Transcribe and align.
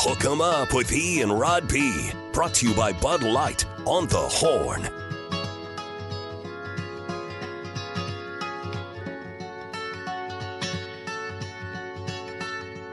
Hook 0.00 0.24
'em 0.24 0.40
up 0.40 0.74
with 0.74 0.92
E 0.92 1.22
and 1.22 1.40
Rod 1.40 1.66
B. 1.66 2.12
Brought 2.32 2.54
to 2.54 2.68
you 2.68 2.72
by 2.72 2.92
Bud 2.92 3.24
Light 3.24 3.64
on 3.84 4.06
the 4.06 4.16
Horn. 4.16 4.88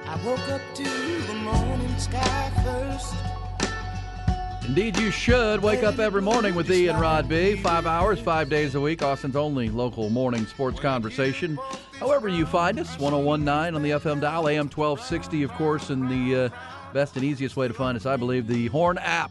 I 0.07 0.25
woke 0.25 0.49
up 0.49 0.61
to 0.73 0.83
the 0.83 1.33
morning 1.35 1.95
sky 1.99 2.51
first. 2.63 3.13
Indeed, 4.67 4.97
you 4.97 5.11
should 5.11 5.61
wake 5.61 5.83
up 5.83 5.99
every 5.99 6.23
morning 6.23 6.55
with 6.55 6.71
E 6.71 6.87
and 6.87 6.99
Rod 6.99 7.29
B. 7.29 7.55
Five 7.55 7.85
hours, 7.85 8.19
five 8.19 8.49
days 8.49 8.73
a 8.73 8.81
week. 8.81 9.03
Austin's 9.03 9.35
only 9.35 9.69
local 9.69 10.09
morning 10.09 10.47
sports 10.47 10.79
conversation. 10.79 11.59
However, 11.99 12.27
you 12.27 12.47
find 12.47 12.79
us, 12.79 12.97
1019 12.97 13.75
on 13.75 13.83
the 13.83 13.91
FM 13.91 14.21
dial, 14.21 14.49
AM 14.49 14.69
1260, 14.69 15.43
of 15.43 15.51
course, 15.53 15.91
and 15.91 16.09
the 16.09 16.45
uh, 16.45 16.49
best 16.95 17.17
and 17.17 17.25
easiest 17.25 17.57
way 17.57 17.67
to 17.67 17.73
find 17.73 17.97
us, 17.97 18.05
I 18.05 18.15
believe, 18.15 18.47
the 18.47 18.67
Horn 18.67 18.97
app, 18.99 19.29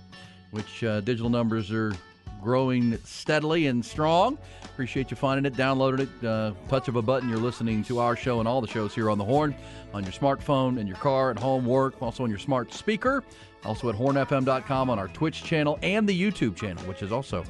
which 0.50 0.84
uh, 0.84 1.00
digital 1.00 1.30
numbers 1.30 1.72
are 1.72 1.94
growing 2.42 2.98
steadily 3.04 3.68
and 3.68 3.82
strong. 3.82 4.36
Appreciate 4.66 5.10
you 5.10 5.16
finding 5.16 5.46
it, 5.46 5.56
downloading 5.56 6.06
it. 6.06 6.26
Uh, 6.26 6.52
touch 6.68 6.88
of 6.88 6.96
a 6.96 7.00
button, 7.00 7.26
you're 7.26 7.38
listening 7.38 7.82
to 7.84 8.00
our 8.00 8.16
show 8.16 8.38
and 8.38 8.46
all 8.46 8.60
the 8.60 8.66
shows 8.66 8.94
here 8.94 9.08
on 9.08 9.16
the 9.16 9.24
Horn 9.24 9.54
on 9.94 10.02
your 10.02 10.12
smartphone, 10.12 10.78
in 10.78 10.86
your 10.86 10.98
car, 10.98 11.30
at 11.30 11.38
home, 11.38 11.64
work, 11.64 12.02
also 12.02 12.22
on 12.22 12.28
your 12.28 12.38
smart 12.38 12.70
speaker. 12.70 13.24
Also 13.64 13.88
at 13.88 13.94
hornfm.com 13.94 14.90
on 14.90 14.98
our 14.98 15.08
Twitch 15.08 15.42
channel 15.42 15.78
and 15.82 16.06
the 16.06 16.20
YouTube 16.20 16.56
channel, 16.56 16.84
which 16.84 17.02
is 17.02 17.12
also 17.12 17.44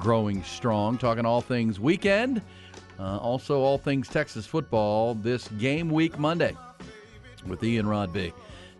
growing 0.00 0.42
strong. 0.42 0.98
Talking 0.98 1.24
all 1.24 1.40
things 1.40 1.78
weekend, 1.78 2.42
uh, 2.98 3.18
also 3.18 3.60
all 3.60 3.78
things 3.78 4.08
Texas 4.08 4.46
football 4.46 5.14
this 5.14 5.46
game 5.46 5.90
week 5.90 6.18
Monday 6.18 6.56
with 7.46 7.62
Ian 7.62 7.86
Rod 7.86 8.12
B. 8.12 8.32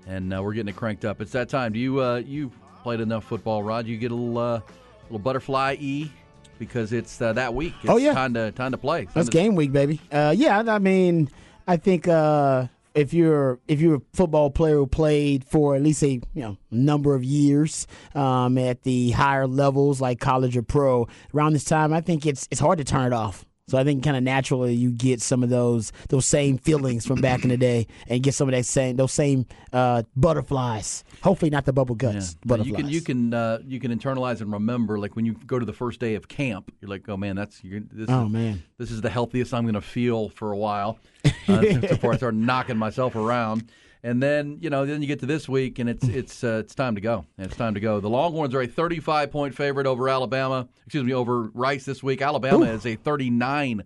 And 0.06 0.34
uh, 0.34 0.42
we're 0.42 0.52
getting 0.52 0.68
it 0.68 0.76
cranked 0.76 1.04
up. 1.04 1.20
It's 1.20 1.32
that 1.32 1.48
time. 1.48 1.72
Do 1.72 1.78
you 1.78 2.00
uh, 2.02 2.16
you 2.16 2.50
played 2.82 3.00
enough 3.00 3.24
football, 3.24 3.62
Rod? 3.62 3.86
You 3.86 3.96
get 3.96 4.10
a 4.10 4.14
little 4.14 4.38
uh, 4.38 4.60
little 5.04 5.18
butterfly 5.18 5.76
e 5.80 6.10
because 6.58 6.92
it's 6.92 7.20
uh, 7.20 7.32
that 7.32 7.54
week. 7.54 7.74
It's 7.82 7.90
Oh, 7.90 7.96
yeah. 7.96 8.12
time 8.14 8.34
to 8.34 8.52
time 8.52 8.72
to 8.72 8.78
play. 8.78 9.06
That's 9.14 9.28
to- 9.28 9.32
game 9.32 9.54
week, 9.54 9.72
baby. 9.72 10.00
Uh, 10.12 10.34
yeah, 10.36 10.62
I 10.66 10.78
mean, 10.78 11.30
I 11.66 11.76
think 11.78 12.06
uh, 12.06 12.66
if 12.94 13.14
you're 13.14 13.58
if 13.66 13.80
you're 13.80 13.96
a 13.96 14.02
football 14.12 14.50
player 14.50 14.76
who 14.76 14.86
played 14.86 15.44
for 15.44 15.74
at 15.74 15.82
least 15.82 16.02
a 16.02 16.10
you 16.10 16.22
know 16.34 16.58
number 16.70 17.14
of 17.14 17.24
years 17.24 17.86
um, 18.14 18.58
at 18.58 18.82
the 18.82 19.10
higher 19.12 19.46
levels 19.46 20.00
like 20.02 20.20
college 20.20 20.54
or 20.56 20.62
pro, 20.62 21.08
around 21.34 21.54
this 21.54 21.64
time, 21.64 21.92
I 21.94 22.02
think 22.02 22.26
it's 22.26 22.46
it's 22.50 22.60
hard 22.60 22.76
to 22.78 22.84
turn 22.84 23.06
it 23.06 23.12
off. 23.14 23.46
So 23.66 23.78
I 23.78 23.84
think 23.84 24.04
kind 24.04 24.16
of 24.16 24.22
naturally 24.22 24.74
you 24.74 24.90
get 24.90 25.22
some 25.22 25.42
of 25.42 25.48
those 25.48 25.90
those 26.10 26.26
same 26.26 26.58
feelings 26.58 27.06
from 27.06 27.22
back 27.22 27.44
in 27.44 27.48
the 27.48 27.56
day 27.56 27.86
and 28.06 28.22
get 28.22 28.34
some 28.34 28.46
of 28.46 28.52
that 28.52 28.66
same 28.66 28.96
those 28.96 29.12
same 29.12 29.46
uh, 29.72 30.02
butterflies. 30.16 31.02
Hopefully 31.22 31.50
not 31.50 31.64
the 31.64 31.72
bubble 31.72 31.94
guts 31.94 32.34
But 32.44 32.58
butterflies. 32.58 32.68
you 32.68 32.74
can 32.76 32.88
you 32.88 33.00
can 33.00 33.34
uh, 33.34 33.58
you 33.66 33.80
can 33.80 33.96
internalize 33.96 34.42
and 34.42 34.52
remember 34.52 34.98
like 34.98 35.16
when 35.16 35.24
you 35.24 35.32
go 35.46 35.58
to 35.58 35.64
the 35.64 35.72
first 35.72 35.98
day 35.98 36.14
of 36.14 36.28
camp, 36.28 36.72
you're 36.80 36.90
like, 36.90 37.08
oh 37.08 37.16
man, 37.16 37.36
that's 37.36 37.60
this. 37.62 38.06
Oh, 38.10 38.26
is, 38.26 38.32
man. 38.32 38.62
this 38.76 38.90
is 38.90 39.00
the 39.00 39.10
healthiest 39.10 39.54
I'm 39.54 39.64
going 39.64 39.74
to 39.74 39.80
feel 39.80 40.28
for 40.28 40.52
a 40.52 40.56
while 40.58 40.98
uh, 41.48 41.60
before 41.60 42.12
I 42.12 42.16
start 42.18 42.34
knocking 42.34 42.76
myself 42.76 43.16
around. 43.16 43.70
And 44.04 44.22
then 44.22 44.58
you 44.60 44.68
know, 44.68 44.84
then 44.84 45.00
you 45.00 45.08
get 45.08 45.20
to 45.20 45.26
this 45.26 45.48
week, 45.48 45.78
and 45.78 45.88
it's 45.88 46.06
it's 46.06 46.44
uh, 46.44 46.58
it's 46.62 46.74
time 46.74 46.94
to 46.94 47.00
go. 47.00 47.24
It's 47.38 47.56
time 47.56 47.72
to 47.72 47.80
go. 47.80 48.00
The 48.00 48.10
Longhorns 48.10 48.54
are 48.54 48.60
a 48.60 48.66
35 48.66 49.30
point 49.30 49.54
favorite 49.54 49.86
over 49.86 50.10
Alabama. 50.10 50.68
Excuse 50.84 51.04
me, 51.04 51.14
over 51.14 51.44
Rice 51.54 51.86
this 51.86 52.02
week. 52.02 52.20
Alabama 52.20 52.66
is 52.66 52.84
a 52.84 52.96
39 52.96 53.82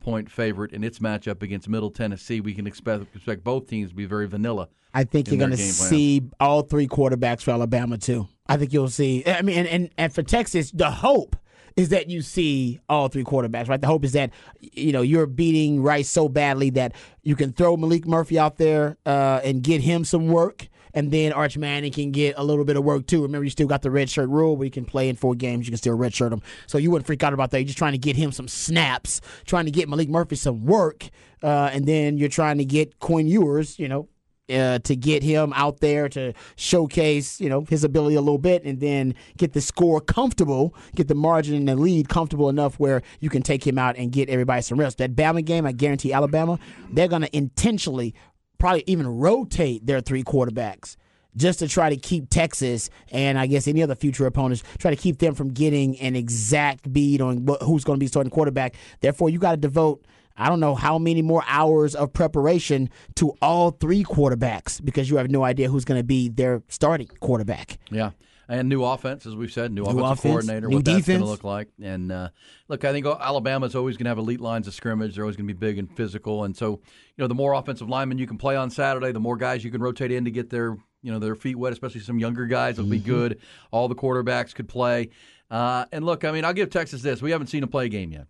point 0.00 0.28
favorite 0.28 0.72
in 0.72 0.82
its 0.82 0.98
matchup 0.98 1.44
against 1.44 1.68
Middle 1.68 1.92
Tennessee. 1.92 2.40
We 2.40 2.54
can 2.54 2.66
expect 2.66 3.04
expect 3.14 3.44
both 3.44 3.68
teams 3.68 3.90
to 3.90 3.94
be 3.94 4.04
very 4.04 4.26
vanilla. 4.26 4.68
I 4.92 5.04
think 5.04 5.28
in 5.28 5.34
you're 5.34 5.46
going 5.46 5.56
to 5.56 5.62
see 5.62 6.24
all 6.40 6.62
three 6.62 6.88
quarterbacks 6.88 7.42
for 7.42 7.52
Alabama 7.52 7.98
too. 7.98 8.26
I 8.48 8.56
think 8.56 8.72
you'll 8.72 8.88
see. 8.88 9.22
I 9.24 9.42
mean, 9.42 9.58
and, 9.58 9.68
and 9.68 9.90
and 9.96 10.12
for 10.12 10.24
Texas, 10.24 10.72
the 10.72 10.90
hope 10.90 11.36
is 11.76 11.90
that 11.90 12.10
you 12.10 12.22
see 12.22 12.80
all 12.88 13.08
three 13.08 13.24
quarterbacks. 13.24 13.68
Right. 13.68 13.80
The 13.80 13.86
hope 13.86 14.04
is 14.04 14.12
that 14.12 14.30
you 14.60 14.92
know 14.92 15.02
you're 15.02 15.26
beating 15.26 15.82
Rice 15.82 16.08
so 16.08 16.28
badly 16.28 16.70
that 16.70 16.94
you 17.22 17.36
can 17.36 17.52
throw 17.52 17.76
Maalik 17.76 18.06
Murphy 18.06 18.38
out 18.38 18.56
there 18.56 18.96
uh, 19.06 19.40
and 19.44 19.62
get 19.62 19.80
him 19.80 20.04
some 20.04 20.28
work. 20.28 20.68
And 20.94 21.10
then 21.10 21.32
Arch 21.32 21.56
Manning 21.56 21.90
can 21.90 22.10
get 22.10 22.34
a 22.36 22.44
little 22.44 22.66
bit 22.66 22.76
of 22.76 22.84
work 22.84 23.06
too. 23.06 23.22
Remember, 23.22 23.44
you 23.44 23.50
still 23.50 23.66
got 23.66 23.80
the 23.80 23.90
red 23.90 24.10
shirt 24.10 24.28
rule 24.28 24.56
where 24.56 24.66
you 24.66 24.70
can 24.70 24.84
play 24.84 25.08
in 25.08 25.16
four 25.16 25.34
games. 25.34 25.66
You 25.66 25.70
can 25.70 25.78
still 25.78 25.94
red 25.94 26.14
shirt 26.14 26.32
him. 26.32 26.42
So 26.66 26.76
you 26.76 26.90
wouldn't 26.90 27.06
freak 27.06 27.22
out 27.22 27.32
about 27.32 27.50
that. 27.52 27.60
You're 27.60 27.66
just 27.66 27.78
trying 27.78 27.92
to 27.92 27.98
get 27.98 28.14
him 28.14 28.30
some 28.30 28.46
snaps, 28.46 29.22
trying 29.46 29.64
to 29.64 29.70
get 29.70 29.88
Maalik 29.88 30.08
Murphy 30.08 30.36
some 30.36 30.66
work. 30.66 31.08
Uh, 31.42 31.70
and 31.72 31.86
then 31.86 32.18
you're 32.18 32.28
trying 32.28 32.58
to 32.58 32.64
get 32.64 32.98
Quinn 32.98 33.26
Ewers, 33.26 33.78
you 33.78 33.88
know, 33.88 34.08
uh, 34.50 34.78
to 34.80 34.96
get 34.96 35.22
him 35.22 35.52
out 35.54 35.80
there 35.80 36.08
to 36.08 36.32
showcase, 36.56 37.40
you 37.40 37.48
know, 37.48 37.64
his 37.68 37.84
ability 37.84 38.16
a 38.16 38.20
little 38.20 38.38
bit, 38.38 38.64
and 38.64 38.80
then 38.80 39.14
get 39.36 39.52
the 39.52 39.60
score 39.60 40.00
comfortable, 40.00 40.74
get 40.94 41.08
the 41.08 41.14
margin 41.14 41.54
and 41.54 41.68
the 41.68 41.76
lead 41.76 42.08
comfortable 42.08 42.48
enough 42.48 42.78
where 42.78 43.02
you 43.20 43.30
can 43.30 43.42
take 43.42 43.66
him 43.66 43.78
out 43.78 43.96
and 43.96 44.12
get 44.12 44.28
everybody 44.28 44.62
some 44.62 44.78
rest. 44.78 44.98
That 44.98 45.14
Bama 45.14 45.44
game, 45.44 45.66
I 45.66 45.72
guarantee 45.72 46.12
Alabama, 46.12 46.58
they're 46.90 47.08
going 47.08 47.22
to 47.22 47.36
intentionally, 47.36 48.14
probably 48.58 48.84
even 48.86 49.06
rotate 49.06 49.86
their 49.86 50.00
three 50.00 50.24
quarterbacks. 50.24 50.96
Just 51.34 51.60
to 51.60 51.68
try 51.68 51.88
to 51.88 51.96
keep 51.96 52.28
Texas 52.28 52.90
and 53.10 53.38
I 53.38 53.46
guess 53.46 53.66
any 53.66 53.82
other 53.82 53.94
future 53.94 54.26
opponents, 54.26 54.62
try 54.76 54.90
to 54.90 54.96
keep 55.00 55.18
them 55.18 55.34
from 55.34 55.48
getting 55.48 55.98
an 55.98 56.14
exact 56.14 56.92
bead 56.92 57.22
on 57.22 57.46
who's 57.62 57.84
going 57.84 57.98
to 57.98 58.00
be 58.00 58.06
starting 58.06 58.28
quarterback. 58.30 58.74
Therefore, 59.00 59.30
you 59.30 59.38
got 59.38 59.52
to 59.52 59.56
devote 59.56 60.04
I 60.36 60.48
don't 60.48 60.60
know 60.60 60.74
how 60.74 60.98
many 60.98 61.22
more 61.22 61.44
hours 61.46 61.94
of 61.94 62.12
preparation 62.12 62.90
to 63.16 63.32
all 63.42 63.70
three 63.70 64.04
quarterbacks 64.04 64.84
because 64.84 65.10
you 65.10 65.16
have 65.16 65.30
no 65.30 65.44
idea 65.44 65.68
who's 65.68 65.84
going 65.84 66.00
to 66.00 66.04
be 66.04 66.28
their 66.28 66.62
starting 66.68 67.08
quarterback. 67.20 67.78
Yeah. 67.90 68.10
And 68.48 68.68
new 68.68 68.84
offense, 68.84 69.24
as 69.24 69.34
we've 69.34 69.52
said, 69.52 69.72
new, 69.72 69.82
offensive 69.82 70.04
offense, 70.04 70.20
coordinator, 70.20 70.68
new 70.68 70.76
what 70.76 70.84
that's 70.84 71.06
going 71.06 71.20
to 71.20 71.26
look 71.26 71.44
like. 71.44 71.68
And 71.80 72.12
uh, 72.12 72.28
look, 72.68 72.84
I 72.84 72.92
think 72.92 73.06
Alabama's 73.06 73.74
always 73.74 73.96
going 73.96 74.04
to 74.04 74.10
have 74.10 74.18
elite 74.18 74.40
lines 74.40 74.66
of 74.66 74.74
scrimmage. 74.74 75.14
They're 75.14 75.24
always 75.24 75.36
going 75.36 75.48
to 75.48 75.54
be 75.54 75.58
big 75.58 75.78
and 75.78 75.94
physical. 75.96 76.44
And 76.44 76.54
so, 76.54 76.72
you 76.72 77.18
know, 77.22 77.28
the 77.28 77.34
more 77.34 77.54
offensive 77.54 77.88
linemen 77.88 78.18
you 78.18 78.26
can 78.26 78.36
play 78.36 78.56
on 78.56 78.68
Saturday, 78.68 79.10
the 79.12 79.20
more 79.20 79.36
guys 79.38 79.64
you 79.64 79.70
can 79.70 79.80
rotate 79.80 80.12
in 80.12 80.24
to 80.26 80.30
get 80.30 80.50
their, 80.50 80.76
you 81.02 81.12
know, 81.12 81.18
their 81.18 81.34
feet 81.34 81.56
wet. 81.56 81.72
Especially 81.72 82.00
some 82.00 82.18
younger 82.18 82.44
guys 82.46 82.76
will 82.78 82.84
be 82.86 82.98
Mm-hmm. 82.98 83.08
good. 83.10 83.40
All 83.70 83.88
the 83.88 83.94
quarterbacks 83.94 84.54
could 84.54 84.68
play. 84.68 85.10
Uh, 85.50 85.86
and 85.90 86.04
look, 86.04 86.24
I 86.24 86.32
mean, 86.32 86.44
I'll 86.44 86.52
give 86.52 86.68
Texas 86.68 87.00
this: 87.00 87.22
we 87.22 87.30
haven't 87.30 87.46
seen 87.46 87.62
a 87.62 87.66
play 87.68 87.88
game 87.88 88.12
yet, 88.12 88.26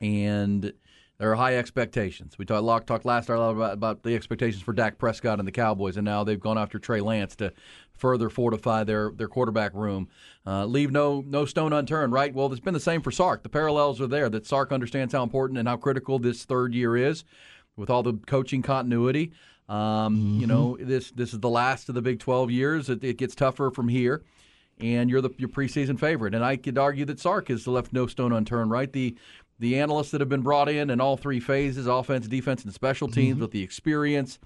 and 0.00 0.72
there 1.18 1.30
are 1.30 1.36
high 1.36 1.56
expectations. 1.56 2.36
We 2.38 2.44
talked, 2.44 2.64
Locke 2.64 2.86
talked 2.86 3.04
last 3.04 3.30
hour 3.30 3.50
about, 3.50 3.74
about 3.74 4.02
the 4.02 4.14
expectations 4.14 4.62
for 4.62 4.72
Dak 4.72 4.98
Prescott 4.98 5.38
and 5.38 5.46
the 5.46 5.52
Cowboys, 5.52 5.96
and 5.96 6.04
now 6.04 6.24
they've 6.24 6.40
gone 6.40 6.58
after 6.58 6.78
Trey 6.78 7.00
Lance 7.00 7.36
to 7.36 7.52
further 7.92 8.28
fortify 8.28 8.82
their, 8.84 9.10
their 9.10 9.28
quarterback 9.28 9.72
room. 9.74 10.08
Uh, 10.46 10.64
leave 10.64 10.90
no 10.90 11.22
no 11.26 11.44
stone 11.44 11.72
unturned, 11.72 12.12
right? 12.12 12.34
Well, 12.34 12.50
it's 12.50 12.60
been 12.60 12.74
the 12.74 12.80
same 12.80 13.02
for 13.02 13.10
Sark. 13.10 13.42
The 13.42 13.48
parallels 13.48 14.00
are 14.00 14.08
there. 14.08 14.28
That 14.28 14.46
Sark 14.46 14.72
understands 14.72 15.14
how 15.14 15.22
important 15.22 15.58
and 15.58 15.68
how 15.68 15.76
critical 15.76 16.18
this 16.18 16.44
third 16.44 16.74
year 16.74 16.96
is, 16.96 17.24
with 17.76 17.90
all 17.90 18.02
the 18.02 18.14
coaching 18.26 18.62
continuity. 18.62 19.32
Um, 19.68 20.38
You 20.40 20.46
know, 20.46 20.76
this 20.80 21.12
this 21.12 21.32
is 21.32 21.40
the 21.40 21.48
last 21.48 21.88
of 21.88 21.94
the 21.94 22.02
Big 22.02 22.18
12 22.18 22.50
years. 22.50 22.88
It, 22.90 23.04
it 23.04 23.16
gets 23.16 23.34
tougher 23.34 23.70
from 23.70 23.88
here 23.88 24.24
and 24.80 25.08
you're 25.08 25.20
the 25.20 25.30
your 25.38 25.48
preseason 25.48 25.98
favorite. 25.98 26.34
And 26.34 26.44
I 26.44 26.56
could 26.56 26.78
argue 26.78 27.04
that 27.06 27.20
Sark 27.20 27.48
has 27.48 27.66
left 27.66 27.92
no 27.92 28.06
stone 28.06 28.32
unturned, 28.32 28.70
right? 28.70 28.92
The 28.92 29.16
the 29.62 29.78
analysts 29.78 30.10
that 30.10 30.20
have 30.20 30.28
been 30.28 30.42
brought 30.42 30.68
in 30.68 30.90
in 30.90 31.00
all 31.00 31.16
three 31.16 31.38
phases, 31.38 31.86
offense, 31.86 32.26
defense, 32.26 32.64
and 32.64 32.74
special 32.74 33.06
teams, 33.06 33.38
with 33.38 33.52
the 33.52 33.62
experience, 33.62 34.40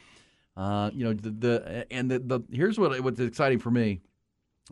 uh, 0.59 0.91
you 0.93 1.05
know, 1.05 1.15
the, 1.15 1.31
the 1.31 1.87
and 1.91 2.11
the, 2.11 2.19
the 2.19 2.41
here's 2.53 2.79
what 2.79 3.01
what's 3.01 3.19
exciting 3.19 3.59
for 3.59 3.71
me 3.71 4.03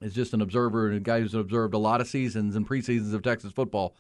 is 0.02 0.12
just 0.12 0.34
an 0.34 0.42
observer 0.42 0.88
and 0.88 0.98
a 0.98 1.00
guy 1.00 1.18
who's 1.18 1.32
observed 1.32 1.72
a 1.72 1.78
lot 1.78 2.02
of 2.02 2.06
seasons 2.06 2.56
and 2.56 2.68
preseasons 2.68 3.14
of 3.14 3.22
Texas 3.22 3.52
football. 3.52 3.96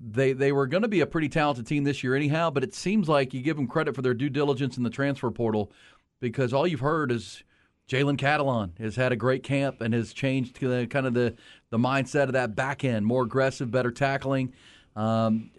They 0.00 0.32
they 0.32 0.52
were 0.52 0.68
going 0.68 0.82
to 0.82 0.88
be 0.88 1.00
a 1.00 1.06
pretty 1.06 1.28
talented 1.28 1.66
team 1.66 1.82
this 1.82 2.04
year 2.04 2.14
anyhow, 2.14 2.50
but 2.50 2.62
it 2.62 2.72
seems 2.72 3.08
like 3.08 3.34
you 3.34 3.42
give 3.42 3.56
them 3.56 3.66
credit 3.66 3.96
for 3.96 4.02
their 4.02 4.14
due 4.14 4.30
diligence 4.30 4.76
in 4.76 4.84
the 4.84 4.90
transfer 4.90 5.32
portal 5.32 5.72
because 6.20 6.52
all 6.52 6.68
you've 6.68 6.78
heard 6.78 7.10
is 7.10 7.42
Jalen 7.88 8.16
Catalon 8.16 8.78
has 8.78 8.94
had 8.94 9.10
a 9.10 9.16
great 9.16 9.42
camp 9.42 9.80
and 9.80 9.92
has 9.92 10.12
changed 10.12 10.60
kind 10.60 11.04
of 11.04 11.14
the, 11.14 11.34
the 11.70 11.78
mindset 11.78 12.24
of 12.24 12.32
that 12.34 12.54
back 12.54 12.84
end, 12.84 13.04
more 13.04 13.24
aggressive, 13.24 13.72
better 13.72 13.90
tackling. 13.90 14.52
Um, 14.94 15.50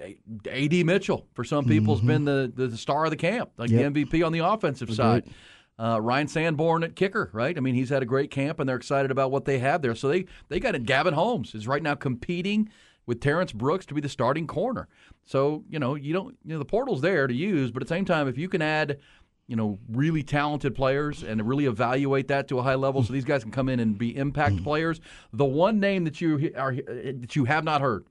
AD 0.49 0.85
Mitchell, 0.85 1.25
for 1.33 1.43
some 1.43 1.65
people, 1.65 1.95
has 1.95 2.05
been 2.05 2.25
the, 2.25 2.51
the 2.53 2.77
star 2.77 3.05
of 3.05 3.11
the 3.11 3.17
camp, 3.17 3.51
like 3.57 3.69
Yep. 3.69 3.93
the 3.93 4.05
MVP 4.05 4.25
on 4.25 4.31
the 4.31 4.39
offensive 4.39 4.93
side. 4.93 5.25
Uh, 5.79 5.99
Ryan 5.99 6.27
Sanborn 6.27 6.83
at 6.83 6.95
kicker, 6.95 7.31
right? 7.33 7.57
I 7.57 7.59
mean, 7.59 7.73
he's 7.73 7.89
had 7.89 8.03
a 8.03 8.05
great 8.05 8.29
camp, 8.29 8.59
and 8.59 8.69
they're 8.69 8.75
excited 8.75 9.09
about 9.09 9.31
what 9.31 9.45
they 9.45 9.57
have 9.57 9.81
there. 9.81 9.95
So 9.95 10.07
they 10.07 10.25
they 10.49 10.59
got 10.59 10.75
it. 10.75 10.85
Gavin 10.85 11.15
Holmes 11.15 11.55
is 11.55 11.67
right 11.67 11.81
now 11.81 11.95
competing 11.95 12.69
with 13.07 13.19
Terrence 13.19 13.51
Brooks 13.51 13.87
to 13.87 13.95
be 13.95 13.99
the 14.01 14.07
starting 14.07 14.45
corner. 14.45 14.87
So 15.25 15.63
you 15.69 15.79
know, 15.79 15.95
you 15.95 16.13
don't 16.13 16.37
you 16.45 16.53
know 16.53 16.59
the 16.59 16.65
portal's 16.65 17.01
there 17.01 17.25
to 17.25 17.33
use, 17.33 17.71
but 17.71 17.81
at 17.81 17.87
the 17.87 17.95
same 17.95 18.05
time, 18.05 18.27
if 18.27 18.37
you 18.37 18.47
can 18.49 18.61
add 18.61 18.99
you 19.47 19.57
know, 19.57 19.77
really 19.89 20.23
talented 20.23 20.73
players 20.73 21.21
and 21.21 21.45
really 21.45 21.65
evaluate 21.65 22.29
that 22.29 22.47
to 22.47 22.59
a 22.59 22.63
high 22.63 22.75
level 22.75 23.03
so 23.03 23.11
these 23.11 23.25
guys 23.25 23.43
can 23.43 23.51
come 23.51 23.67
in 23.67 23.79
and 23.81 23.97
be 23.97 24.15
impact 24.15 24.63
players. 24.63 25.01
The 25.33 25.43
one 25.43 25.81
name 25.81 26.05
that 26.05 26.21
you 26.21 26.53
are 26.55 26.73
that 26.73 27.35
you 27.35 27.43
have 27.43 27.65
not 27.65 27.81
heard, 27.81 28.05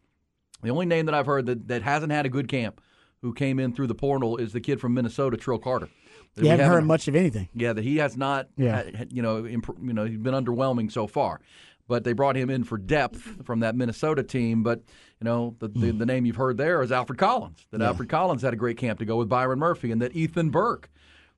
the 0.63 0.71
only 0.71 0.87
name 0.87 1.07
that 1.07 1.15
I've 1.15 1.27
heard 1.27 1.47
that, 1.47 1.69
that 1.69 1.83
hasn't 1.83 2.13
had 2.13 2.27
a 2.27 2.29
good 2.29 2.49
camp, 2.49 2.81
who 3.23 3.33
came 3.33 3.59
in 3.59 3.73
through 3.73 3.87
the 3.87 3.95
portal 3.95 4.37
is 4.37 4.53
the 4.53 4.61
kid 4.61 4.81
from 4.81 4.95
Minnesota, 4.95 5.37
Trill 5.37 5.59
Carter. 5.59 5.89
You 6.37 6.49
haven't 6.49 6.67
heard 6.67 6.85
much 6.85 7.09
of 7.09 7.15
anything. 7.15 7.49
Yeah, 7.55 7.73
that 7.73 7.85
he 7.85 7.99
has 7.99 8.17
not. 8.17 8.49
Yeah. 8.57 8.83
had- 8.97 9.13
you 9.13 9.23
know, 9.23 9.47
imp- 9.47 9.79
you 9.83 9.93
know, 9.93 10.05
he's 10.05 10.19
been 10.19 10.35
underwhelming 10.35 10.91
so 10.91 11.07
far. 11.07 11.41
But 11.89 12.05
they 12.05 12.15
brought 12.15 12.37
him 12.37 12.49
in 12.49 12.65
for 12.65 12.79
depth 12.79 13.45
from 13.45 13.61
that 13.61 13.75
Minnesota 13.75 14.23
team. 14.23 14.63
But 14.63 14.79
you 15.21 15.25
know, 15.25 15.57
the 15.59 15.69
the, 15.69 15.91
hmm. 15.91 15.99
the 15.99 16.07
name 16.07 16.25
you've 16.25 16.37
heard 16.37 16.57
there 16.57 16.81
is 16.81 16.91
Alfred 16.91 17.19
Collins. 17.19 17.67
That 17.71 17.83
Alfred 17.83 18.09
Collins 18.09 18.43
had 18.43 18.55
a 18.55 18.57
great 18.57 18.79
camp 18.79 18.99
to 19.01 19.05
go 19.05 19.17
with 19.17 19.29
Byron 19.29 19.59
Murphy, 19.59 19.91
and 19.91 20.01
that 20.01 20.17
Ethan 20.17 20.51
Burke, 20.51 20.89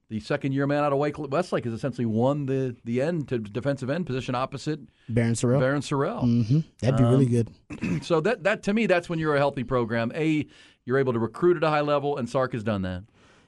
the 0.08 0.20
second 0.20 0.52
year 0.52 0.66
man 0.66 0.84
out 0.84 0.92
of 0.92 0.98
Wake 0.98 1.18
Westlake, 1.18 1.64
has 1.64 1.72
essentially 1.72 2.04
won 2.06 2.46
the 2.46 2.76
the 2.84 3.00
end 3.02 3.28
to 3.28 3.38
defensive 3.38 3.88
end 3.90 4.06
position 4.06 4.34
opposite 4.34 4.80
Barryn 5.10 5.32
Sorrell. 5.32 5.60
Barryn 5.60 5.80
Sorrell. 5.82 6.20
hmm 6.22 6.60
That'd 6.80 6.96
be 6.96 7.04
really 7.04 7.26
good. 7.26 7.50
So 8.02 8.20
that 8.20 8.44
that 8.44 8.62
to 8.64 8.74
me, 8.74 8.86
that's 8.86 9.08
when 9.08 9.18
you're 9.18 9.34
a 9.34 9.38
healthy 9.38 9.64
program. 9.64 10.12
A, 10.14 10.46
you're 10.84 10.98
able 10.98 11.12
to 11.12 11.18
recruit 11.18 11.56
at 11.56 11.64
a 11.64 11.70
high 11.70 11.80
level, 11.80 12.16
and 12.18 12.28
Sark 12.28 12.52
has 12.52 12.62
done 12.62 12.82
that 12.82 13.04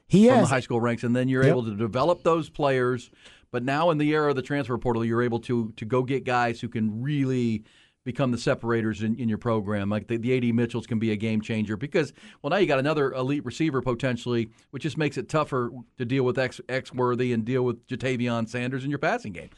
He 0.07 0.27
from 0.27 0.41
the 0.41 0.47
high 0.47 0.59
school 0.59 0.81
ranks, 0.81 1.03
and 1.03 1.15
then 1.15 1.27
you're 1.29 1.43
Yep. 1.43 1.51
able 1.51 1.65
to 1.65 1.75
develop 1.75 2.23
those 2.23 2.49
players. 2.49 3.09
But 3.51 3.63
now 3.63 3.91
in 3.91 3.97
the 3.97 4.09
era 4.13 4.29
of 4.31 4.35
the 4.35 4.41
transfer 4.41 4.77
portal, 4.77 5.05
you're 5.05 5.21
able 5.21 5.39
to 5.41 5.71
to 5.77 5.85
go 5.85 6.03
get 6.03 6.23
guys 6.25 6.59
who 6.59 6.67
can 6.67 7.01
really 7.01 7.63
become 8.07 8.31
the 8.31 8.37
separators 8.37 9.03
in, 9.03 9.19
in 9.19 9.27
your 9.27 9.37
program. 9.37 9.89
Like 9.89 10.07
the, 10.07 10.15
the 10.15 10.37
AD 10.37 10.55
Mitchells 10.55 10.87
can 10.87 10.97
be 10.97 11.11
a 11.11 11.17
game 11.17 11.41
changer 11.41 11.75
because 11.75 12.13
well 12.41 12.49
now 12.49 12.55
you 12.55 12.65
got 12.65 12.79
another 12.79 13.11
elite 13.11 13.43
receiver 13.43 13.81
potentially, 13.81 14.49
which 14.71 14.83
just 14.83 14.97
makes 14.97 15.17
it 15.17 15.27
tougher 15.27 15.71
to 15.97 16.05
deal 16.05 16.23
with 16.23 16.39
X 16.39 16.61
X 16.69 16.93
worthy 16.93 17.33
and 17.33 17.43
deal 17.43 17.63
with 17.63 17.85
Ja'Tavion 17.87 18.47
Sanders 18.47 18.85
in 18.85 18.89
your 18.89 18.97
passing 18.97 19.33
game. 19.33 19.49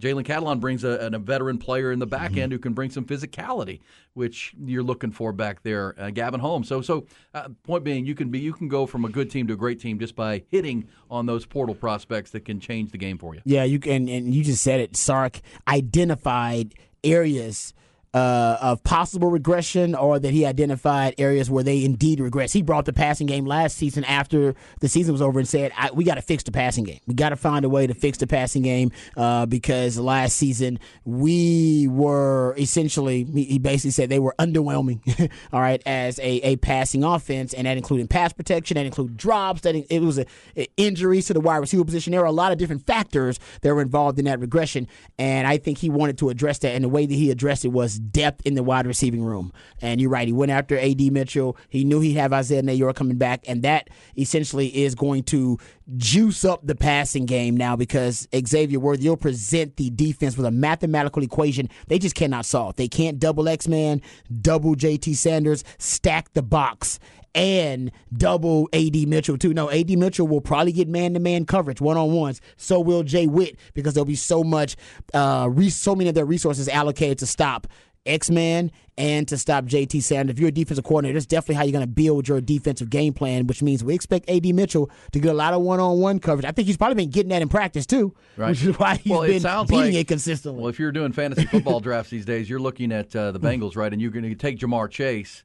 Jalen 0.00 0.24
Catalon 0.24 0.58
brings 0.58 0.82
a, 0.82 1.10
a 1.12 1.18
veteran 1.20 1.58
player 1.58 1.92
in 1.92 2.00
the 2.00 2.06
back 2.06 2.36
end 2.36 2.50
who 2.50 2.58
can 2.58 2.72
bring 2.72 2.90
some 2.90 3.04
physicality, 3.04 3.78
which 4.14 4.52
you're 4.60 4.82
looking 4.82 5.12
for 5.12 5.32
back 5.32 5.62
there. 5.62 5.94
Uh, 5.96 6.10
Gavin 6.10 6.40
Holmes. 6.40 6.66
So 6.66 6.82
so 6.82 7.06
uh, 7.34 7.50
point 7.62 7.84
being, 7.84 8.04
you 8.04 8.16
can 8.16 8.30
be 8.30 8.40
you 8.40 8.52
can 8.52 8.66
go 8.66 8.84
from 8.84 9.04
a 9.04 9.08
good 9.08 9.30
team 9.30 9.46
to 9.46 9.52
a 9.52 9.56
great 9.56 9.78
team 9.78 10.00
just 10.00 10.16
by 10.16 10.42
hitting 10.50 10.88
on 11.08 11.26
those 11.26 11.46
portal 11.46 11.76
prospects 11.76 12.32
that 12.32 12.44
can 12.44 12.58
change 12.58 12.90
the 12.90 12.98
game 12.98 13.16
for 13.16 13.36
you. 13.36 13.42
Yeah, 13.44 13.62
you 13.62 13.78
can, 13.78 14.08
and 14.08 14.34
you 14.34 14.42
just 14.42 14.62
said 14.64 14.80
it. 14.80 14.96
Sark 14.96 15.40
identified 15.68 16.74
areas 17.04 17.74
uh, 18.14 18.58
of 18.60 18.82
possible 18.84 19.30
regression, 19.30 19.94
or 19.94 20.18
that 20.18 20.32
he 20.32 20.44
identified 20.44 21.14
areas 21.18 21.50
where 21.50 21.64
they 21.64 21.84
indeed 21.84 22.20
regress. 22.20 22.52
He 22.52 22.62
brought 22.62 22.84
the 22.84 22.92
passing 22.92 23.26
game 23.26 23.46
last 23.46 23.76
season 23.76 24.04
after 24.04 24.54
the 24.80 24.88
season 24.88 25.12
was 25.12 25.22
over 25.22 25.38
and 25.38 25.48
said, 25.48 25.72
"We 25.94 26.04
got 26.04 26.16
to 26.16 26.22
fix 26.22 26.42
the 26.42 26.52
passing 26.52 26.84
game. 26.84 27.00
We 27.06 27.14
got 27.14 27.30
to 27.30 27.36
find 27.36 27.64
a 27.64 27.68
way 27.68 27.86
to 27.86 27.94
fix 27.94 28.18
the 28.18 28.26
passing 28.26 28.62
game 28.62 28.92
uh, 29.16 29.46
because 29.46 29.98
last 29.98 30.36
season 30.36 30.78
we 31.04 31.88
were 31.88 32.54
essentially." 32.58 33.24
He 33.24 33.44
he 33.44 33.58
basically 33.58 33.90
said 33.92 34.08
they 34.08 34.18
were 34.18 34.34
underwhelming. 34.38 35.00
all 35.52 35.60
right, 35.60 35.82
as 35.86 36.18
a, 36.18 36.40
a 36.42 36.56
passing 36.56 37.04
offense, 37.04 37.54
and 37.54 37.66
that 37.66 37.76
included 37.76 38.10
pass 38.10 38.32
protection, 38.32 38.74
that 38.76 38.86
included 38.86 39.16
drops, 39.16 39.62
that 39.62 39.74
it 39.74 40.02
was 40.02 40.18
a, 40.18 40.26
a 40.56 40.66
injuries 40.76 41.26
to 41.26 41.34
the 41.34 41.40
wide 41.40 41.58
receiver 41.58 41.84
position. 41.84 42.10
There 42.10 42.20
were 42.20 42.26
a 42.26 42.32
lot 42.32 42.52
of 42.52 42.58
different 42.58 42.86
factors 42.86 43.38
that 43.62 43.74
were 43.74 43.82
involved 43.82 44.18
in 44.18 44.26
that 44.26 44.40
regression, 44.40 44.86
and 45.18 45.46
I 45.46 45.56
think 45.56 45.78
he 45.78 45.88
wanted 45.88 46.18
to 46.18 46.28
address 46.28 46.58
that. 46.58 46.74
And 46.74 46.84
the 46.84 46.88
way 46.88 47.06
that 47.06 47.14
he 47.14 47.30
addressed 47.30 47.64
it 47.64 47.68
was 47.68 48.01
depth 48.10 48.42
in 48.44 48.54
the 48.54 48.62
wide 48.62 48.86
receiving 48.86 49.22
room. 49.22 49.52
And 49.80 50.00
you're 50.00 50.10
right, 50.10 50.26
he 50.26 50.32
went 50.32 50.52
after 50.52 50.78
AD 50.78 51.00
Mitchell. 51.12 51.56
He 51.68 51.84
knew 51.84 52.00
he'd 52.00 52.14
have 52.14 52.32
Isaiah 52.32 52.62
Neyor 52.62 52.94
coming 52.94 53.18
back, 53.18 53.44
and 53.46 53.62
that 53.62 53.90
essentially 54.16 54.68
is 54.84 54.94
going 54.94 55.24
to 55.24 55.58
juice 55.96 56.44
up 56.44 56.66
the 56.66 56.74
passing 56.74 57.26
game 57.26 57.56
now 57.56 57.76
because 57.76 58.28
Xavier 58.34 58.78
Worthy 58.78 59.08
will 59.08 59.16
present 59.16 59.76
the 59.76 59.90
defense 59.90 60.36
with 60.36 60.46
a 60.46 60.50
mathematical 60.50 61.22
equation 61.22 61.68
they 61.88 61.98
just 61.98 62.14
cannot 62.14 62.46
solve. 62.46 62.76
They 62.76 62.88
can't 62.88 63.18
double 63.18 63.48
X 63.48 63.68
Man, 63.68 64.00
double 64.40 64.74
JT 64.74 65.16
Sanders, 65.16 65.64
stack 65.78 66.32
the 66.32 66.42
box 66.42 66.98
and 67.34 67.90
double 68.12 68.68
AD 68.72 69.08
Mitchell 69.08 69.38
too. 69.38 69.54
No, 69.54 69.70
AD 69.70 69.90
Mitchell 69.90 70.26
will 70.26 70.40
probably 70.40 70.72
get 70.72 70.88
man 70.88 71.14
to 71.14 71.20
man 71.20 71.44
coverage, 71.44 71.80
one 71.80 71.96
on 71.96 72.12
ones. 72.12 72.40
So 72.56 72.80
will 72.80 73.02
Jay 73.02 73.26
Witt 73.26 73.56
because 73.74 73.94
there'll 73.94 74.04
be 74.04 74.14
so 74.14 74.44
much, 74.44 74.76
uh, 75.14 75.48
re- 75.50 75.70
so 75.70 75.94
many 75.94 76.08
of 76.08 76.14
their 76.14 76.24
resources 76.24 76.68
allocated 76.68 77.18
to 77.18 77.26
stop 77.26 77.66
X 78.04 78.30
Man 78.30 78.70
and 78.98 79.26
to 79.28 79.38
stop 79.38 79.64
JT 79.64 80.02
Sanders. 80.02 80.34
If 80.34 80.40
you're 80.40 80.48
a 80.48 80.52
defensive 80.52 80.84
coordinator, 80.84 81.14
that's 81.14 81.26
definitely 81.26 81.54
how 81.56 81.62
you're 81.62 81.72
going 81.72 81.84
to 81.84 81.86
build 81.86 82.28
your 82.28 82.40
defensive 82.40 82.90
game 82.90 83.12
plan, 83.12 83.46
which 83.46 83.62
means 83.62 83.82
we 83.84 83.94
expect 83.94 84.28
AD 84.28 84.44
Mitchell 84.54 84.90
to 85.12 85.20
get 85.20 85.30
a 85.30 85.34
lot 85.34 85.54
of 85.54 85.62
one 85.62 85.80
on 85.80 85.98
one 86.00 86.18
coverage. 86.18 86.44
I 86.44 86.50
think 86.50 86.66
he's 86.66 86.76
probably 86.76 86.96
been 86.96 87.10
getting 87.10 87.30
that 87.30 87.42
in 87.42 87.48
practice 87.48 87.86
too, 87.86 88.14
Right. 88.36 88.50
which 88.50 88.64
is 88.64 88.78
why 88.78 88.96
he's 88.96 89.10
Well, 89.10 89.22
been 89.22 89.40
sounds 89.40 89.70
beating 89.70 89.86
like- 89.86 89.94
it 89.94 90.08
consistently. 90.08 90.60
Well, 90.60 90.68
if 90.68 90.78
you're 90.78 90.92
doing 90.92 91.12
fantasy 91.12 91.46
football 91.46 91.80
drafts 91.80 92.10
these 92.10 92.24
days, 92.24 92.50
you're 92.50 92.60
looking 92.60 92.92
at 92.92 93.14
uh, 93.14 93.30
the 93.32 93.40
Bengals, 93.40 93.76
right? 93.76 93.92
And 93.92 94.02
you're 94.02 94.10
going 94.10 94.24
to 94.24 94.34
take 94.34 94.58
Ja'Marr 94.58 94.90
Chase. 94.90 95.44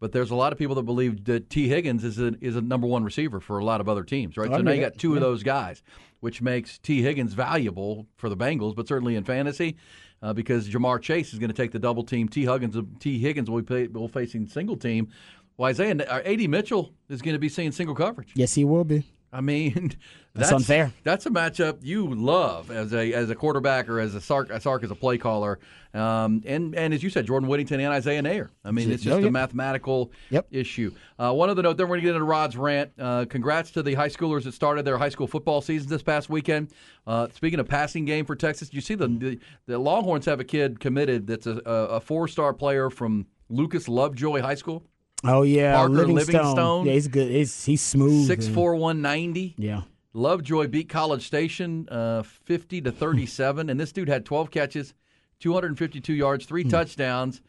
But 0.00 0.10
there's 0.10 0.32
a 0.32 0.34
lot 0.34 0.52
of 0.52 0.58
people 0.58 0.74
that 0.76 0.82
believe 0.82 1.24
that 1.26 1.48
Tee 1.48 1.68
Higgins 1.68 2.02
is 2.02 2.18
a, 2.18 2.34
is 2.40 2.56
a 2.56 2.60
number 2.60 2.88
one 2.88 3.04
receiver 3.04 3.38
for 3.38 3.58
a 3.60 3.64
lot 3.64 3.80
of 3.80 3.88
other 3.88 4.02
teams, 4.02 4.36
right? 4.36 4.50
Oh, 4.50 4.56
so 4.56 4.62
now 4.62 4.72
you 4.72 4.80
got 4.80 4.98
two 4.98 5.14
of 5.14 5.20
those 5.20 5.44
guys, 5.44 5.80
which 6.18 6.42
makes 6.42 6.78
Tee 6.78 7.02
Higgins 7.02 7.34
valuable 7.34 8.08
for 8.16 8.28
the 8.28 8.36
Bengals, 8.36 8.74
but 8.74 8.88
certainly 8.88 9.14
in 9.14 9.22
fantasy 9.22 9.76
uh, 10.22 10.32
because 10.32 10.68
Ja'Marr 10.68 11.00
Chase 11.00 11.32
is 11.32 11.38
going 11.38 11.50
to 11.50 11.56
take 11.56 11.72
the 11.72 11.78
double 11.78 12.04
team. 12.04 12.28
Tee 12.28 12.44
Higgins, 12.44 12.76
Tee 13.00 13.18
Higgins 13.18 13.50
will 13.50 13.62
be 13.62 13.88
will 13.88 14.08
facing 14.08 14.46
single 14.46 14.76
team. 14.76 15.08
Well, 15.56 15.68
Isaiah, 15.68 15.96
uh, 15.96 16.22
AD 16.24 16.48
Mitchell 16.48 16.92
is 17.08 17.20
going 17.20 17.34
to 17.34 17.38
be 17.38 17.48
seeing 17.48 17.72
single 17.72 17.94
coverage. 17.94 18.32
yes, 18.34 18.54
he 18.54 18.64
will 18.64 18.84
be. 18.84 19.04
I 19.32 19.40
mean, 19.40 19.92
That's 20.34 20.52
unfair. 20.52 20.92
That's 21.04 21.26
a 21.26 21.30
matchup 21.30 21.78
you 21.82 22.06
love 22.14 22.70
as 22.70 22.92
a 22.94 23.12
as 23.12 23.28
a 23.30 23.34
quarterback 23.34 23.88
or 23.88 24.00
as 24.00 24.14
a 24.14 24.20
Sark, 24.20 24.50
a 24.50 24.60
Sark 24.60 24.82
as 24.84 24.90
a 24.90 24.94
play 24.94 25.18
caller, 25.18 25.58
um, 25.94 26.42
and 26.46 26.74
and 26.74 26.94
as 26.94 27.02
you 27.02 27.10
said, 27.10 27.26
Jordan 27.26 27.48
Whittington 27.50 27.80
and 27.80 27.92
Isaiah 27.92 28.22
Neyor. 28.22 28.48
I 28.64 28.70
mean, 28.70 28.90
it's 28.90 29.02
just 29.02 29.22
Oh, 29.22 29.26
a 29.26 29.30
mathematical 29.30 30.10
Yep. 30.30 30.46
issue. 30.50 30.92
Uh, 31.18 31.32
one 31.32 31.50
other 31.50 31.62
note, 31.62 31.76
then 31.76 31.86
we're 31.86 31.96
going 31.96 32.00
to 32.00 32.06
get 32.06 32.14
into 32.14 32.24
Rod's 32.24 32.56
rant. 32.56 32.92
Uh, 32.98 33.26
congrats 33.28 33.70
to 33.72 33.82
the 33.82 33.92
high 33.94 34.08
schoolers 34.08 34.44
that 34.44 34.54
started 34.54 34.84
their 34.86 34.96
high 34.96 35.10
school 35.10 35.26
football 35.26 35.60
seasons 35.60 35.90
this 35.90 36.02
past 36.02 36.30
weekend. 36.30 36.68
Uh, 37.06 37.28
speaking 37.34 37.60
of 37.60 37.68
passing 37.68 38.04
game 38.06 38.24
for 38.24 38.34
Texas, 38.36 38.72
you 38.72 38.80
see 38.80 38.94
the, 38.94 39.08
the 39.08 39.38
the 39.66 39.78
Longhorns 39.78 40.24
have 40.26 40.40
a 40.40 40.44
kid 40.44 40.80
committed 40.80 41.26
that's 41.26 41.46
a, 41.46 41.60
a, 41.66 41.72
a 41.96 42.00
four 42.00 42.26
star 42.28 42.54
player 42.54 42.88
from 42.90 43.26
Lucas 43.50 43.86
Lovejoy 43.86 44.40
High 44.40 44.54
School, 44.54 44.82
Oh 45.24 45.42
yeah, 45.42 45.76
Parker 45.76 45.92
Livingstone. 45.92 46.14
Livingstone. 46.14 46.86
Yeah, 46.86 46.92
he's 46.92 47.08
good. 47.08 47.30
He's 47.30 47.64
he's 47.64 47.80
smooth. 47.80 48.26
Six 48.26 48.48
four 48.48 48.74
one 48.76 49.02
ninety. 49.02 49.54
Yeah. 49.56 49.82
Lovejoy 50.14 50.66
beat 50.68 50.90
College 50.90 51.26
Station 51.26 51.88
uh, 51.90 52.22
50 52.22 52.82
to 52.82 52.92
37, 52.92 53.70
and 53.70 53.80
this 53.80 53.92
dude 53.92 54.08
had 54.10 54.26
12 54.26 54.50
catches, 54.50 54.92
252 55.40 56.12
yards, 56.12 56.44
three 56.44 56.64
touchdowns. 56.64 57.40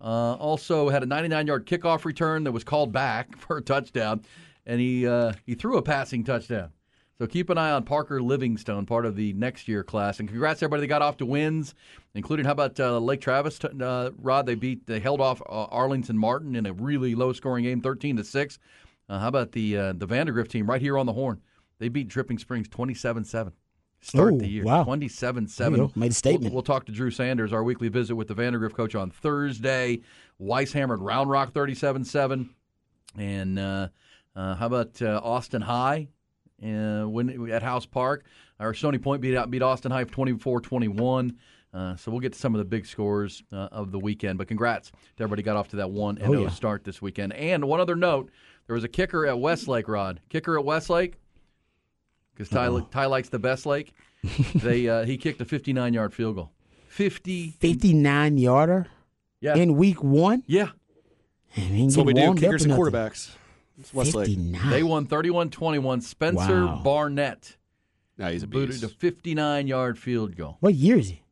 Uh, 0.00 0.32
also 0.34 0.88
had 0.88 1.02
a 1.02 1.06
99-yard 1.06 1.66
kickoff 1.66 2.06
return 2.06 2.44
that 2.44 2.52
was 2.52 2.64
called 2.64 2.90
back 2.90 3.36
for 3.38 3.58
a 3.58 3.62
touchdown, 3.62 4.22
and 4.64 4.80
he 4.80 5.06
uh, 5.06 5.32
he 5.44 5.54
threw 5.54 5.76
a 5.76 5.82
passing 5.82 6.24
touchdown. 6.24 6.70
So 7.18 7.26
keep 7.26 7.48
an 7.48 7.56
eye 7.56 7.70
on 7.70 7.84
Parker 7.84 8.20
Livingstone, 8.20 8.84
part 8.84 9.06
of 9.06 9.16
the 9.16 9.32
next 9.32 9.68
year 9.68 9.82
class. 9.82 10.20
And 10.20 10.28
congrats 10.28 10.60
to 10.60 10.64
everybody 10.64 10.82
that 10.82 10.88
got 10.88 11.00
off 11.00 11.16
to 11.18 11.26
wins, 11.26 11.74
including 12.14 12.44
how 12.44 12.52
about 12.52 12.78
uh, 12.78 12.98
Lake 12.98 13.22
Travis? 13.22 13.58
Uh, 13.64 14.10
Rod, 14.18 14.44
they 14.44 14.54
beat 14.54 14.86
they 14.86 15.00
held 15.00 15.22
off 15.22 15.40
uh, 15.42 15.64
Arlington 15.64 16.18
Martin 16.18 16.54
in 16.54 16.66
a 16.66 16.74
really 16.74 17.14
low-scoring 17.14 17.64
game, 17.64 17.80
13 17.80 18.16
to 18.16 18.24
six. 18.24 18.58
Uh, 19.08 19.18
how 19.18 19.28
about 19.28 19.52
the 19.52 19.76
uh, 19.78 19.92
the 19.94 20.04
Vandegrift 20.04 20.50
team 20.50 20.68
right 20.68 20.80
here 20.80 20.98
on 20.98 21.06
the 21.06 21.14
horn? 21.14 21.40
They 21.78 21.88
beat 21.88 22.08
Dripping 22.08 22.38
Springs 22.38 22.68
27-7. 22.68 23.52
Start 24.00 24.34
Ooh, 24.34 24.38
the 24.38 24.48
year 24.48 24.64
wow. 24.64 24.84
27-7. 24.84 25.56
There 25.56 25.70
you 25.70 25.76
go. 25.76 25.92
Made 25.94 26.10
a 26.10 26.14
statement. 26.14 26.44
We'll, 26.44 26.54
we'll 26.54 26.62
talk 26.62 26.86
to 26.86 26.92
Drew 26.92 27.10
Sanders, 27.10 27.52
our 27.52 27.62
weekly 27.62 27.88
visit 27.88 28.14
with 28.14 28.28
the 28.28 28.34
Vandegrift 28.34 28.76
coach 28.76 28.94
on 28.94 29.10
Thursday. 29.10 30.00
Weiss 30.38 30.72
hammered 30.72 31.00
Round 31.00 31.28
Rock 31.28 31.52
37-7. 31.52 32.48
And 33.18 33.58
uh, 33.58 33.88
uh, 34.34 34.54
how 34.54 34.66
about 34.66 35.02
uh, 35.02 35.20
Austin 35.22 35.62
High 35.62 36.08
uh, 36.62 37.04
when 37.04 37.50
at 37.50 37.62
House 37.62 37.86
Park? 37.86 38.24
Our 38.60 38.72
Stony 38.74 38.98
Point 38.98 39.20
beat 39.20 39.36
out 39.36 39.50
beat 39.50 39.62
Austin 39.62 39.90
High 39.92 40.04
24-21. 40.04 41.34
Uh, 41.74 41.94
so 41.96 42.10
we'll 42.10 42.20
get 42.20 42.32
to 42.32 42.38
some 42.38 42.54
of 42.54 42.58
the 42.58 42.64
big 42.64 42.86
scores 42.86 43.42
uh, 43.52 43.68
of 43.70 43.92
the 43.92 43.98
weekend. 43.98 44.38
But 44.38 44.48
congrats 44.48 44.90
to 44.90 45.22
everybody 45.22 45.42
got 45.42 45.56
off 45.56 45.68
to 45.68 45.76
that 45.76 45.90
one 45.90 46.16
and 46.18 46.34
Oh, 46.34 46.40
yeah. 46.42 46.48
start 46.48 46.84
this 46.84 47.02
weekend. 47.02 47.34
And 47.34 47.66
one 47.66 47.80
other 47.80 47.96
note: 47.96 48.30
there 48.66 48.74
was 48.74 48.84
a 48.84 48.88
kicker 48.88 49.26
at 49.26 49.38
Westlake. 49.38 49.86
Rod, 49.88 50.20
kicker 50.30 50.58
at 50.58 50.64
Westlake, 50.64 51.18
because 52.34 52.48
Ty, 52.48 52.80
Ty 52.90 53.06
likes 53.06 53.28
the 53.28 53.38
best 53.38 53.66
lake. 53.66 53.92
they 54.54 54.88
uh, 54.88 55.04
he 55.04 55.18
kicked 55.18 55.40
a 55.42 55.44
59 55.44 55.92
yard 55.92 56.14
field 56.14 56.36
goal. 56.36 56.50
50. 56.88 57.50
59 57.60 58.38
yarder 58.38 58.86
Yeah. 59.40 59.54
in 59.56 59.76
week 59.76 60.02
one. 60.02 60.42
yeah. 60.46 60.68
Man, 61.56 61.66
he 61.68 61.82
ain't 61.82 61.88
That's 61.90 61.96
what 61.98 62.06
we 62.06 62.14
do, 62.14 62.34
kickers 62.34 62.64
or 62.66 62.68
and 62.70 62.78
nothing. 62.78 62.92
quarterbacks. 62.92 63.30
It's 63.78 63.92
Westlake. 63.92 64.28
59. 64.28 64.70
They 64.70 64.82
won 64.82 65.06
31 65.06 65.50
21. 65.50 66.00
Spencer 66.00 66.66
Wow. 66.66 66.80
Barnett 66.84 67.56
Nah, 68.18 68.30
he's 68.30 68.42
a 68.42 68.46
booted 68.46 68.70
beast. 68.80 68.84
a 68.84 68.88
59 68.88 69.66
yard 69.66 69.98
field 69.98 70.36
goal. 70.36 70.56
What 70.60 70.74
year 70.74 70.96
is 70.98 71.10
he? 71.10 71.22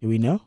Do 0.00 0.08
we 0.08 0.18
know? 0.18 0.40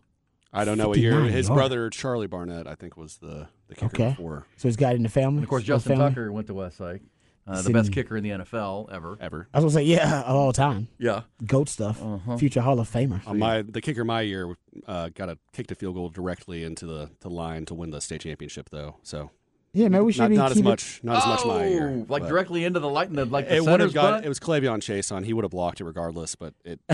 I 0.51 0.65
don't 0.65 0.77
know 0.77 0.87
what 0.89 0.97
year. 0.97 1.11
59 1.11 1.33
His 1.33 1.47
yards. 1.47 1.57
brother 1.59 1.89
Charlie 1.89 2.27
Barnett, 2.27 2.65
I 2.67 2.75
think, 2.75 2.97
was 2.97 3.17
the 3.17 3.47
the 3.67 3.75
kicker 3.75 3.85
Okay. 3.87 4.09
before 4.09 4.45
So 4.57 4.67
he's 4.67 4.75
got 4.77 4.93
it 4.93 4.97
in 4.97 5.03
the 5.03 5.09
family. 5.09 5.37
And 5.37 5.43
of 5.43 5.49
course, 5.49 5.63
Still 5.63 5.77
Justin 5.77 5.97
family? 5.97 6.09
Tucker 6.09 6.31
went 6.31 6.47
to 6.47 6.53
Westlake. 6.53 7.01
Uh, 7.47 7.51
the 7.57 7.57
Sitting- 7.61 7.73
best 7.73 7.91
kicker 7.91 8.17
in 8.17 8.23
the 8.23 8.31
NFL 8.31 8.89
ever. 8.91 9.17
ever. 9.21 9.47
I 9.53 9.59
was 9.59 9.75
gonna 9.75 9.85
say 9.85 9.89
yeah, 9.89 10.21
of 10.21 10.35
all 10.35 10.51
time. 10.51 10.87
Yeah. 10.97 11.21
Goat 11.45 11.69
stuff. 11.69 12.01
Uh-huh. 12.01 12.37
Future 12.37 12.61
Hall 12.61 12.79
of 12.79 12.89
Famer. 12.91 13.21
On 13.27 13.37
my 13.37 13.61
the 13.61 13.81
kicker 13.81 14.03
my 14.03 14.21
year 14.21 14.55
uh, 14.87 15.09
got 15.13 15.29
a 15.29 15.37
kicked 15.53 15.71
a 15.71 15.75
field 15.75 15.93
goal 15.93 16.09
directly 16.09 16.63
into 16.63 16.87
the, 16.87 17.11
the 17.19 17.29
line 17.29 17.65
to 17.65 17.75
win 17.75 17.91
the 17.91 18.01
state 18.01 18.21
championship 18.21 18.69
though. 18.71 18.95
So 19.03 19.29
Yeah, 19.75 19.89
maybe 19.89 20.05
we 20.05 20.13
should 20.13 20.21
Not, 20.21 20.29
be 20.29 20.37
not 20.37 20.51
as 20.51 20.57
keep 20.57 20.65
it- 20.65 20.69
much. 20.69 21.01
Not 21.03 21.17
as 21.17 21.25
much 21.27 21.45
my 21.45 21.67
year. 21.67 21.89
Oh, 21.89 22.05
like 22.07 22.23
but 22.23 22.29
directly 22.29 22.63
into 22.63 22.79
the 22.79 22.87
light, 22.89 23.11
the, 23.13 23.25
like 23.25 23.49
the 23.49 23.55
It 23.57 23.63
would 23.65 23.81
have 23.81 23.93
got. 23.93 24.11
butt? 24.11 24.25
It 24.25 24.29
was 24.29 24.39
Clavion 24.39 24.79
Chase 24.79 25.11
on. 25.11 25.23
He 25.25 25.33
would 25.33 25.43
have 25.43 25.51
blocked 25.51 25.81
it 25.81 25.83
regardless, 25.83 26.35
but 26.35 26.53
it 26.63 26.79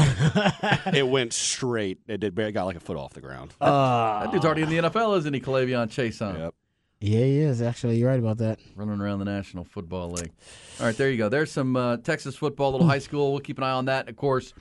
it 0.94 1.08
went 1.08 1.34
straight. 1.34 2.00
It 2.08 2.20
did. 2.20 2.38
It 2.38 2.52
got 2.54 2.66
like 2.66 2.76
a 2.76 2.80
foot 2.80 2.98
off 2.98 3.14
the 3.14 3.22
ground. 3.22 3.54
Uh, 3.62 4.24
that 4.24 4.32
dude's 4.32 4.46
already 4.46 4.64
in 4.64 4.70
the 4.70 4.78
NFL, 4.90 5.18
isn't 5.20 5.34
he? 5.34 5.40
Calavion 5.40 5.90
Chase 5.92 6.22
on 6.22 6.38
Yep. 6.40 6.56
yeah, 7.02 7.20
he 7.20 7.40
is. 7.40 7.62
Actually, 7.62 7.98
you're 7.98 8.10
right 8.10 8.20
about 8.20 8.40
that. 8.40 8.60
running 8.76 9.00
around 9.00 9.20
the 9.20 9.26
National 9.26 9.64
Football 9.64 10.10
League. 10.12 10.32
All 10.80 10.88
right, 10.88 10.98
there 10.98 11.10
you 11.12 11.18
go. 11.18 11.30
There's 11.30 11.52
some 11.52 11.76
uh, 11.76 11.98
Texas 11.98 12.36
football, 12.36 12.72
little 12.72 12.88
high 12.88 13.00
school. 13.00 13.32
We'll 13.32 13.42
keep 13.42 13.60
an 13.60 13.64
eye 13.64 13.72
on 13.72 13.86
that, 13.86 14.10
of 14.10 14.16
course, 14.16 14.54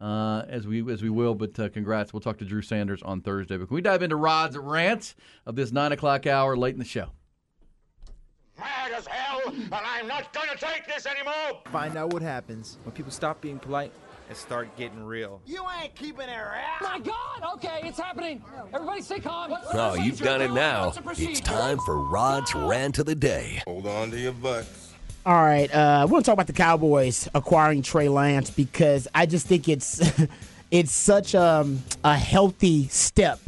uh, 0.00 0.44
as 0.48 0.66
we 0.66 0.90
as 0.90 1.02
we 1.02 1.10
will. 1.10 1.34
But 1.34 1.58
uh, 1.60 1.68
congrats. 1.68 2.12
We'll 2.14 2.20
talk 2.20 2.38
to 2.38 2.46
Drew 2.46 2.62
Sanders 2.62 3.02
on 3.02 3.20
Thursday. 3.20 3.58
But 3.58 3.68
can 3.68 3.74
we 3.74 3.82
dive 3.82 4.02
into 4.02 4.16
Rod's 4.16 4.56
rant 4.56 5.14
of 5.44 5.56
this 5.56 5.72
nine 5.72 5.92
o'clock 5.92 6.26
hour 6.26 6.56
late 6.56 6.72
in 6.72 6.78
the 6.78 6.84
show? 6.86 7.08
Mad 8.58 8.92
as 8.92 9.06
hell, 9.06 9.40
and 9.46 9.72
I'm 9.72 10.06
not 10.06 10.32
gonna 10.32 10.56
take 10.56 10.86
this 10.86 11.06
anymore. 11.06 11.60
Find 11.66 11.96
out 11.96 12.12
what 12.12 12.22
happens 12.22 12.78
when 12.84 12.94
people 12.94 13.12
stop 13.12 13.40
being 13.40 13.58
polite 13.58 13.92
and 14.28 14.36
start 14.36 14.74
getting 14.76 15.04
real. 15.04 15.40
You 15.46 15.64
ain't 15.80 15.94
keeping 15.94 16.28
it 16.28 16.36
right. 16.36 16.78
My 16.80 16.98
God! 16.98 17.54
Okay, 17.54 17.80
it's 17.84 17.98
happening. 17.98 18.42
Everybody 18.74 19.02
stay 19.02 19.20
calm. 19.20 19.54
Oh, 19.72 19.94
you've 19.94 20.20
done 20.20 20.42
it 20.42 20.52
now. 20.52 20.92
It's 21.18 21.40
time 21.40 21.78
for 21.84 21.98
Rod's 21.98 22.54
rant 22.54 22.98
of 22.98 23.06
the 23.06 23.14
day. 23.14 23.62
Hold 23.66 23.86
on 23.86 24.10
to 24.10 24.18
your 24.18 24.32
butts. 24.32 24.94
All 25.24 25.34
right, 25.34 25.72
uh, 25.74 26.04
we 26.06 26.12
want 26.12 26.24
to 26.24 26.28
talk 26.28 26.34
about 26.34 26.46
the 26.46 26.52
Cowboys 26.52 27.28
acquiring 27.34 27.82
Trey 27.82 28.08
Lance 28.08 28.50
because 28.50 29.08
I 29.14 29.26
just 29.26 29.46
think 29.46 29.68
it's 29.68 30.00
it's 30.70 30.92
such 30.92 31.34
um, 31.34 31.82
a 32.04 32.16
healthy 32.16 32.88
step 32.88 33.40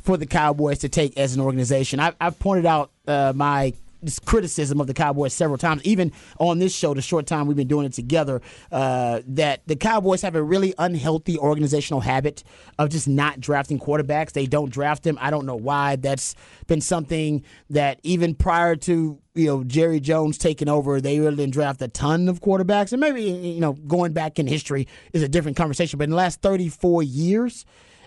for 0.00 0.16
the 0.16 0.26
Cowboys 0.26 0.80
to 0.80 0.88
take 0.88 1.16
as 1.16 1.34
an 1.34 1.40
organization. 1.40 2.00
I, 2.00 2.12
I've 2.20 2.38
pointed 2.38 2.66
out 2.66 2.90
uh, 3.06 3.32
my 3.34 3.72
this 3.72 3.78
criticism 4.24 4.80
of 4.80 4.86
the 4.86 4.94
Cowboys 4.94 5.32
several 5.32 5.58
times, 5.58 5.82
even 5.84 6.12
on 6.38 6.58
this 6.58 6.74
show, 6.74 6.94
the 6.94 7.02
short 7.02 7.26
time 7.26 7.46
we've 7.46 7.56
been 7.56 7.68
doing 7.68 7.86
it 7.86 7.92
together, 7.92 8.40
uh, 8.70 9.20
that 9.26 9.66
the 9.66 9.76
Cowboys 9.76 10.22
have 10.22 10.34
a 10.34 10.42
really 10.42 10.74
unhealthy 10.78 11.38
organizational 11.38 12.00
habit 12.00 12.42
of 12.78 12.90
just 12.90 13.08
not 13.08 13.40
drafting 13.40 13.78
quarterbacks. 13.78 14.32
They 14.32 14.46
don't 14.46 14.70
draft 14.70 15.02
them. 15.02 15.18
I 15.20 15.30
don't 15.30 15.46
know 15.46 15.56
why. 15.56 15.96
That's 15.96 16.34
been 16.66 16.80
something 16.80 17.42
that 17.70 18.00
even 18.02 18.34
prior 18.34 18.76
to 18.76 19.18
you 19.34 19.46
know 19.46 19.64
Jerry 19.64 20.00
Jones 20.00 20.38
taking 20.38 20.68
over, 20.68 21.00
they 21.00 21.18
really 21.18 21.36
didn't 21.36 21.52
draft 21.52 21.80
a 21.82 21.88
ton 21.88 22.28
of 22.28 22.40
quarterbacks. 22.40 22.92
And 22.92 23.00
maybe 23.00 23.22
you 23.22 23.60
know 23.60 23.72
going 23.72 24.12
back 24.12 24.38
in 24.38 24.46
history 24.46 24.88
is 25.12 25.22
a 25.22 25.28
different 25.28 25.56
conversation. 25.56 25.98
But 25.98 26.04
in 26.04 26.10
the 26.10 26.16
last 26.16 26.42
34 26.42 27.02
years, 27.02 27.64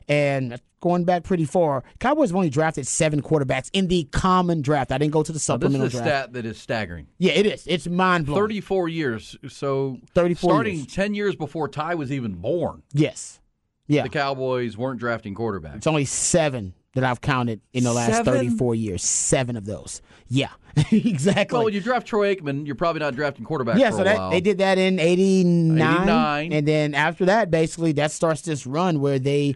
and 0.07 0.59
going 0.81 1.03
back 1.03 1.24
pretty 1.24 1.45
far, 1.45 1.83
Cowboys 2.00 2.29
have 2.29 2.35
only 2.35 2.50
drafted 2.50 2.85
seven 2.88 3.21
quarterbacks 3.21 3.69
in 3.74 3.88
the 3.88 4.03
common 4.12 4.62
draft. 4.62 4.91
I 4.91 4.97
didn't 4.97 5.13
go 5.13 5.24
to 5.24 5.31
the 5.31 5.35
Now, 5.35 5.38
this 5.38 5.43
supplemental 5.43 5.88
is 5.88 5.93
a 5.95 5.97
draft. 5.97 6.07
stat 6.07 6.33
that 6.33 6.45
is 6.45 6.57
staggering. 6.57 7.07
Yeah, 7.17 7.33
it 7.33 7.45
is. 7.45 7.65
It's 7.67 7.88
mind 7.88 8.25
blowing. 8.27 8.41
34 8.41 8.89
years. 8.89 9.35
So 9.50 9.97
34 10.13 10.50
starting 10.51 10.75
years. 10.75 10.88
10 10.93 11.13
years 11.15 11.35
before 11.35 11.67
Ty 11.69 11.95
was 11.95 12.12
even 12.12 12.33
born, 12.35 12.83
Yes. 12.93 13.39
Yeah. 13.88 14.03
the 14.03 14.09
Cowboys 14.09 14.77
weren't 14.77 15.00
drafting 15.00 15.35
quarterbacks. 15.35 15.77
It's 15.77 15.88
only 15.88 16.05
seven 16.05 16.74
that 16.95 17.03
I've 17.03 17.19
counted 17.21 17.62
in 17.74 17.83
the 17.83 17.91
last 17.93 18.13
Seven? 18.13 18.33
34 18.33 18.74
years. 18.75 19.03
Seven 19.03 19.57
of 19.57 19.65
those. 19.65 20.01
Yeah, 20.27 20.50
exactly. 20.91 21.55
Well, 21.55 21.65
when 21.65 21.74
you 21.74 21.81
draft 21.81 22.07
Troy 22.07 22.33
Aikman, 22.33 22.65
you're 22.65 22.74
probably 22.75 23.01
not 23.01 23.15
drafting 23.15 23.45
quarterbacks 23.45 23.77
yeah, 23.77 23.91
for 23.91 23.97
so 23.97 24.01
a 24.01 24.05
that 24.05 24.17
while. 24.17 24.29
they 24.31 24.41
did 24.41 24.57
that 24.59 24.77
in 24.79 24.97
89, 24.97 25.77
89. 25.77 26.53
and 26.53 26.67
then 26.67 26.95
after 26.95 27.25
that 27.25 27.51
basically 27.51 27.91
that 27.93 28.12
starts 28.12 28.41
this 28.41 28.65
run 28.65 29.01
where 29.01 29.19
they 29.19 29.55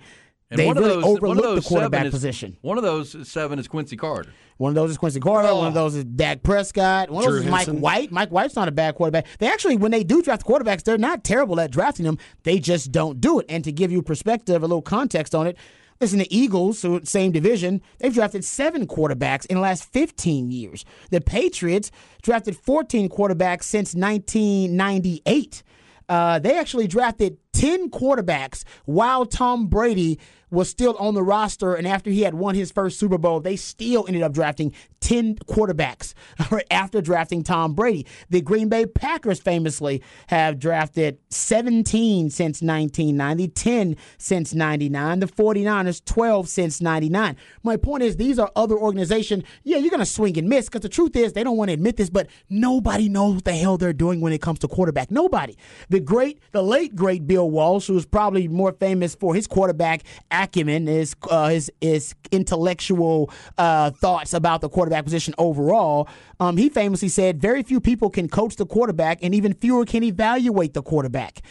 And 0.51 0.57
they 0.59 0.65
one 0.65 0.77
of 0.77 0.83
really 0.83 0.95
those, 0.95 1.03
one 1.03 1.11
of 1.17 1.23
overlooked 1.23 1.43
those 1.43 1.63
the 1.63 1.69
quarterback 1.69 2.05
is- 2.05 2.11
position. 2.11 2.57
One 2.61 2.77
of 2.77 2.83
those 2.83 3.27
seven 3.29 3.59
is 3.59 3.67
Quincy 3.67 3.95
Carter. 3.95 4.31
One 4.57 4.69
of 4.69 4.75
those 4.75 4.89
is 4.91 4.97
Quincy 4.97 5.19
Carter. 5.19 5.53
One 5.53 5.67
of 5.67 5.73
those 5.75 5.95
is 5.95 6.05
Dak 6.05 6.41
Prescott. 6.43 7.09
One 7.11 7.23
of 7.23 7.29
those 7.29 7.39
Drew 7.41 7.45
is 7.45 7.51
Mike 7.51 7.65
Henson. 7.67 7.81
White. 7.81 8.11
Mike 8.11 8.29
White's 8.29 8.55
not 8.55 8.67
a 8.67 8.71
bad 8.71 8.95
quarterback. 8.95 9.27
They 9.37 9.47
actually, 9.47 9.77
when 9.77 9.91
they 9.91 10.03
do 10.03 10.21
draft 10.23 10.45
quarterbacks, 10.45 10.83
they're 10.83 10.97
not 10.97 11.23
terrible 11.23 11.59
at 11.59 11.71
drafting 11.71 12.05
them. 12.05 12.17
They 12.43 12.59
just 12.59 12.91
don't 12.91 13.21
do 13.21 13.39
it. 13.39 13.45
And 13.47 13.63
to 13.63 13.71
give 13.71 13.91
you 13.91 14.01
perspective, 14.01 14.63
a 14.63 14.65
little 14.65 14.81
context 14.81 15.35
on 15.35 15.45
it, 15.47 15.55
listen, 16.01 16.17
the 16.17 16.35
Eagles, 16.35 16.79
so 16.79 16.99
same 17.03 17.31
division, 17.31 17.81
they've 17.99 18.13
drafted 18.13 18.43
seven 18.43 18.87
quarterbacks 18.87 19.45
in 19.45 19.55
the 19.57 19.61
last 19.61 19.83
15 19.85 20.49
years. 20.51 20.83
The 21.11 21.21
Patriots 21.21 21.91
drafted 22.23 22.57
14 22.57 23.07
quarterbacks 23.07 23.63
since 23.63 23.93
1998. 23.93 25.63
Uh, 26.09 26.39
they 26.39 26.57
actually 26.57 26.87
drafted 26.87 27.37
10 27.53 27.91
quarterbacks 27.91 28.63
while 28.85 29.25
Tom 29.25 29.67
Brady 29.67 30.19
was 30.51 30.69
still 30.69 30.95
on 30.97 31.13
the 31.13 31.23
roster. 31.23 31.73
And 31.73 31.87
after 31.87 32.09
he 32.09 32.21
had 32.21 32.33
won 32.33 32.55
his 32.55 32.71
first 32.71 32.99
Super 32.99 33.17
Bowl, 33.17 33.39
they 33.39 33.55
still 33.55 34.05
ended 34.07 34.23
up 34.23 34.33
drafting 34.33 34.73
10 35.01 35.35
quarterbacks 35.39 36.13
after 36.71 37.01
drafting 37.01 37.43
Tom 37.43 37.73
Brady. 37.73 38.05
The 38.29 38.41
Green 38.41 38.69
Bay 38.69 38.85
Packers 38.85 39.39
famously 39.39 40.01
have 40.27 40.59
drafted 40.59 41.19
17 41.29 42.29
since 42.29 42.61
1990, 42.61 43.47
10 43.47 43.95
since 44.17 44.53
99. 44.53 45.19
The 45.19 45.27
49ers, 45.27 46.03
12 46.05 46.49
since 46.49 46.81
99. 46.81 47.35
My 47.63 47.77
point 47.77 48.03
is, 48.03 48.17
these 48.17 48.39
are 48.39 48.51
other 48.55 48.77
organizations. 48.77 49.43
Yeah, 49.63 49.77
you're 49.77 49.89
going 49.89 49.99
to 49.99 50.05
swing 50.05 50.37
and 50.37 50.49
miss 50.49 50.65
because 50.65 50.81
the 50.81 50.89
truth 50.89 51.15
is, 51.15 51.33
they 51.33 51.43
don't 51.43 51.57
want 51.57 51.69
to 51.69 51.73
admit 51.73 51.97
this, 51.97 52.09
but 52.09 52.27
nobody 52.49 53.09
knows 53.09 53.35
what 53.35 53.45
the 53.45 53.53
hell 53.53 53.77
they're 53.77 53.93
doing 53.93 54.21
when 54.21 54.33
it 54.33 54.41
comes 54.41 54.59
to 54.59 54.67
quarterback. 54.67 55.11
Nobody. 55.11 55.57
The 55.89 55.99
great, 55.99 56.39
the 56.51 56.63
late 56.63 56.95
great 56.95 57.25
Bill 57.27 57.49
Walsh, 57.49 57.87
who 57.87 57.97
is 57.97 58.05
probably 58.05 58.47
more 58.47 58.73
famous 58.73 59.15
for 59.15 59.33
his 59.33 59.47
quarterback 59.47 60.03
acumen, 60.31 60.87
his 60.87 61.15
uh, 61.29 61.49
his 61.49 61.71
his 61.81 62.15
intellectual 62.31 63.31
uh, 63.57 63.91
thoughts 63.91 64.33
about 64.33 64.61
the 64.61 64.69
quarterback 64.69 64.88
position 65.05 65.33
overall. 65.37 66.07
Um, 66.39 66.57
he 66.57 66.69
famously 66.69 67.09
said, 67.09 67.41
"Very 67.41 67.63
few 67.63 67.79
people 67.79 68.09
can 68.09 68.27
coach 68.27 68.55
the 68.55 68.65
quarterback, 68.65 69.19
and 69.21 69.33
even 69.33 69.53
fewer 69.53 69.85
can 69.85 70.03
evaluate 70.03 70.73
the 70.73 70.81
quarterback." 70.81 71.41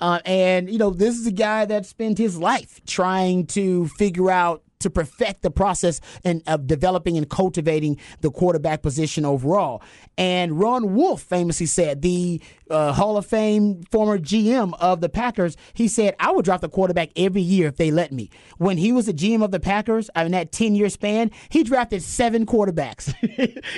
Uh, 0.00 0.20
and 0.26 0.70
you 0.70 0.78
know, 0.78 0.90
this 0.90 1.16
is 1.16 1.26
a 1.26 1.32
guy 1.32 1.64
that 1.64 1.86
spent 1.86 2.18
his 2.18 2.36
life 2.38 2.80
trying 2.86 3.46
to 3.46 3.88
figure 3.88 4.30
out 4.30 4.62
to 4.86 4.90
perfect 4.90 5.42
the 5.42 5.50
process 5.50 6.00
and 6.24 6.42
of 6.46 6.66
developing 6.66 7.16
and 7.16 7.28
cultivating 7.28 7.98
the 8.20 8.30
quarterback 8.30 8.82
position 8.82 9.24
overall. 9.24 9.82
And 10.16 10.58
Ron 10.58 10.94
Wolf 10.94 11.22
famously 11.22 11.66
said, 11.66 12.02
the 12.02 12.40
uh, 12.70 12.92
Hall 12.92 13.16
of 13.16 13.26
Fame 13.26 13.82
former 13.90 14.18
GM 14.18 14.74
of 14.80 15.00
the 15.00 15.08
Packers, 15.08 15.56
he 15.74 15.88
said, 15.88 16.14
I 16.18 16.30
would 16.30 16.44
draft 16.44 16.62
the 16.62 16.68
quarterback 16.68 17.10
every 17.16 17.42
year 17.42 17.68
if 17.68 17.76
they 17.76 17.90
let 17.90 18.12
me. 18.12 18.30
When 18.58 18.78
he 18.78 18.92
was 18.92 19.06
the 19.06 19.12
GM 19.12 19.44
of 19.44 19.50
the 19.50 19.60
Packers, 19.60 20.08
in 20.16 20.32
that 20.32 20.52
10 20.52 20.74
year 20.74 20.88
span, 20.88 21.30
he 21.48 21.62
drafted 21.62 22.02
seven 22.02 22.46
quarterbacks 22.46 23.14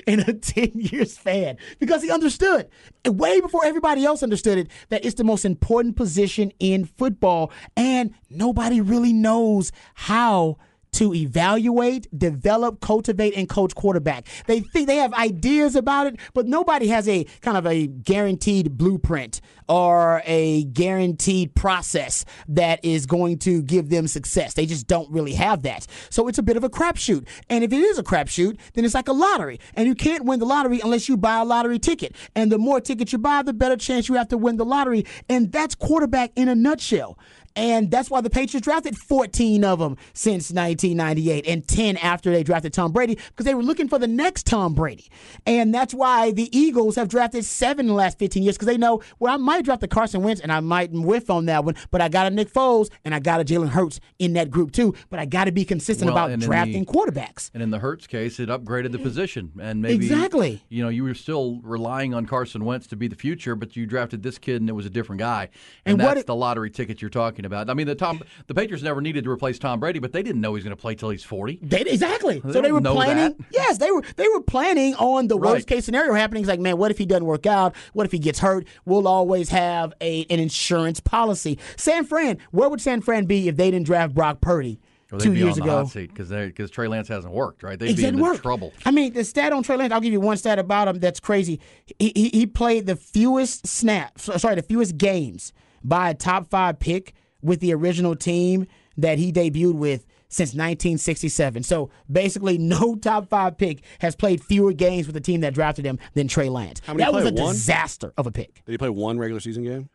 in 0.06 0.20
a 0.20 0.32
10 0.32 0.72
year 0.74 1.04
span 1.04 1.56
because 1.78 2.02
he 2.02 2.10
understood, 2.10 2.68
way 3.06 3.40
before 3.40 3.64
everybody 3.64 4.04
else 4.04 4.22
understood 4.22 4.58
it, 4.58 4.68
that 4.90 5.04
it's 5.04 5.16
the 5.16 5.24
most 5.24 5.44
important 5.44 5.96
position 5.96 6.52
in 6.58 6.84
football. 6.84 7.50
And 7.76 8.14
nobody 8.30 8.80
really 8.80 9.12
knows 9.12 9.72
how 9.94 10.58
to 10.92 11.14
evaluate, 11.14 12.06
develop, 12.16 12.80
cultivate, 12.80 13.34
and 13.36 13.48
coach 13.48 13.74
quarterback. 13.74 14.26
They 14.46 14.60
think 14.60 14.86
they 14.86 14.96
have 14.96 15.12
ideas 15.14 15.76
about 15.76 16.06
it, 16.06 16.16
but 16.34 16.46
nobody 16.46 16.88
has 16.88 17.08
a 17.08 17.24
kind 17.40 17.56
of 17.56 17.66
a 17.66 17.86
guaranteed 17.86 18.76
blueprint 18.76 19.40
or 19.68 20.22
a 20.24 20.64
guaranteed 20.64 21.54
process 21.54 22.24
that 22.48 22.84
is 22.84 23.06
going 23.06 23.38
to 23.38 23.62
give 23.62 23.90
them 23.90 24.06
success. 24.06 24.54
They 24.54 24.66
just 24.66 24.86
don't 24.86 25.10
really 25.10 25.34
have 25.34 25.62
that. 25.62 25.86
So 26.10 26.28
it's 26.28 26.38
a 26.38 26.42
bit 26.42 26.56
of 26.56 26.64
a 26.64 26.70
crapshoot. 26.70 27.26
And 27.50 27.62
if 27.62 27.72
it 27.72 27.80
is 27.80 27.98
a 27.98 28.02
crapshoot, 28.02 28.58
then 28.74 28.84
it's 28.84 28.94
like 28.94 29.08
a 29.08 29.12
lottery. 29.12 29.60
And 29.74 29.86
you 29.86 29.94
can't 29.94 30.24
win 30.24 30.40
the 30.40 30.46
lottery 30.46 30.80
unless 30.80 31.08
you 31.08 31.16
buy 31.16 31.38
a 31.38 31.44
lottery 31.44 31.78
ticket. 31.78 32.14
And 32.34 32.50
the 32.50 32.58
more 32.58 32.80
tickets 32.80 33.12
you 33.12 33.18
buy, 33.18 33.42
the 33.42 33.52
better 33.52 33.76
chance 33.76 34.08
you 34.08 34.14
have 34.14 34.28
to 34.28 34.38
win 34.38 34.56
the 34.56 34.64
lottery. 34.64 35.04
And 35.28 35.52
that's 35.52 35.74
quarterback 35.74 36.32
in 36.34 36.48
a 36.48 36.54
nutshell. 36.54 37.18
And 37.58 37.90
that's 37.90 38.08
why 38.10 38.20
the 38.20 38.30
Patriots 38.30 38.64
drafted 38.64 38.96
14 38.96 39.64
of 39.64 39.80
them 39.80 39.96
since 40.14 40.52
1998 40.52 41.46
and 41.46 41.66
10 41.66 41.96
after 41.96 42.30
they 42.30 42.42
drafted 42.44 42.72
Tom 42.72 42.92
Brady 42.92 43.16
because 43.16 43.44
they 43.46 43.54
were 43.54 43.62
looking 43.64 43.88
for 43.88 43.98
the 43.98 44.06
next 44.06 44.46
Tom 44.46 44.74
Brady. 44.74 45.08
And 45.44 45.74
that's 45.74 45.92
why 45.92 46.30
the 46.30 46.56
Eagles 46.56 46.94
have 46.96 47.08
drafted 47.08 47.44
seven 47.44 47.86
in 47.86 47.88
the 47.88 47.94
last 47.94 48.18
15 48.18 48.42
years 48.44 48.56
because 48.56 48.66
they 48.68 48.78
know, 48.78 49.02
well, 49.18 49.34
I 49.34 49.36
might 49.38 49.64
draft 49.64 49.80
the 49.80 49.88
Carson 49.88 50.22
Wentz 50.22 50.40
and 50.40 50.52
I 50.52 50.60
might 50.60 50.92
whiff 50.92 51.30
on 51.30 51.46
that 51.46 51.64
one, 51.64 51.74
but 51.90 52.00
I 52.00 52.08
got 52.08 52.26
a 52.26 52.30
Nick 52.30 52.52
Foles 52.52 52.90
and 53.04 53.12
I 53.14 53.18
got 53.18 53.40
a 53.40 53.44
Jalen 53.44 53.70
Hurts 53.70 53.98
in 54.20 54.34
that 54.34 54.50
group 54.50 54.70
too. 54.70 54.94
But 55.10 55.18
I 55.18 55.26
got 55.26 55.44
to 55.46 55.52
be 55.52 55.64
consistent 55.64 56.12
Well, 56.14 56.26
about 56.26 56.38
drafting 56.38 56.84
the- 56.84 56.92
quarterbacks. 56.92 57.50
And 57.54 57.62
in 57.62 57.70
the 57.70 57.80
Hurts 57.80 58.06
case, 58.06 58.38
it 58.38 58.48
upgraded 58.48 58.92
the 58.92 58.98
position. 59.00 59.50
And 59.60 59.82
maybe 59.82 60.06
Exactly. 60.06 60.62
you 60.68 60.82
know, 60.84 60.90
you 60.90 61.02
were 61.02 61.14
still 61.14 61.58
relying 61.64 62.14
on 62.14 62.24
Carson 62.26 62.64
Wentz 62.64 62.86
to 62.86 62.96
be 62.96 63.08
the 63.08 63.16
future, 63.16 63.56
but 63.56 63.74
you 63.74 63.84
drafted 63.84 64.22
this 64.22 64.38
kid 64.38 64.60
and 64.60 64.70
it 64.70 64.74
was 64.74 64.86
a 64.86 64.90
different 64.90 65.18
guy. 65.18 65.48
And, 65.84 65.94
And 65.94 65.98
what 66.02 66.10
that's 66.14 66.20
it- 66.20 66.26
the 66.28 66.36
lottery 66.36 66.70
ticket 66.70 67.02
you're 67.02 67.08
talking 67.08 67.44
about. 67.44 67.47
I 67.56 67.74
mean, 67.74 67.86
the 67.86 67.94
Tom 67.94 68.20
the 68.46 68.54
Patriots 68.54 68.82
never 68.82 69.00
needed 69.00 69.24
to 69.24 69.30
replace 69.30 69.58
Tom 69.58 69.80
Brady, 69.80 69.98
but 69.98 70.12
they 70.12 70.22
didn't 70.22 70.40
know 70.40 70.50
he 70.50 70.54
was 70.54 70.64
going 70.64 70.76
to 70.76 70.80
play 70.80 70.94
till 70.94 71.10
he's 71.10 71.24
40. 71.24 71.58
They, 71.62 71.80
exactly. 71.82 72.40
They 72.40 72.52
so 72.52 72.60
they 72.62 72.72
were 72.72 72.80
planning. 72.80 73.36
that. 73.38 73.46
Yes, 73.52 73.78
they 73.78 73.90
were. 73.90 74.02
They 74.16 74.28
were 74.28 74.42
planning 74.42 74.94
on 74.96 75.28
the 75.28 75.38
Right. 75.38 75.52
worst 75.54 75.66
case 75.68 75.84
scenario 75.84 76.14
happening. 76.14 76.42
It's 76.42 76.48
like, 76.48 76.60
man, 76.60 76.76
what 76.78 76.90
if 76.90 76.98
he 76.98 77.06
doesn't 77.06 77.24
work 77.26 77.46
out? 77.46 77.74
What 77.92 78.06
if 78.06 78.12
he 78.12 78.18
gets 78.18 78.38
hurt? 78.38 78.66
We'll 78.84 79.08
always 79.08 79.48
have 79.50 79.92
a 80.00 80.24
an 80.30 80.40
insurance 80.40 81.00
policy. 81.00 81.58
San 81.76 82.04
Fran. 82.04 82.38
Where 82.50 82.68
would 82.68 82.80
San 82.80 83.00
Fran 83.00 83.24
be 83.26 83.48
if 83.48 83.56
they 83.56 83.70
didn't 83.70 83.86
draft 83.86 84.14
Brock 84.14 84.40
Purdy? 84.40 84.80
Or 85.10 85.18
they'd 85.18 85.24
two 85.24 85.32
be 85.32 85.38
years 85.38 85.58
on 85.58 85.66
the 85.66 85.72
ago. 85.74 85.90
because 85.94 86.28
because 86.28 86.70
Trey 86.70 86.86
Lance 86.86 87.08
hasn't 87.08 87.32
worked, 87.32 87.62
right? 87.62 87.78
They'd 87.78 87.90
It 87.92 87.96
be 87.96 88.02
didn't 88.02 88.16
in 88.20 88.24
work. 88.26 88.42
trouble. 88.42 88.74
I 88.84 88.90
mean, 88.90 89.14
the 89.14 89.24
stat 89.24 89.54
on 89.54 89.62
Trey 89.62 89.76
Lance, 89.78 89.90
I'll 89.90 90.02
give 90.02 90.12
you 90.12 90.20
one 90.20 90.36
stat 90.36 90.58
about 90.58 90.86
him 90.86 90.98
that's 90.98 91.18
crazy. 91.18 91.60
He, 91.98 92.12
he, 92.14 92.28
he 92.28 92.46
played 92.46 92.84
the 92.84 92.94
fewest 92.94 93.66
snaps, 93.66 94.24
sorry, 94.36 94.56
the 94.56 94.62
fewest 94.62 94.98
games 94.98 95.54
by 95.82 96.10
a 96.10 96.14
top 96.14 96.50
five 96.50 96.78
pick 96.78 97.14
with 97.42 97.60
the 97.60 97.72
original 97.74 98.16
team 98.16 98.66
that 98.96 99.18
he 99.18 99.32
debuted 99.32 99.74
with 99.74 100.06
since 100.28 100.50
1967. 100.50 101.62
So 101.62 101.90
basically, 102.10 102.58
no 102.58 102.96
top 102.96 103.28
five 103.28 103.56
pick 103.56 103.82
has 104.00 104.14
played 104.16 104.42
fewer 104.42 104.72
games 104.72 105.06
with 105.06 105.14
the 105.14 105.20
team 105.20 105.40
that 105.42 105.54
drafted 105.54 105.84
him 105.84 105.98
than 106.14 106.28
Trey 106.28 106.48
Lance. 106.48 106.80
How 106.84 106.94
many 106.94 107.04
that 107.04 107.12
was 107.12 107.24
a? 107.24 107.32
One? 107.32 107.54
disaster 107.54 108.12
of 108.16 108.26
a 108.26 108.30
pick. 108.30 108.62
Did 108.64 108.72
he 108.72 108.78
play 108.78 108.90
one 108.90 109.18
regular 109.18 109.40
season 109.40 109.64
game? 109.64 109.88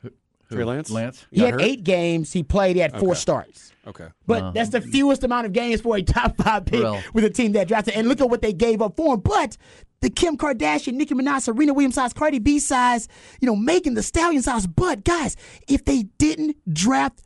Trey 0.51 0.63
Lance. 0.63 0.89
Lance? 0.91 1.25
He 1.31 1.37
got 1.39 1.45
had 1.45 1.53
hurt? 1.55 1.61
eight 1.61 1.83
games. 1.83 2.31
He 2.31 2.43
played. 2.43 2.75
He 2.75 2.81
had 2.81 2.91
four 2.91 3.11
Okay. 3.11 3.19
starts. 3.19 3.71
Okay. 3.87 4.07
But 4.27 4.41
uh-huh. 4.41 4.51
that's 4.51 4.69
the 4.69 4.81
fewest 4.81 5.23
amount 5.23 5.45
of 5.45 5.53
games 5.53 5.81
for 5.81 5.97
a 5.97 6.01
top 6.01 6.37
five 6.37 6.65
pick 6.65 6.83
Well. 6.83 7.01
with 7.13 7.25
a 7.25 7.29
team 7.29 7.53
that 7.53 7.67
drafted. 7.67 7.95
And 7.95 8.07
look 8.07 8.21
at 8.21 8.29
what 8.29 8.41
they 8.41 8.53
gave 8.53 8.81
up 8.81 8.95
for 8.95 9.15
him. 9.15 9.19
But 9.21 9.57
the 10.01 10.09
Kim 10.09 10.37
Kardashian, 10.37 10.93
Nicki 10.93 11.15
Minaj, 11.15 11.41
Serena 11.41 11.73
Williams 11.73 11.95
size, 11.95 12.13
Cardi 12.13 12.39
B 12.39 12.59
size, 12.59 13.07
you 13.41 13.45
know, 13.47 13.55
making 13.55 13.95
the 13.95 14.03
Stallion 14.03 14.41
size. 14.41 14.67
But 14.67 15.03
guys, 15.03 15.35
if 15.67 15.83
they 15.85 16.03
didn't 16.17 16.55
draft 16.71 17.23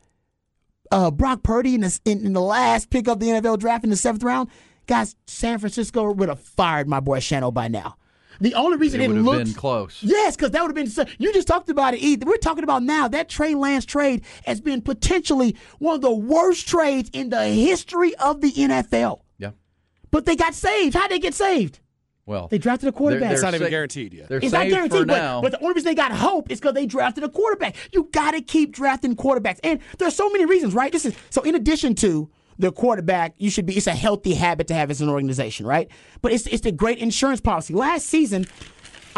uh, 0.90 1.10
Brock 1.10 1.42
Purdy 1.42 1.74
in 1.74 1.82
the, 1.82 2.00
in, 2.04 2.24
in 2.26 2.32
the 2.32 2.40
last 2.40 2.90
pick 2.90 3.08
of 3.08 3.20
the 3.20 3.26
NFL 3.26 3.58
draft 3.58 3.84
in 3.84 3.90
the 3.90 3.96
seventh 3.96 4.22
round, 4.22 4.48
guys, 4.86 5.16
San 5.26 5.58
Francisco 5.58 6.12
would 6.12 6.28
have 6.28 6.40
fired 6.40 6.88
my 6.88 7.00
boy 7.00 7.20
Shano 7.20 7.52
by 7.52 7.68
now. 7.68 7.96
The 8.40 8.54
only 8.54 8.76
reason 8.76 9.00
It 9.00 9.04
it, 9.04 9.08
would 9.08 9.16
have 9.16 9.24
looked 9.24 9.44
been 9.46 9.54
close. 9.54 9.98
Yes, 10.00 10.36
because 10.36 10.52
that 10.52 10.62
would 10.62 10.76
have 10.76 10.96
been. 10.96 11.06
You 11.18 11.32
just 11.32 11.48
talked 11.48 11.68
about 11.70 11.94
it. 11.94 11.98
Ethan. 11.98 12.28
We're 12.28 12.36
talking 12.36 12.62
about 12.62 12.82
now 12.84 13.08
that 13.08 13.28
Trey 13.28 13.54
Lance 13.54 13.84
trade 13.84 14.24
has 14.46 14.60
been 14.60 14.80
potentially 14.80 15.56
one 15.78 15.96
of 15.96 16.02
the 16.02 16.12
worst 16.12 16.68
trades 16.68 17.10
in 17.12 17.30
the 17.30 17.46
history 17.48 18.14
of 18.16 18.40
the 18.40 18.52
NFL. 18.52 19.22
Yeah. 19.38 19.50
But 20.12 20.24
they 20.24 20.36
got 20.36 20.54
saved. 20.54 20.94
How'd 20.94 21.10
they 21.10 21.18
get 21.18 21.34
saved? 21.34 21.80
Well, 22.28 22.46
They 22.48 22.58
drafted 22.58 22.90
a 22.90 22.92
quarterback. 22.92 23.32
It's 23.32 23.42
not 23.42 23.54
even 23.54 23.70
guaranteed 23.70 24.12
yet. 24.12 24.28
They're 24.28 24.36
It's 24.38 24.52
not 24.52 24.60
saved 24.64 24.72
for 24.72 24.76
guaranteed, 24.76 25.06
but, 25.08 25.16
now. 25.16 25.40
but 25.40 25.52
the 25.52 25.60
only 25.62 25.72
reason 25.74 25.88
they 25.88 25.94
got 25.94 26.12
hope 26.12 26.50
is 26.50 26.60
because 26.60 26.74
they 26.74 26.84
drafted 26.84 27.24
a 27.24 27.28
quarterback. 27.30 27.74
You 27.90 28.06
got 28.12 28.32
to 28.32 28.42
keep 28.42 28.72
drafting 28.72 29.16
quarterbacks, 29.16 29.58
and 29.64 29.80
there's 29.96 30.14
so 30.14 30.28
many 30.28 30.44
reasons, 30.44 30.74
right? 30.74 30.92
This 30.92 31.06
is 31.06 31.14
so. 31.30 31.40
In 31.42 31.54
addition 31.54 31.94
to 31.96 32.28
the 32.58 32.70
quarterback, 32.70 33.34
you 33.38 33.48
should 33.48 33.64
be. 33.64 33.78
It's 33.78 33.86
a 33.86 33.94
healthy 33.94 34.34
habit 34.34 34.66
to 34.66 34.74
have 34.74 34.90
as 34.90 35.00
an 35.00 35.08
organization, 35.08 35.66
right? 35.66 35.88
But 36.20 36.32
it's 36.32 36.46
it's 36.48 36.66
a 36.66 36.72
great 36.72 36.98
insurance 36.98 37.40
policy. 37.40 37.72
Last 37.72 38.06
season, 38.06 38.44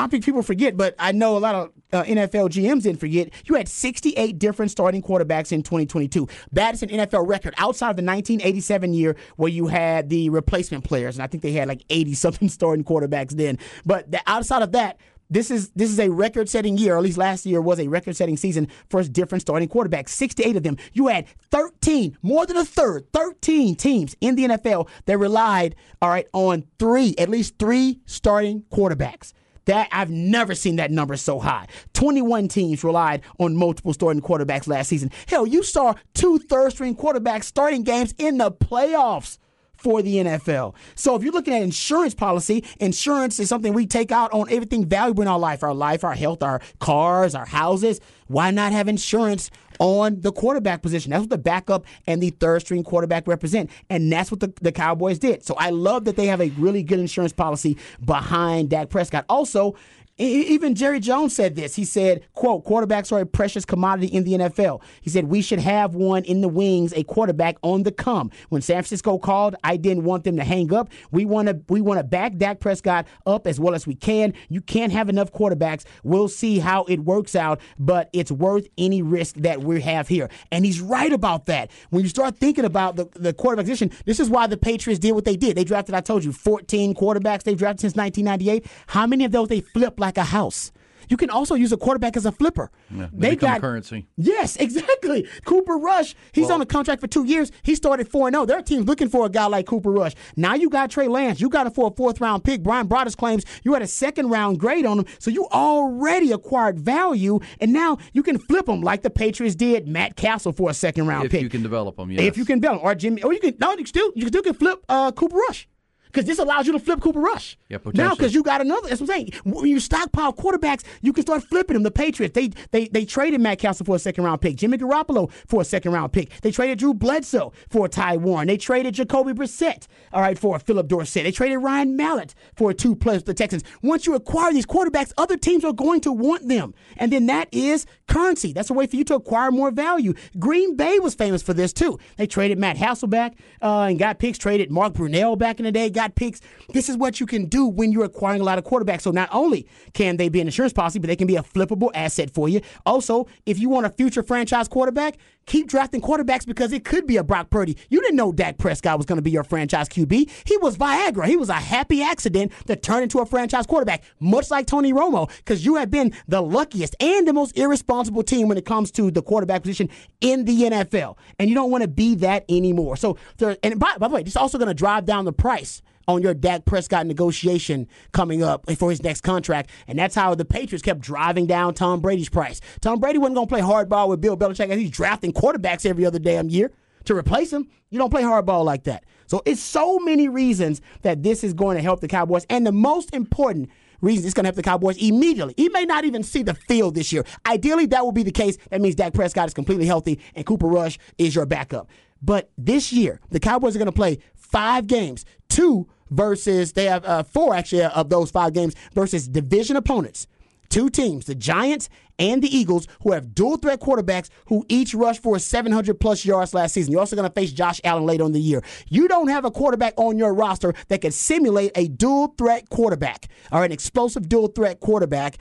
I 0.04 0.07
think 0.07 0.25
people 0.25 0.42
forget, 0.42 0.76
but 0.76 0.95
I 0.99 1.12
know 1.12 1.37
a 1.37 1.38
lot 1.38 1.54
of 1.54 1.71
uh, 1.92 2.04
NFL 2.04 2.49
GMs 2.49 2.85
didn't 2.85 3.00
forget. 3.00 3.30
You 3.45 3.54
had 3.54 3.69
68 3.69 4.38
different 4.38 4.71
starting 4.71 5.02
quarterbacks 5.02 5.52
in 5.52 5.62
2022. 5.62 6.26
That 6.52 6.75
is 6.75 6.83
an 6.83 6.88
NFL 6.88 7.28
record 7.28 7.54
outside 7.59 7.90
of 7.90 7.97
the 7.97 8.02
1987 8.02 8.95
year 8.95 9.16
where 9.37 9.50
you 9.50 9.66
had 9.66 10.09
the 10.09 10.30
replacement 10.30 10.85
players, 10.85 11.16
and 11.16 11.23
I 11.23 11.26
think 11.26 11.42
they 11.42 11.52
had 11.52 11.69
like 11.69 11.85
80 11.90 12.14
something 12.14 12.49
starting 12.61 12.85
quarterbacks 12.85 13.33
then. 13.33 13.59
But 13.85 14.11
the, 14.11 14.21
outside 14.26 14.62
of 14.62 14.73
that, 14.73 14.99
this 15.28 15.50
is 15.50 15.71
this 15.71 15.90
is 15.90 16.00
a 16.00 16.09
record-setting 16.09 16.76
year, 16.76 16.95
or 16.95 16.99
at 16.99 17.04
least 17.04 17.16
last 17.16 17.47
year 17.47 17.61
was 17.61 17.78
a 17.78 17.87
record-setting 17.87 18.37
season 18.37 18.66
for 18.88 19.02
different 19.04 19.42
starting 19.42 19.69
quarterbacks. 19.69 20.09
68 20.09 20.57
of 20.57 20.62
them. 20.64 20.76
You 20.92 21.07
had 21.07 21.26
13, 21.52 22.19
more 22.23 22.47
than 22.47 22.57
a 22.57 22.64
third, 22.64 23.12
13 23.12 23.76
teams 23.76 24.16
in 24.21 24.35
the 24.35 24.47
NFL 24.47 24.88
that 25.07 25.19
relied, 25.19 25.76
all 26.02 26.09
right, 26.09 26.26
on 26.33 26.64
three, 26.80 27.14
at 27.16 27.28
least 27.28 27.59
three 27.59 28.00
starting 28.07 28.64
quarterbacks. 28.73 29.33
That 29.71 29.89
I've 29.93 30.11
never 30.11 30.57
seen 30.57 30.77
that 30.77 30.91
number 30.91 31.17
so 31.17 31.39
high. 31.39 31.69
21 31.93 32.49
teams 32.49 32.83
relied 32.83 33.23
on 33.39 33.55
multiple 33.55 33.93
starting 33.93 34.21
quarterbacks 34.21 34.67
last 34.67 34.89
season. 34.89 35.12
Hell, 35.29 35.47
you 35.47 35.62
saw 35.62 35.95
two 36.12 36.41
third-string 36.41 36.97
quarterbacks 36.97 37.45
starting 37.45 37.85
games 37.85 38.12
in 38.19 38.39
the 38.39 38.50
playoffs 38.50 39.39
for 39.77 40.03
the 40.03 40.17
NFL. 40.17 40.75
So 40.97 41.15
if 41.15 41.23
you're 41.23 41.33
looking 41.33 41.55
at 41.55 41.62
insurance 41.62 42.15
policy, 42.17 42.65
insurance 42.81 43.39
is 43.39 43.49
something 43.49 43.73
we 43.73 43.87
take 43.87 44.11
out 44.11 44.33
on 44.33 44.50
everything 44.50 44.87
valuable 44.87 45.23
in 45.23 45.29
our 45.29 45.39
life, 45.39 45.62
our 45.62 45.73
life, 45.73 46.03
our 46.03 46.15
health, 46.15 46.43
our 46.43 46.61
cars, 46.81 47.37
our 47.37 47.47
houses. 47.47 48.00
Why 48.30 48.52
not 48.52 48.70
have 48.70 48.87
insurance 48.87 49.50
on 49.80 50.21
the 50.21 50.30
quarterback 50.30 50.82
position? 50.82 51.10
That's 51.10 51.23
what 51.23 51.30
the 51.30 51.38
backup 51.38 51.84
and 52.06 52.23
the 52.23 52.30
third 52.30 52.60
string 52.60 52.84
quarterback 52.84 53.26
represent. 53.26 53.71
And 53.90 54.10
that's 54.12 54.30
what 54.30 54.38
the, 54.38 54.52
the 54.62 54.71
Cowboys 54.71 55.19
did. 55.19 55.45
So 55.45 55.56
I 55.58 55.71
love 55.71 56.04
that 56.04 56.14
they 56.14 56.26
have 56.26 56.40
a 56.40 56.50
really 56.50 56.84
good 56.84 57.00
insurance 57.00 57.32
policy 57.32 57.76
behind 58.04 58.71
Dak 58.71 58.88
Prescott. 58.88 59.25
Also, 59.28 59.75
Even 60.21 60.75
Jerry 60.75 61.00
Jones 61.00 61.35
said 61.35 61.56
this. 61.56 61.75
He 61.75 61.85
said, 61.85 62.26
quote, 62.35 62.67
quarterbacks 62.67 63.11
are 63.11 63.21
a 63.21 63.26
precious 63.26 63.65
commodity 63.65 64.09
in 64.09 64.25
the 64.25 64.33
NFL. 64.33 64.83
He 65.00 65.09
said, 65.09 65.25
we 65.25 65.41
should 65.41 65.61
have 65.61 65.95
one 65.95 66.25
in 66.25 66.43
the 66.43 66.49
wings, 66.49 66.93
a 66.95 67.04
quarterback 67.04 67.56
on 67.63 67.85
the 67.85 67.93
come. 67.93 68.30
When 68.50 68.61
San 68.61 68.75
Francisco 68.75 69.19
called, 69.19 69.56
I 69.65 69.78
didn't 69.78 70.04
want 70.04 70.25
them 70.25 70.37
to 70.37 70.45
hang 70.45 70.75
up. 70.75 70.91
We 71.11 71.25
want 71.25 71.49
to 71.49 71.61
we 71.69 71.80
want 71.80 71.99
to 72.00 72.04
back 72.04 72.37
Dak 72.37 72.61
Prescott 72.61 73.06
up 73.25 73.47
as 73.47 73.59
well 73.59 73.75
as 73.75 73.87
we 73.87 73.95
can. 73.95 74.35
You 74.50 74.61
can't 74.61 74.93
have 74.93 75.09
enough 75.09 75.33
quarterbacks. 75.33 75.85
We'll 76.02 76.28
see 76.28 76.59
how 76.59 76.85
it 76.85 77.00
works 77.00 77.35
out, 77.35 77.61
but 77.78 78.11
it's 78.13 78.30
worth 78.30 78.69
any 78.76 79.00
risk 79.00 79.37
that 79.37 79.63
we 79.63 79.80
have 79.80 80.06
here. 80.09 80.28
And 80.52 80.67
he's 80.67 80.83
right 80.83 81.13
about 81.13 81.47
that. 81.47 81.71
When 81.89 82.02
you 82.02 82.09
start 82.09 82.37
thinking 82.37 82.67
about 82.67 82.97
the, 82.97 83.09
the 83.15 83.33
quarterback 83.33 83.65
position, 83.65 83.91
this 84.04 84.21
is 84.21 84.28
why 84.28 84.47
the 84.47 84.59
Patriots 84.59 84.99
did 84.99 85.13
what 85.13 85.25
they 85.25 85.37
did. 85.37 85.56
They 85.56 85.65
drafted, 85.65 85.95
I 85.95 86.00
told 86.02 86.25
you, 86.25 86.33
14 86.33 86.95
quarterbacks 86.95 87.45
they've 87.45 87.56
drafted 87.56 87.80
since 87.80 87.97
1998. 87.97 88.67
How 88.89 89.06
many 89.06 89.25
of 89.25 89.33
those 89.33 89.49
they 89.49 89.61
flipped 89.61 89.99
like 89.99 90.09
a 90.16 90.25
house? 90.25 90.73
You 91.10 91.16
can 91.16 91.28
also 91.28 91.56
use 91.56 91.73
a 91.73 91.76
quarterback 91.76 92.16
as 92.16 92.25
a 92.25 92.30
flipper. 92.30 92.70
they 92.88 93.30
become 93.30 93.60
currency. 93.60 94.06
Yes, 94.16 94.54
exactly. 94.60 95.26
Cooper 95.44 95.76
Rush, 95.76 96.14
he's 96.32 96.50
on 96.50 96.62
a 96.62 96.66
contract 96.66 97.00
for 97.00 97.08
two 97.08 97.25
years. 97.25 97.50
He 97.62 97.75
started 97.75 98.08
4 98.08 98.30
0. 98.30 98.46
Their 98.46 98.62
team's 98.62 98.86
looking 98.86 99.08
for 99.08 99.26
a 99.26 99.28
guy 99.28 99.46
like 99.46 99.66
Cooper 99.66 99.90
Rush. 99.90 100.14
Now 100.36 100.54
you 100.54 100.70
got 100.70 100.90
Trey 100.90 101.08
Lance. 101.08 101.40
You 101.40 101.49
got 101.49 101.66
it 101.66 101.75
for 101.75 101.88
a 101.88 101.90
fourth 101.90 102.20
round 102.20 102.44
pick. 102.44 102.62
Bryan 102.62 102.86
Broaddus 102.86 103.16
claims 103.16 103.44
you 103.64 103.75
had 103.75 103.82
a 103.82 103.88
second 103.88 104.28
round 104.30 104.60
grade 104.60 104.86
on 104.86 105.00
him. 105.00 105.06
So 105.18 105.32
you 105.32 105.49
already 105.49 106.30
acquired 106.30 106.78
value, 106.78 107.40
and 107.60 107.73
now 107.73 107.99
you 108.12 108.23
can 108.23 108.38
flip 108.38 108.68
him 108.68 108.80
like 108.80 109.02
the 109.02 109.10
Patriots 109.10 109.56
did 109.56 109.88
Matt 109.88 110.14
Cassel 110.14 110.52
for 110.52 110.70
a 110.70 110.75
second 110.75 111.08
round 111.08 111.25
if 111.26 111.32
pick. 111.32 111.42
you 111.42 111.49
can 111.49 111.64
develop 111.64 111.96
them, 111.96 112.12
yes. 112.12 112.23
If 112.23 112.36
you 112.36 112.44
can 112.44 112.60
build 112.60 112.76
him. 112.76 112.80
Or 112.84 112.94
Jimmy, 112.94 113.23
or 113.25 113.32
you 113.32 113.40
can, 113.40 113.56
no, 113.58 113.73
you 113.73 113.84
still, 113.84 114.12
you 114.14 114.28
still 114.28 114.42
can 114.42 114.54
flip 114.54 114.84
uh, 114.88 115.10
Cooper 115.10 115.36
Rush. 115.36 115.68
Because 116.12 116.25
this 116.25 116.38
allows 116.38 116.66
you 116.66 116.73
to 116.73 116.78
flip 116.78 117.00
Cooper 117.00 117.20
Rush. 117.20 117.56
Yeah, 117.68 117.78
Now, 117.94 118.14
because 118.14 118.34
you 118.34 118.42
got 118.42 118.60
another. 118.60 118.88
That's 118.88 119.00
what 119.00 119.10
I'm 119.10 119.16
saying. 119.26 119.32
When 119.44 119.66
you 119.66 119.78
stockpile 119.78 120.32
quarterbacks, 120.32 120.82
you 121.02 121.12
can 121.12 121.23
start 121.23 121.44
flipping 121.44 121.75
them. 121.75 121.82
The 121.82 121.90
Patriots, 121.90 122.34
they 122.34 122.49
they 122.73 122.88
they 122.88 123.04
traded 123.04 123.40
Matt 123.40 123.58
Cassel 123.58 123.86
for 123.86 123.96
a 123.96 123.99
second 123.99 124.25
round 124.25 124.40
pick, 124.40 124.56
Jimmy 124.56 124.78
Garoppolo 124.78 125.30
for 125.46 125.60
a 125.60 125.64
second 125.64 125.92
round 125.92 126.12
pick. 126.12 126.40
They 126.40 126.50
traded 126.50 126.78
Drew 126.78 126.94
Bledsoe 126.94 127.52
for 127.68 127.86
a 127.86 127.88
Ty 127.88 128.16
Warren. 128.16 128.49
They 128.49 128.56
traded 128.56 128.94
Jacoby 128.94 129.32
Brissett, 129.32 129.86
all 130.12 130.20
right, 130.20 130.38
for 130.38 130.56
a 130.56 130.58
Phillip 130.58 130.88
Dorsett. 130.88 131.25
They 131.25 131.32
traded 131.32 131.62
Ryan 131.62 131.96
Mallett 131.96 132.34
for 132.56 132.70
a 132.70 132.75
two 132.75 132.96
plus 132.96 133.23
the 133.23 133.34
Texans. 133.34 133.62
Once 133.82 134.06
you 134.06 134.14
acquire 134.14 134.52
these 134.52 134.66
quarterbacks, 134.66 135.12
other 135.18 135.36
teams 135.36 135.64
are 135.64 135.73
going 135.73 136.00
to 136.00 136.12
want 136.12 136.49
them, 136.49 136.75
and 136.96 137.12
then 137.12 137.26
that 137.26 137.49
is 137.52 137.86
currency. 138.08 138.52
That's 138.52 138.70
a 138.70 138.75
way 138.75 138.86
for 138.86 138.96
you 138.96 139.04
to 139.04 139.14
acquire 139.14 139.50
more 139.50 139.70
value. 139.70 140.14
Green 140.38 140.76
Bay 140.76 140.99
was 140.99 141.14
famous 141.14 141.42
for 141.42 141.54
this 141.54 141.73
too. 141.73 141.99
They 142.16 142.26
traded 142.26 142.58
Matt 142.58 142.76
Hasselbeck 142.76 143.34
uh, 143.62 143.82
and 143.82 143.99
got 143.99 144.18
picks. 144.18 144.38
Traded 144.40 144.70
Mark 144.70 144.94
Brunell 144.94 145.36
back 145.36 145.60
in 145.60 145.64
the 145.64 145.73
day, 145.73 145.90
got 145.90 146.00
picks. 146.08 146.41
This 146.73 146.89
is 146.89 146.97
what 146.97 147.21
you 147.21 147.26
can 147.26 147.47
do 147.47 147.67
when 147.67 147.93
you're 147.93 148.04
acquiring 148.04 148.41
a 148.41 148.45
lot 148.45 148.58
of 148.58 148.65
quarterbacks. 148.65 149.02
So 149.02 149.10
not 149.10 149.28
only 149.32 149.67
can 149.93 150.17
they 150.17 150.28
be 150.28 150.41
an 150.41 150.49
insurance 150.49 150.73
policy, 150.73 150.99
but 150.99 151.08
they 151.08 151.17
can 151.17 151.26
be 151.26 151.36
a 151.36 151.43
flippable 151.43 151.91
asset 151.95 152.30
for 152.30 152.49
you. 152.49 152.60
Also, 152.86 153.26
if 153.47 153.58
you 153.58 153.69
want 153.69 153.86
a 153.86 153.91
future 153.91 154.23
franchise 154.23 154.69
quarterback, 154.69 155.17
keep 155.47 155.67
drafting 155.67 156.00
quarterbacks 156.00 156.47
because 156.47 156.73
it 156.73 156.84
could 156.84 157.06
be 157.06 157.17
a 157.17 157.25
Brock 157.25 157.50
Purdy. 157.50 157.76
You 157.89 158.00
didn't 158.00 158.17
know 158.17 158.32
Dak 158.32 158.58
Prescott 158.58 158.99
was 158.99 159.06
going 159.06 159.17
to 159.17 159.23
be 159.23 159.30
your 159.30 159.45
franchise 159.45 159.89
QB. 159.89 160.30
He 160.45 160.56
was 160.58 160.76
Viagra. 160.76 161.26
He 161.26 161.36
was 161.36 161.49
a 161.49 161.54
happy 161.54 162.02
accident 162.02 162.52
that 162.67 162.82
turned 162.82 163.02
into 163.02 163.19
a 163.19 163.26
franchise 163.26 163.67
quarterback, 163.67 164.04
much 164.21 164.50
like 164.50 164.67
Tony 164.67 164.93
Romo, 164.93 165.28
because 165.39 165.65
you 165.65 165.76
have 165.76 165.91
been 165.91 166.13
the 166.28 166.41
luckiest 166.41 166.95
and 167.00 167.26
the 167.26 167.32
most 167.32 167.56
irresponsible 167.58 168.23
team 168.23 168.49
when 168.49 168.58
it 168.58 168.65
comes 168.65 168.91
to 168.93 169.10
the 169.10 169.23
quarterback 169.23 169.63
position 169.63 169.89
in 170.21 170.45
the 170.45 170.63
NFL. 170.63 171.17
And 171.39 171.49
you 171.49 171.54
don't 171.54 171.71
want 171.71 171.82
to 171.82 171.89
be 171.89 172.15
that 172.17 172.45
anymore. 172.49 172.97
So, 172.97 173.19
there, 173.39 173.56
and 173.63 173.78
by, 173.78 173.97
by 173.99 174.08
the 174.08 174.15
way, 174.15 174.23
this 174.23 174.34
is 174.34 174.36
also 174.36 174.58
going 174.58 174.69
to 174.69 174.75
drive 174.75 175.04
down 175.04 175.25
the 175.25 175.32
price 175.32 175.82
on 176.14 176.23
your 176.23 176.34
Dak 176.34 176.64
Prescott 176.64 177.06
negotiation 177.06 177.88
coming 178.12 178.42
up 178.42 178.70
for 178.76 178.90
his 178.90 179.02
next 179.02 179.23
contract. 179.23 179.70
And 179.86 179.99
that's 179.99 180.14
how 180.14 180.34
the 180.34 180.44
Patriots 180.44 180.82
kept 180.82 181.00
driving 181.00 181.46
down 181.46 181.75
Tom 181.75 182.00
Brady's 182.00 182.28
price. 182.28 182.60
Tom 182.80 183.00
Brady 183.00 183.18
wasn't 183.18 183.36
going 183.36 183.46
to 183.46 183.52
play 183.52 183.60
hardball 183.60 184.08
with 184.08 184.20
Bill 184.20 184.36
Belichick 184.36 184.68
as 184.68 184.78
he's 184.78 184.90
drafting 184.90 185.32
quarterbacks 185.32 185.86
every 185.86 186.04
other 186.04 186.18
damn 186.18 186.49
year 186.49 186.73
to 187.04 187.16
replace 187.16 187.52
him. 187.52 187.68
You 187.90 187.99
don't 187.99 188.10
play 188.10 188.23
hardball 188.23 188.64
like 188.64 188.84
that. 188.84 189.04
So 189.26 189.42
it's 189.46 189.60
so 189.60 189.99
many 189.99 190.28
reasons 190.28 190.80
that 191.02 191.23
this 191.23 191.44
is 191.44 191.54
going 191.54 191.76
to 191.76 191.82
help 191.82 192.00
the 192.00 192.08
Cowboys. 192.08 192.46
And 192.50 192.66
the 192.66 192.73
most 192.73 193.14
important 193.14 193.70
reason 194.00 194.25
it's 194.25 194.34
going 194.34 194.44
to 194.44 194.49
help 194.49 194.56
the 194.56 194.62
Cowboys 194.62 194.96
immediately. 194.96 195.54
He 195.56 195.68
may 195.68 195.84
not 195.84 196.04
even 196.04 196.23
see 196.23 196.42
the 196.42 196.54
field 196.54 196.94
this 196.94 197.12
year. 197.12 197.25
Ideally, 197.46 197.86
that 197.86 198.04
will 198.04 198.12
be 198.12 198.23
the 198.23 198.32
case. 198.32 198.56
That 198.70 198.80
means 198.80 198.94
Dak 198.94 199.12
Prescott 199.12 199.46
is 199.46 199.54
completely 199.54 199.86
healthy 199.86 200.20
and 200.34 200.44
Cooper 200.44 200.66
Rush 200.66 200.99
is 201.18 201.34
your 201.34 201.46
backup. 201.46 201.88
But 202.23 202.50
this 202.58 202.92
year, 202.92 203.20
the 203.30 203.40
Cowboys 203.40 203.75
are 203.76 203.78
going 203.78 203.86
to 203.86 203.92
play 203.92 204.18
five 204.34 204.86
games, 204.86 205.25
two 205.49 205.88
versus, 206.10 206.73
they 206.73 206.84
have 206.86 207.04
uh, 207.04 207.23
four 207.23 207.54
actually 207.54 207.84
of 207.84 208.08
those 208.10 208.30
five 208.30 208.52
games 208.52 208.75
versus 208.94 209.28
division 209.28 209.76
opponents. 209.76 210.26
two 210.68 210.88
teams, 210.88 211.26
the 211.26 211.34
Giants 211.34 211.88
and 212.18 212.42
the 212.42 212.56
Eagles, 212.56 212.86
who 213.02 213.12
have 213.12 213.34
dual 213.34 213.56
threat 213.56 213.80
quarterbacks 213.80 214.28
who 214.46 214.64
each 214.68 214.94
rushed 214.94 215.23
for 215.23 215.38
700 215.38 215.99
plus 215.99 216.25
yards 216.25 216.54
last 216.54 216.75
season. 216.75 216.92
You're 216.92 217.00
also 217.00 217.16
going 217.16 217.28
to 217.28 217.34
face 217.34 217.52
Josh 217.52 217.80
Allen 217.82 218.06
later 218.06 218.25
in 218.25 218.32
the 218.32 218.40
year. 218.40 218.62
You 218.88 219.08
don't 219.08 219.28
have 219.28 219.44
a 219.44 219.50
quarterback 219.50 219.94
on 219.96 220.16
your 220.16 220.32
roster 220.32 220.75
that 220.88 221.00
can 221.00 221.10
simulate 221.10 221.73
a 221.75 221.88
dual 221.88 222.34
threat 222.38 222.68
quarterback 222.68 223.26
or 223.50 223.64
an 223.64 223.73
explosive 223.73 224.28
dual 224.28 224.49
threat 224.49 224.80
quarterback 224.80 225.38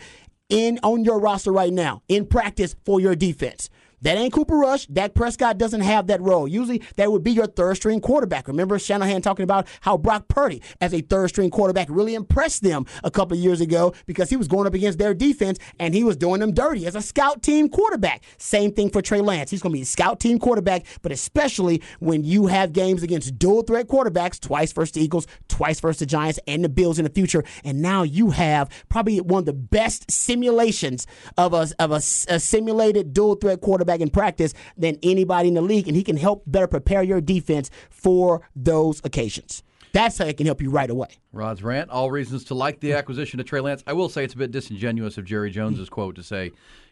in 0.49 0.79
on 0.81 1.05
your 1.05 1.19
roster 1.19 1.51
right 1.51 1.73
now 1.73 2.01
in 2.07 2.25
practice 2.25 2.75
for 2.83 2.99
your 2.99 3.15
defense. 3.15 3.69
That 4.01 4.17
ain't 4.17 4.33
Cooper 4.33 4.57
Rush. 4.57 4.85
Dak 4.87 5.13
Prescott 5.13 5.57
doesn't 5.57 5.81
have 5.81 6.07
that 6.07 6.21
role. 6.21 6.47
Usually, 6.47 6.81
that 6.95 7.11
would 7.11 7.23
be 7.23 7.31
your 7.31 7.47
third 7.47 7.75
string 7.75 7.99
quarterback. 7.99 8.47
Remember 8.47 8.79
Shanahan 8.79 9.21
talking 9.21 9.43
about 9.43 9.67
how 9.81 9.97
Brock 9.97 10.27
Purdy, 10.27 10.61
as 10.81 10.93
a 10.93 11.01
third 11.01 11.29
string 11.29 11.49
quarterback, 11.49 11.87
really 11.89 12.15
impressed 12.15 12.63
them 12.63 12.85
a 13.03 13.11
couple 13.11 13.37
of 13.37 13.43
years 13.43 13.61
ago 13.61 13.93
because 14.05 14.29
he 14.29 14.37
was 14.37 14.47
going 14.47 14.67
up 14.67 14.73
against 14.73 14.99
their 14.99 15.13
defense 15.13 15.59
and 15.79 15.93
he 15.93 16.03
was 16.03 16.15
doing 16.15 16.39
them 16.39 16.53
dirty 16.53 16.85
as 16.85 16.95
a 16.95 17.01
scout 17.01 17.41
team 17.41 17.69
quarterback. 17.69 18.23
Same 18.37 18.71
thing 18.71 18.89
for 18.89 19.01
Trey 19.01 19.21
Lance. 19.21 19.51
He's 19.51 19.61
going 19.61 19.73
to 19.73 19.77
be 19.77 19.83
a 19.83 19.85
scout 19.85 20.19
team 20.19 20.39
quarterback, 20.39 20.85
but 21.01 21.11
especially 21.11 21.81
when 21.99 22.23
you 22.23 22.47
have 22.47 22.73
games 22.73 23.03
against 23.03 23.37
dual 23.37 23.63
threat 23.63 23.87
quarterbacks, 23.87 24.39
twice 24.39 24.71
versus 24.71 24.93
the 24.93 25.01
Eagles, 25.01 25.27
twice 25.47 25.79
versus 25.79 25.99
the 25.99 26.05
Giants, 26.05 26.39
and 26.47 26.63
the 26.63 26.69
Bills 26.69 26.99
in 26.99 27.03
the 27.03 27.11
future. 27.11 27.43
And 27.63 27.81
now 27.81 28.03
you 28.03 28.31
have 28.31 28.69
probably 28.89 29.19
one 29.19 29.39
of 29.39 29.45
the 29.45 29.53
best 29.53 30.09
simulations 30.09 31.05
of 31.37 31.53
a, 31.53 31.67
of 31.79 31.91
a, 31.91 31.95
a 31.95 32.39
simulated 32.39 33.13
dual 33.13 33.35
threat 33.35 33.61
quarterback 33.61 33.88
in 34.01 34.09
practice 34.09 34.53
than 34.77 34.97
anybody 35.03 35.47
in 35.49 35.55
the 35.55 35.61
league, 35.61 35.87
and 35.87 35.95
he 35.97 36.03
can 36.03 36.17
help 36.17 36.43
better 36.45 36.67
prepare 36.67 37.03
your 37.03 37.21
defense 37.21 37.69
for 37.89 38.47
those 38.55 39.01
occasions. 39.03 39.63
That's 39.91 40.17
how 40.19 40.25
it 40.25 40.37
can 40.37 40.45
help 40.45 40.61
you 40.61 40.69
right 40.69 40.89
away. 40.89 41.07
Rod's 41.33 41.63
rant. 41.63 41.89
All 41.89 42.11
reasons 42.11 42.43
to 42.45 42.53
like 42.53 42.79
the 42.79 42.93
acquisition 42.93 43.39
of 43.39 43.47
Trey 43.47 43.59
Lance. 43.59 43.83
I 43.87 43.93
will 43.93 44.07
say 44.09 44.23
it's 44.23 44.35
a 44.35 44.37
bit 44.37 44.51
disingenuous 44.51 45.17
of 45.17 45.25
Jerry 45.25 45.49
Jones's 45.49 45.89
quote 45.89 46.15
to 46.17 46.23
say 46.23 46.51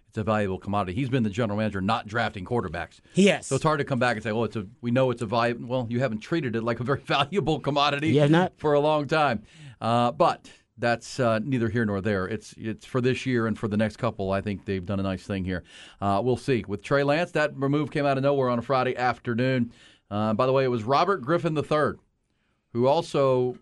it's 0.10 0.18
a 0.18 0.24
valuable 0.24 0.58
commodity. 0.58 0.96
He's 0.96 1.10
been 1.10 1.22
the 1.22 1.30
general 1.30 1.58
manager, 1.60 1.80
not 1.80 2.08
drafting 2.08 2.44
quarterbacks. 2.44 3.00
Yes. 3.14 3.46
So 3.48 3.56
it's 3.56 3.64
hard 3.64 3.78
to 3.80 3.86
come 3.86 4.00
back 4.00 4.16
and 4.16 4.24
say, 4.24 4.32
"Well, 4.32 4.46
it's 4.46 4.56
a 4.56 4.66
we 4.82 4.90
know 4.90 5.12
it's 5.12 5.22
a 5.22 5.28
valuable." 5.28 5.68
Well, 5.68 5.88
you 5.92 6.00
haven't 6.00 6.20
treated 6.22 6.56
it 6.56 6.64
like 6.64 6.80
a 6.80 6.84
very 6.84 7.02
valuable 7.06 7.60
commodity. 7.60 8.10
Yeah, 8.10 8.26
not- 8.28 8.54
for 8.58 8.74
a 8.74 8.80
long 8.80 9.06
time. 9.08 9.44
Uh, 9.80 10.12
but 10.12 10.50
that's 10.78 11.20
uh, 11.20 11.40
neither 11.40 11.70
here 11.70 11.86
nor 11.86 12.02
there. 12.02 12.28
It's 12.28 12.54
it's 12.58 12.86
for 12.86 13.02
this 13.02 13.26
year 13.26 13.48
and 13.48 13.58
for 13.58 13.68
the 13.68 13.78
next 13.78 13.98
couple. 13.98 14.32
I 14.32 14.42
think 14.42 14.66
they've 14.66 14.86
done 14.86 15.00
a 15.00 15.04
nice 15.04 15.24
thing 15.24 15.44
here. 15.44 15.64
Uh, 16.02 16.22
we'll 16.24 16.38
see 16.38 16.64
with 16.68 16.82
Trey 16.82 17.04
Lance. 17.04 17.32
That 17.32 17.56
move 17.58 17.92
came 17.92 18.06
out 18.06 18.18
of 18.18 18.24
nowhere 18.24 18.50
on 18.50 18.60
a 18.60 18.62
Friday 18.62 18.96
afternoon. 18.96 19.72
Uh, 20.10 20.34
by 20.34 20.46
the 20.46 20.54
way, 20.54 20.64
it 20.64 20.70
was 20.70 20.84
Robert 20.84 21.22
Griffin 21.22 21.58
III, 21.58 21.94
who 22.74 22.88
also 22.88 23.58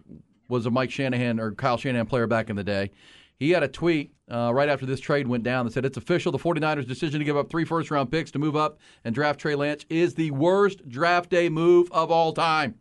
was 0.49 0.65
a 0.65 0.71
Mike 0.71 0.91
Shanahan 0.91 1.39
or 1.39 1.51
Kyle 1.51 1.77
Shanahan 1.77 2.05
player 2.05 2.27
back 2.27 2.49
in 2.49 2.55
the 2.55 2.63
day. 2.63 2.91
He 3.37 3.51
had 3.51 3.63
a 3.63 3.67
tweet 3.67 4.13
uh, 4.31 4.51
right 4.53 4.69
after 4.69 4.85
this 4.85 4.99
trade 4.99 5.27
went 5.27 5.43
down 5.43 5.65
that 5.65 5.73
said, 5.73 5.85
It's 5.85 5.97
official. 5.97 6.31
The 6.31 6.37
49ers' 6.39 6.87
decision 6.87 7.19
to 7.19 7.25
give 7.25 7.35
up 7.35 7.49
three 7.49 7.65
first 7.65 7.91
round 7.91 8.11
picks 8.11 8.31
to 8.31 8.39
move 8.39 8.55
up 8.55 8.79
and 9.03 9.13
draft 9.13 9.39
Trey 9.39 9.55
Lance 9.55 9.85
is 9.89 10.15
the 10.15 10.31
worst 10.31 10.87
draft 10.87 11.29
day 11.29 11.49
move 11.49 11.91
of 11.91 12.11
all 12.11 12.33
time. 12.33 12.75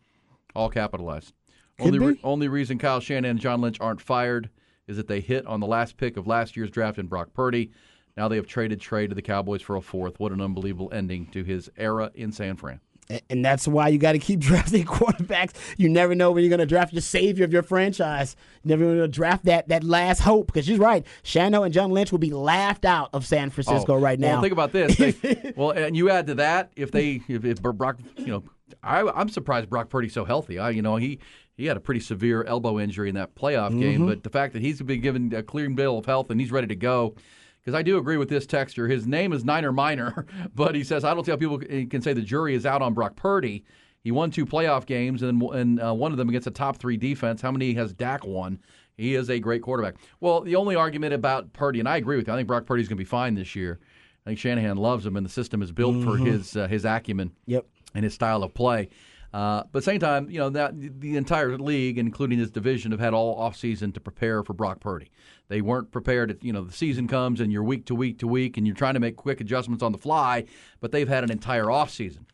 All 0.55 0.71
capitalized. 0.71 1.33
Only, 1.81 1.99
be. 1.99 2.07
re- 2.07 2.21
only 2.25 2.49
reason 2.49 2.79
Kyle 2.79 3.01
Shanahan 3.01 3.33
and 3.33 3.41
John 3.41 3.61
Lynch 3.61 3.81
aren't 3.81 4.01
fired 4.01 4.51
is 4.87 4.97
that 4.97 5.09
they 5.09 5.21
hit 5.21 5.47
on 5.47 5.61
the 5.61 5.67
last 5.67 5.97
pick 5.97 6.17
of 6.17 6.27
last 6.27 6.57
year's 6.57 6.71
draft 6.71 6.99
in 6.99 7.07
Brock 7.07 7.29
Purdy. 7.35 7.71
Now 8.17 8.29
they 8.29 8.37
have 8.37 8.47
traded 8.47 8.81
Trey 8.81 9.07
to 9.07 9.15
the 9.15 9.23
Cowboys 9.23 9.63
for 9.63 9.77
a 9.77 9.81
fourth. 9.81 10.21
What 10.21 10.33
an 10.33 10.41
unbelievable 10.41 10.91
ending 10.93 11.27
to 11.29 11.43
his 11.43 11.71
era 11.77 12.11
in 12.15 12.33
San 12.33 12.57
Fran. 12.57 12.81
And 13.29 13.45
that's 13.45 13.69
why 13.69 13.89
you 13.89 13.99
got 13.99 14.13
to 14.13 14.19
keep 14.19 14.41
drafting 14.41 14.85
quarterbacks. 14.85 15.53
You 15.77 15.89
never 15.89 16.15
know 16.15 16.33
when 16.33 16.43
you're 16.43 16.49
going 16.49 16.61
to 16.61 16.67
draft 16.67 16.93
your 16.93 17.03
savior 17.03 17.45
of 17.45 17.53
your 17.53 17.63
franchise. 17.63 18.35
You 18.63 18.71
never 18.71 18.85
going 18.85 18.99
to 18.99 19.09
draft 19.09 19.45
that 19.45 19.69
that 19.69 19.85
last 19.85 20.21
hope 20.21 20.47
because 20.47 20.65
she's 20.65 20.79
right. 20.79 21.07
Shano 21.23 21.65
and 21.65 21.75
John 21.75 21.91
Lynch 21.91 22.13
will 22.13 22.19
be 22.19 22.33
laughed 22.33 22.85
out 22.85 23.11
of 23.13 23.27
San 23.27 23.51
Francisco 23.51 23.95
Oh, 23.95 23.99
right 23.99 24.19
now. 24.19 24.35
Well, 24.35 24.43
think 24.43 24.53
about 24.53 24.73
this. 24.73 24.97
They, 24.97 25.53
well, 25.57 25.71
and 25.73 25.95
you 25.97 26.09
add 26.09 26.27
to 26.29 26.35
that 26.37 26.73
if 26.77 26.93
they 26.93 27.21
if, 27.29 27.45
if 27.45 27.61
Brock, 27.61 27.99
you 28.17 28.27
know, 28.27 28.45
I, 28.83 29.03
I'm 29.03 29.29
surprised 29.29 29.69
Brock 29.69 29.91
Purdy's 29.91 30.15
so 30.15 30.25
healthy. 30.25 30.59
I, 30.59 30.71
you 30.71 30.81
know, 30.83 30.97
he 30.97 31.19
he 31.57 31.67
had 31.67 31.77
a 31.77 31.81
pretty 31.81 32.01
severe 32.01 32.43
elbow 32.45 32.79
injury 32.81 33.09
in 33.09 33.15
that 33.15 33.35
playoff 33.35 33.71
Mm-hmm. 33.71 33.81
game, 33.81 34.07
but 34.07 34.23
the 34.23 34.31
fact 34.31 34.53
that 34.55 34.63
he's 34.63 34.81
been 34.83 35.01
given 35.01 35.33
a 35.35 35.43
clear 35.43 35.69
bill 35.71 35.99
of 35.99 36.07
health 36.07 36.31
and 36.31 36.41
he's 36.41 36.53
ready 36.53 36.67
to 36.69 36.77
go. 36.77 37.15
Because 37.61 37.75
I 37.79 37.83
do 37.83 37.97
agree 37.97 38.19
with 38.19 38.29
this 38.29 38.47
texture. 38.47 38.89
His 38.89 39.07
name 39.07 39.33
is 39.33 39.43
Niner 39.45 39.73
Minor, 39.73 40.27
but 40.55 40.75
he 40.75 40.85
says 40.85 41.03
I 41.05 41.15
don't 41.15 41.25
see 41.25 41.31
how 41.31 41.37
people 41.39 41.59
can 41.59 42.03
say 42.03 42.13
the 42.13 42.21
jury 42.21 42.55
is 42.55 42.67
out 42.67 42.83
on 42.83 42.93
Brock 42.93 43.17
Purdy. 43.17 43.65
He 44.03 44.11
won 44.11 44.31
two 44.31 44.45
playoff 44.45 44.85
games, 44.85 45.23
and 45.23 45.41
and 45.43 45.81
uh, 45.81 45.95
one 45.95 46.13
of 46.13 46.19
them 46.19 46.29
against 46.29 46.47
a 46.47 46.51
top 46.51 46.77
three 46.77 46.99
defense. 46.99 47.41
How 47.41 47.51
many 47.51 47.73
has 47.75 47.95
Dak 47.95 48.27
won? 48.27 48.59
He 48.99 49.15
is 49.15 49.31
a 49.31 49.39
great 49.41 49.63
quarterback. 49.63 49.95
Well, 50.21 50.43
the 50.43 50.57
only 50.57 50.77
argument 50.77 51.15
about 51.15 51.53
Purdy, 51.55 51.79
and 51.81 51.89
I 51.89 51.97
agree 51.97 52.17
with 52.17 52.27
you, 52.29 52.35
I 52.35 52.37
think 52.37 52.47
Brock 52.47 52.67
Purdy's 52.67 52.87
going 52.87 52.99
to 52.99 53.01
be 53.01 53.07
fine 53.07 53.35
this 53.35 53.57
year. 53.57 53.81
I 54.27 54.31
think 54.31 54.39
Shanahan 54.39 54.77
loves 54.77 55.07
him, 55.07 55.17
and 55.17 55.25
the 55.25 55.31
system 55.31 55.63
is 55.63 55.73
built 55.73 56.05
for 56.05 56.19
his 56.19 56.55
uh, 56.55 56.69
his 56.69 56.85
acumen 56.85 57.33
Yep. 57.47 57.65
and 57.95 58.05
his 58.05 58.13
style 58.13 58.43
of 58.43 58.53
play. 58.53 58.91
Uh, 59.35 59.65
but 59.73 59.79
at 59.79 59.85
the 59.85 59.91
same 59.91 59.99
time, 59.99 60.31
you 60.31 60.39
know 60.39 60.49
that 60.49 60.75
the 61.01 61.17
entire 61.17 61.59
league, 61.59 61.99
including 61.99 62.39
this 62.39 62.51
division, 62.51 62.93
have 62.93 63.01
had 63.01 63.13
all 63.13 63.37
offseason 63.37 63.93
to 63.93 63.99
prepare 64.01 64.45
for 64.45 64.53
Brock 64.53 64.79
Purdy. 64.79 65.11
They 65.49 65.61
weren't 65.61 65.91
prepared. 65.91 66.39
You 66.41 66.53
know, 66.53 66.63
the 66.63 66.73
season 66.73 67.09
comes 67.09 67.41
and 67.41 67.51
you're 67.53 67.65
week 67.65 67.85
to 67.87 67.97
week 67.97 68.19
to 68.21 68.29
week, 68.29 68.57
and 68.57 68.65
you're 68.65 68.77
trying 68.77 68.95
to 68.95 69.01
make 69.01 69.17
quick 69.17 69.41
adjustments 69.41 69.83
on 69.83 69.91
the 69.91 69.99
fly. 69.99 70.45
But 70.81 70.93
they've 70.93 71.09
had 71.09 71.25
an 71.25 71.33
entire 71.33 71.65
offseason 71.65 72.27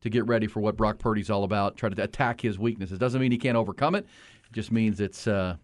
to 0.00 0.10
get 0.10 0.26
ready 0.26 0.48
for 0.48 0.58
what 0.60 0.76
Brock 0.76 0.98
Purdy's 0.98 1.30
all 1.30 1.44
about. 1.44 1.76
Try 1.76 1.90
to 1.90 2.02
attack 2.02 2.40
his 2.40 2.58
weaknesses. 2.58 2.98
Doesn't 2.98 3.20
mean 3.20 3.30
he 3.30 3.38
can't 3.38 3.56
overcome 3.56 3.94
it. 3.94 4.04
It 4.46 4.52
just 4.52 4.72
means 4.72 5.00
it's 5.00 5.28
uh, 5.28 5.56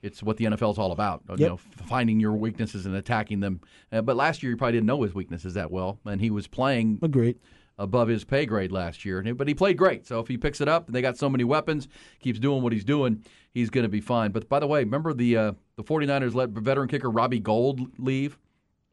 it's 0.00 0.22
what 0.22 0.38
the 0.38 0.46
NFL 0.46 0.72
is 0.72 0.78
all 0.78 0.92
about. 0.92 1.24
You 1.28 1.34
Yep. 1.40 1.48
know, 1.50 1.56
finding 1.86 2.20
your 2.20 2.32
weaknesses 2.32 2.86
and 2.86 2.94
attacking 2.94 3.40
them. 3.40 3.60
Uh, 3.92 4.00
but 4.00 4.16
last 4.16 4.42
year, 4.42 4.50
you 4.52 4.56
probably 4.56 4.72
didn't 4.78 4.86
know 4.86 5.02
his 5.02 5.12
weaknesses 5.12 5.52
that 5.54 5.70
well, 5.70 5.98
and 6.06 6.22
he 6.22 6.30
was 6.30 6.46
playing 6.46 7.00
Agreed. 7.02 7.38
Above 7.80 8.08
his 8.08 8.24
pay 8.24 8.44
grade 8.44 8.72
last 8.72 9.04
year. 9.04 9.22
But 9.34 9.46
he 9.46 9.54
played 9.54 9.76
great. 9.76 10.04
So 10.06 10.18
if 10.18 10.26
he 10.26 10.36
picks 10.36 10.60
it 10.60 10.66
up 10.68 10.86
and 10.86 10.94
they 10.94 11.00
got 11.00 11.16
so 11.16 11.30
many 11.30 11.44
weapons, 11.44 11.86
keeps 12.18 12.40
doing 12.40 12.62
what 12.62 12.72
he's 12.72 12.84
doing, 12.84 13.24
he's 13.52 13.70
going 13.70 13.84
to 13.84 13.88
be 13.88 14.00
fine. 14.00 14.32
But 14.32 14.48
by 14.48 14.58
the 14.58 14.66
way, 14.66 14.80
remember 14.80 15.14
the 15.14 15.36
uh, 15.36 15.52
the 15.76 15.84
49ers 15.84 16.34
let 16.34 16.50
veteran 16.50 16.88
kicker 16.88 17.08
Robbie 17.10 17.38
Gould 17.40 17.98
leave 17.98 18.36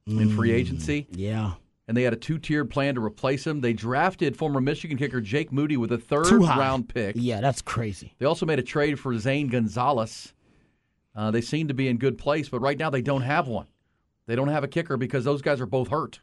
in 0.05 0.35
free 0.35 0.51
agency? 0.51 1.07
Yeah. 1.11 1.53
And 1.87 1.95
they 1.95 2.03
had 2.03 2.13
a 2.13 2.17
two 2.17 2.37
tiered 2.37 2.69
plan 2.69 2.95
to 2.95 3.03
replace 3.03 3.45
him. 3.45 3.61
They 3.61 3.73
drafted 3.73 4.35
former 4.37 4.61
Michigan 4.61 4.97
kicker 4.97 5.21
Jake 5.21 5.51
Moody 5.51 5.77
with 5.77 5.91
a 5.91 5.97
third 5.97 6.31
round 6.31 6.89
pick. 6.89 7.15
Yeah, 7.17 7.41
that's 7.41 7.61
crazy. 7.61 8.13
They 8.19 8.25
also 8.25 8.45
made 8.45 8.59
a 8.59 8.63
trade 8.63 8.99
for 8.99 9.17
Zane 9.17 9.47
Gonzalez. 9.49 10.33
Uh, 11.15 11.31
they 11.31 11.41
seem 11.41 11.67
to 11.69 11.73
be 11.73 11.87
in 11.87 11.97
good 11.97 12.17
place, 12.17 12.49
but 12.49 12.59
right 12.59 12.77
now 12.77 12.89
they 12.89 13.01
don't 13.01 13.21
have 13.21 13.47
one. 13.47 13.67
They 14.27 14.35
don't 14.35 14.47
have 14.47 14.63
a 14.63 14.67
kicker 14.67 14.97
because 14.97 15.23
those 15.23 15.41
guys 15.41 15.61
are 15.61 15.65
both 15.65 15.89
hurt. 15.89 16.19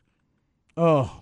Oh. 0.76 1.21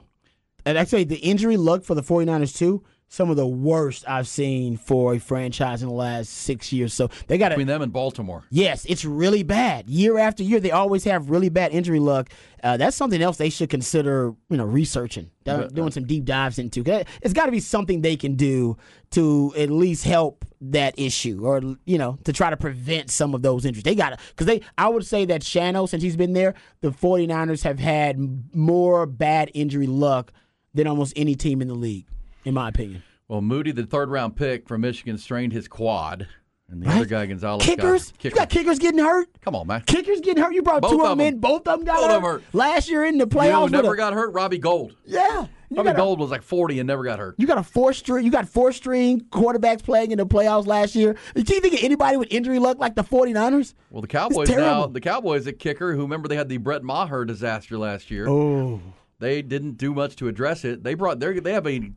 And 0.64 0.78
actually, 0.78 1.04
the 1.04 1.16
injury 1.16 1.56
luck 1.56 1.84
for 1.84 1.94
the 1.94 2.02
49ers, 2.02 2.56
too, 2.56 2.82
some 3.10 3.28
of 3.28 3.36
the 3.36 3.46
worst 3.46 4.04
I've 4.08 4.28
seen 4.28 4.76
for 4.76 5.14
a 5.14 5.18
franchise 5.18 5.82
in 5.82 5.88
the 5.88 5.94
last 5.94 6.28
six 6.28 6.72
years. 6.72 6.94
So 6.94 7.10
they 7.26 7.38
got 7.38 7.48
Between 7.48 7.66
them 7.66 7.82
and 7.82 7.92
Baltimore. 7.92 8.44
Yes, 8.50 8.84
it's 8.84 9.04
really 9.04 9.42
bad. 9.42 9.90
Year 9.90 10.16
after 10.16 10.44
year, 10.44 10.60
they 10.60 10.70
always 10.70 11.02
have 11.04 11.28
really 11.28 11.48
bad 11.48 11.72
injury 11.72 11.98
luck. 11.98 12.30
Uh, 12.62 12.76
that's 12.76 12.96
something 12.96 13.20
else 13.20 13.36
they 13.36 13.50
should 13.50 13.68
consider, 13.68 14.32
you 14.48 14.56
know, 14.56 14.64
researching, 14.64 15.28
do- 15.44 15.68
doing 15.74 15.90
some 15.90 16.04
deep 16.04 16.24
dives 16.24 16.60
into. 16.60 16.84
It's 17.20 17.34
got 17.34 17.46
to 17.46 17.52
be 17.52 17.58
something 17.58 18.00
they 18.00 18.16
can 18.16 18.36
do 18.36 18.76
to 19.10 19.52
at 19.58 19.70
least 19.70 20.04
help 20.04 20.44
that 20.60 20.96
issue, 20.96 21.44
or 21.44 21.60
you 21.86 21.98
know, 21.98 22.16
to 22.24 22.32
try 22.32 22.50
to 22.50 22.56
prevent 22.56 23.10
some 23.10 23.34
of 23.34 23.42
those 23.42 23.64
injuries. 23.64 23.82
They 23.82 23.96
got 23.96 24.10
to, 24.10 24.18
because 24.28 24.46
they, 24.46 24.60
I 24.78 24.88
would 24.88 25.04
say 25.04 25.24
that 25.24 25.40
Shano, 25.40 25.88
since 25.88 26.02
he's 26.02 26.16
been 26.16 26.34
there, 26.34 26.54
the 26.80 26.90
49ers 26.90 27.64
have 27.64 27.80
had 27.80 28.18
more 28.54 29.06
bad 29.06 29.50
injury 29.52 29.88
luck 29.88 30.32
than 30.74 30.86
almost 30.86 31.12
any 31.16 31.34
team 31.34 31.60
in 31.62 31.68
the 31.68 31.74
league, 31.74 32.06
in 32.44 32.54
my 32.54 32.68
opinion. 32.68 33.02
Well, 33.28 33.40
Moody, 33.40 33.72
the 33.72 33.84
third 33.86 34.10
round 34.10 34.36
pick 34.36 34.66
from 34.66 34.80
Michigan, 34.80 35.16
strained 35.18 35.52
his 35.52 35.68
quad, 35.68 36.26
and 36.68 36.82
the 36.82 36.88
other 36.90 37.04
guy 37.04 37.26
Gonzalez 37.26 37.64
Kickers, 37.64 38.10
got 38.12 38.24
you 38.24 38.30
kicker. 38.30 38.36
got 38.36 38.50
kickers 38.50 38.78
getting 38.78 39.00
hurt. 39.00 39.28
Come 39.40 39.54
on, 39.54 39.66
man. 39.66 39.82
Kickers 39.86 40.20
getting 40.20 40.42
hurt. 40.42 40.52
You 40.54 40.62
brought 40.62 40.82
Both 40.82 40.92
two 40.92 41.00
of 41.04 41.10
of 41.12 41.18
them 41.18 41.26
in. 41.26 41.38
Both 41.38 41.66
of 41.68 41.78
them 41.78 41.84
got 41.84 41.96
Both 41.96 42.06
hurt. 42.06 42.12
them 42.14 42.22
hurt. 42.22 42.42
Last 42.52 42.88
year 42.90 43.04
in 43.04 43.18
the 43.18 43.24
You 43.24 43.26
playoffs. 43.28 43.62
with 43.64 43.72
never 43.72 43.94
a- 43.94 43.96
got 43.96 44.12
hurt. 44.14 44.32
Robbie 44.32 44.58
Gould. 44.58 44.96
yeah. 45.04 45.46
You 45.72 45.76
Robbie 45.76 45.90
a, 45.90 45.94
Gould 45.94 46.18
was 46.18 46.30
like 46.32 46.42
forty 46.42 46.80
and 46.80 46.88
never 46.88 47.04
got 47.04 47.20
hurt. 47.20 47.36
you 47.38 47.46
got 47.46 47.58
a 47.58 47.62
four 47.62 47.92
string. 47.92 48.24
You 48.24 48.32
got 48.32 48.48
four 48.48 48.72
string 48.72 49.20
quarterbacks 49.30 49.84
playing 49.84 50.10
in 50.10 50.18
the 50.18 50.26
playoffs 50.26 50.66
last 50.66 50.96
year. 50.96 51.14
Can 51.34 51.44
you 51.46 51.60
think 51.60 51.74
of 51.74 51.84
anybody 51.84 52.16
with 52.16 52.26
injury 52.32 52.58
luck 52.58 52.80
like 52.80 52.96
the 52.96 53.04
49ers? 53.04 53.74
Well, 53.90 54.00
the 54.02 54.08
Cowboys 54.08 54.48
now, 54.50 54.86
the 54.86 55.00
Cowboys 55.00 55.46
at 55.46 55.60
kicker, 55.60 55.94
who 55.94 56.00
remember 56.02 56.26
they 56.26 56.34
had 56.34 56.48
the 56.48 56.56
Brett 56.56 56.82
Maher 56.82 57.24
disaster 57.24 57.78
last 57.78 58.10
year. 58.10 58.28
Oh, 58.28 58.80
They 59.20 59.42
didn't 59.42 59.72
do 59.78 59.94
much 59.94 60.16
to 60.16 60.28
address 60.28 60.64
it. 60.64 60.82
They 60.82 60.94
brought 60.94 61.20
they 61.20 61.38
they 61.38 61.52
have 61.52 61.66
a 61.66 61.92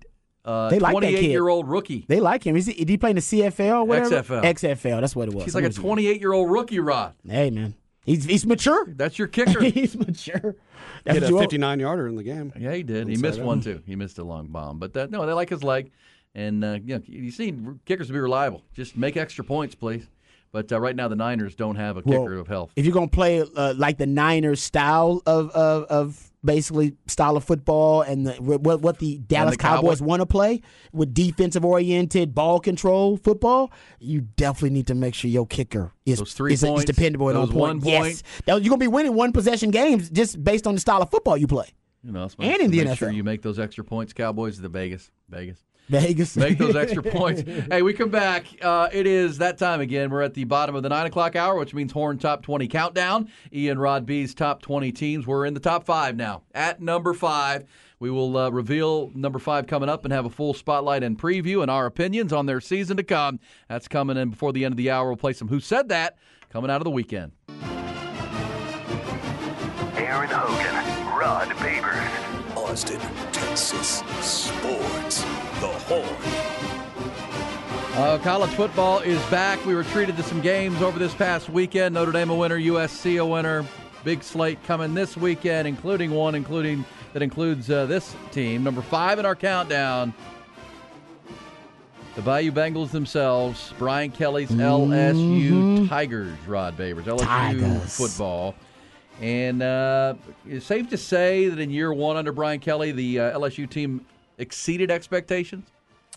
uh, 0.45 0.69
They 0.69 0.77
like 0.79 0.93
that 0.93 1.01
kid. 1.01 1.11
28 1.11 1.31
year 1.31 1.47
old 1.47 1.67
rookie. 1.69 2.05
they 2.07 2.19
like 2.19 2.45
him. 2.45 2.55
Is 2.57 2.67
he, 2.67 2.73
did 2.73 2.89
he 2.89 2.97
play 2.97 3.11
in 3.11 3.15
the 3.15 3.21
CFL? 3.21 3.77
Or 3.77 3.83
whatever? 3.85 4.21
XFL. 4.21 4.43
XFL. 4.43 4.99
That's 5.01 5.15
what 5.15 5.29
it 5.29 5.33
was. 5.33 5.45
He's 5.45 5.55
like 5.55 5.63
a 5.63 5.69
28 5.69 6.19
year 6.19 6.33
old 6.33 6.51
rookie, 6.51 6.79
Rod. 6.79 7.15
Hey 7.27 7.49
man, 7.49 7.75
he's 8.05 8.25
he's 8.25 8.45
mature. 8.45 8.85
That's 8.89 9.17
your 9.17 9.29
kicker. 9.29 9.63
he's 9.63 9.97
mature. 9.97 10.55
That's 11.05 11.19
Hit 11.19 11.31
what 11.31 11.39
a 11.39 11.43
59 11.43 11.79
yarder 11.79 12.07
in 12.07 12.15
the 12.15 12.23
game. 12.23 12.51
Yeah, 12.59 12.73
he 12.73 12.83
did. 12.83 13.07
He 13.07 13.15
missed 13.15 13.41
one 13.41 13.61
too. 13.61 13.81
He 13.85 13.95
missed 13.95 14.19
a 14.19 14.23
long 14.23 14.47
bomb, 14.47 14.79
but 14.79 14.93
that, 14.93 15.11
no, 15.11 15.25
they 15.25 15.33
like 15.33 15.49
his 15.49 15.63
leg, 15.63 15.91
and 16.35 16.63
uh, 16.63 16.77
you 16.83 16.95
know, 16.95 17.01
you 17.05 17.31
see 17.31 17.53
kickers 17.85 18.07
to 18.07 18.13
be 18.13 18.19
reliable. 18.19 18.63
Just 18.73 18.97
make 18.97 19.15
extra 19.17 19.43
points, 19.45 19.75
please. 19.75 20.07
But 20.51 20.71
uh, 20.71 20.79
right 20.79 20.95
now, 20.95 21.07
the 21.07 21.15
Niners 21.15 21.55
don't 21.55 21.77
have 21.77 21.97
a 21.97 22.03
Well, 22.05 22.21
kicker 22.21 22.35
of 22.37 22.47
health. 22.47 22.71
If 22.75 22.85
you're 22.85 22.93
gonna 22.93 23.07
play 23.07 23.41
uh, 23.41 23.73
like 23.75 23.97
the 23.97 24.05
Niners 24.05 24.61
style 24.61 25.21
of, 25.25 25.49
of 25.51 25.83
of 25.85 26.31
basically 26.45 26.95
style 27.07 27.37
of 27.37 27.43
football 27.43 28.01
and 28.01 28.27
the, 28.27 28.33
what 28.33 28.81
what 28.81 28.99
the 28.99 29.17
Dallas 29.19 29.53
the 29.53 29.57
Cowboy- 29.57 29.81
Cowboys 29.87 30.01
want 30.01 30.21
to 30.21 30.25
play 30.25 30.61
with 30.91 31.13
defensive 31.13 31.63
oriented 31.63 32.35
ball 32.35 32.59
control 32.59 33.17
football, 33.17 33.71
you 33.99 34.21
definitely 34.21 34.71
need 34.71 34.87
to 34.87 34.95
make 34.95 35.13
sure 35.13 35.29
your 35.29 35.47
kicker 35.47 35.91
is 36.05 36.19
Those 36.19 36.33
three 36.33 36.53
is, 36.53 36.63
is 36.63 36.85
dependable 36.85 37.29
and 37.29 37.37
those 37.37 37.49
on 37.55 37.81
point. 37.81 37.85
Yes, 37.85 38.23
you're 38.47 38.59
gonna 38.61 38.77
be 38.77 38.87
winning 38.87 39.13
one 39.13 39.31
possession 39.31 39.71
games 39.71 40.09
just 40.09 40.43
based 40.43 40.67
on 40.67 40.75
the 40.75 40.81
style 40.81 41.01
of 41.01 41.09
football 41.09 41.37
you 41.37 41.47
play. 41.47 41.67
You 42.03 42.11
know, 42.11 42.27
And 42.39 42.61
in 42.61 42.71
the 42.71 42.83
make 42.83 42.97
sure 42.97 43.09
NFL. 43.09 43.15
you 43.15 43.23
make 43.23 43.41
those 43.41 43.59
extra 43.59 43.83
points. 43.83 44.11
Cowboys, 44.11 44.59
the 44.59 44.67
Vegas, 44.67 45.09
Vegas. 45.29 45.63
Vegas 45.89 46.35
Make 46.43 46.57
those 46.57 46.75
extra 46.75 47.03
points. 47.11 47.41
Hey, 47.41 47.81
we 47.81 47.93
come 47.93 48.09
back. 48.09 48.45
Uh, 48.61 48.89
it 48.91 49.05
is 49.05 49.37
that 49.39 49.57
time 49.57 49.81
again. 49.81 50.09
We're 50.09 50.21
at 50.21 50.33
the 50.33 50.43
bottom 50.45 50.75
of 50.75 50.83
the 50.83 50.89
nine 50.89 51.05
o'clock 51.05 51.35
hour, 51.35 51.55
which 51.57 51.73
means 51.73 51.91
Horn 51.91 52.17
Top 52.17 52.41
20 52.43 52.67
countdown. 52.67 53.29
Ian 53.53 53.77
Rod 53.79 54.05
B's 54.05 54.33
top 54.33 54.61
20 54.61 54.91
teams. 54.91 55.27
We're 55.27 55.45
in 55.45 55.53
the 55.53 55.59
top 55.59 55.85
five 55.85 56.15
now. 56.15 56.43
At 56.53 56.81
number 56.81 57.13
five, 57.13 57.65
we 57.99 58.09
will 58.09 58.35
uh, 58.37 58.49
reveal 58.49 59.11
number 59.13 59.39
five 59.39 59.67
coming 59.67 59.89
up 59.89 60.03
and 60.05 60.13
have 60.13 60.25
a 60.25 60.29
full 60.29 60.53
spotlight 60.53 61.03
and 61.03 61.17
preview 61.19 61.61
and 61.61 61.69
our 61.71 61.85
opinions 61.85 62.33
on 62.33 62.45
their 62.45 62.59
season 62.61 62.97
to 62.97 63.03
come. 63.03 63.39
That's 63.69 63.87
coming 63.87 64.17
in 64.17 64.29
before 64.29 64.51
the 64.53 64.65
end 64.65 64.73
of 64.73 64.77
the 64.77 64.89
hour. 64.91 65.07
We'll 65.07 65.17
play 65.17 65.33
some 65.33 65.47
Who 65.49 65.59
Said 65.59 65.89
That 65.89 66.17
coming 66.49 66.69
out 66.71 66.77
of 66.77 66.85
the 66.85 66.91
weekend. 66.91 67.31
Aaron 69.95 70.29
Hogan, 70.29 71.17
Rod 71.17 71.47
Babers, 71.57 72.57
Austin, 72.57 72.99
Texas 73.31 74.03
Sports, 74.21 75.23
the 75.63 75.69
Horn. 75.69 76.03
Uh, 77.95 78.17
college 78.21 78.49
football 78.51 78.99
is 78.99 79.23
back. 79.27 79.65
We 79.65 79.75
were 79.75 79.85
treated 79.85 80.17
to 80.17 80.23
some 80.23 80.41
games 80.41 80.81
over 80.81 80.99
this 80.99 81.13
past 81.13 81.47
weekend. 81.47 81.93
Notre 81.93 82.11
Dame 82.11 82.31
a 82.31 82.35
winner, 82.35 82.59
USC 82.59 83.21
a 83.21 83.25
winner. 83.25 83.65
Big 84.03 84.23
slate 84.23 84.61
coming 84.65 84.93
this 84.93 85.15
weekend, 85.15 85.65
including 85.65 86.11
one, 86.11 86.35
including 86.35 86.83
that 87.13 87.21
includes 87.21 87.69
uh, 87.69 87.85
this 87.85 88.13
team, 88.31 88.61
number 88.61 88.81
five 88.81 89.19
in 89.19 89.25
our 89.25 89.37
countdown. 89.37 90.13
The 92.15 92.21
Bayou 92.21 92.51
Bengals 92.51 92.91
themselves, 92.91 93.73
Brian 93.79 94.11
Kelly's 94.11 94.49
LSU 94.51 95.87
Tigers, 95.87 96.37
Rod 96.45 96.77
Babers, 96.77 97.03
LSU 97.03 97.25
Tigers. 97.25 97.95
football. 97.95 98.53
And 99.21 99.61
uh, 99.61 100.15
it's 100.45 100.65
safe 100.65 100.89
to 100.89 100.97
say 100.97 101.47
that 101.47 101.57
in 101.59 101.69
year 101.69 101.93
one 101.93 102.17
under 102.17 102.33
Brian 102.33 102.59
Kelly, 102.59 102.91
the 102.91 103.19
uh, 103.21 103.39
LSU 103.39 103.69
team 103.69 104.05
exceeded 104.37 104.89
expectations 104.91 105.69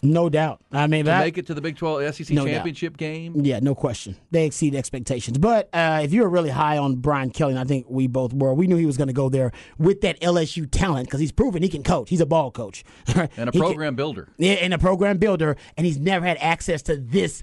no 0.03 0.29
doubt. 0.29 0.61
I 0.71 0.87
mean, 0.89 1.07
to 1.07 1.11
that, 1.11 1.25
make 1.25 1.39
it 1.39 1.47
to 1.47 1.55
the 1.55 1.63
Big 1.63 1.77
12 1.79 2.15
SEC 2.15 2.29
No 2.29 2.45
doubt. 2.45 2.53
championship 2.53 2.99
game. 2.99 3.33
Yeah, 3.43 3.61
no 3.63 3.75
question. 3.75 4.15
They 4.31 4.45
exceed 4.45 4.75
expectations. 4.75 5.39
But 5.39 5.71
uh, 5.73 6.01
if 6.05 6.13
you 6.13 6.21
were 6.21 6.29
really 6.29 6.51
high 6.51 6.77
on 6.77 6.97
Brian 6.97 7.31
Kelly, 7.31 7.53
and 7.53 7.59
I 7.59 7.65
think 7.65 7.87
we 7.89 8.07
both 8.07 8.35
were, 8.35 8.53
we 8.53 8.67
knew 8.67 8.77
he 8.77 8.85
was 8.85 8.99
going 8.99 9.09
to 9.09 9.15
go 9.15 9.31
there 9.31 9.53
with 9.79 10.03
that 10.03 10.21
LSU 10.21 10.71
talent 10.71 11.09
because 11.09 11.21
he's 11.21 11.33
proven 11.33 11.63
he 11.63 11.71
can 11.71 11.83
coach. 11.83 12.11
He's 12.11 12.21
a 12.21 12.27
ball 12.27 12.51
coach. 12.51 12.85
and 13.07 13.19
a 13.39 13.45
He 13.47 13.53
can- 13.53 13.61
program 13.61 13.97
builder. 13.97 14.29
yeah, 14.37 14.53
and 14.53 14.75
a 14.75 14.79
program 14.79 15.17
builder, 15.17 15.57
and 15.79 15.87
he's 15.87 15.99
never 15.99 16.27
had 16.27 16.37
access 16.43 16.83
to 16.83 16.97
this 16.99 17.43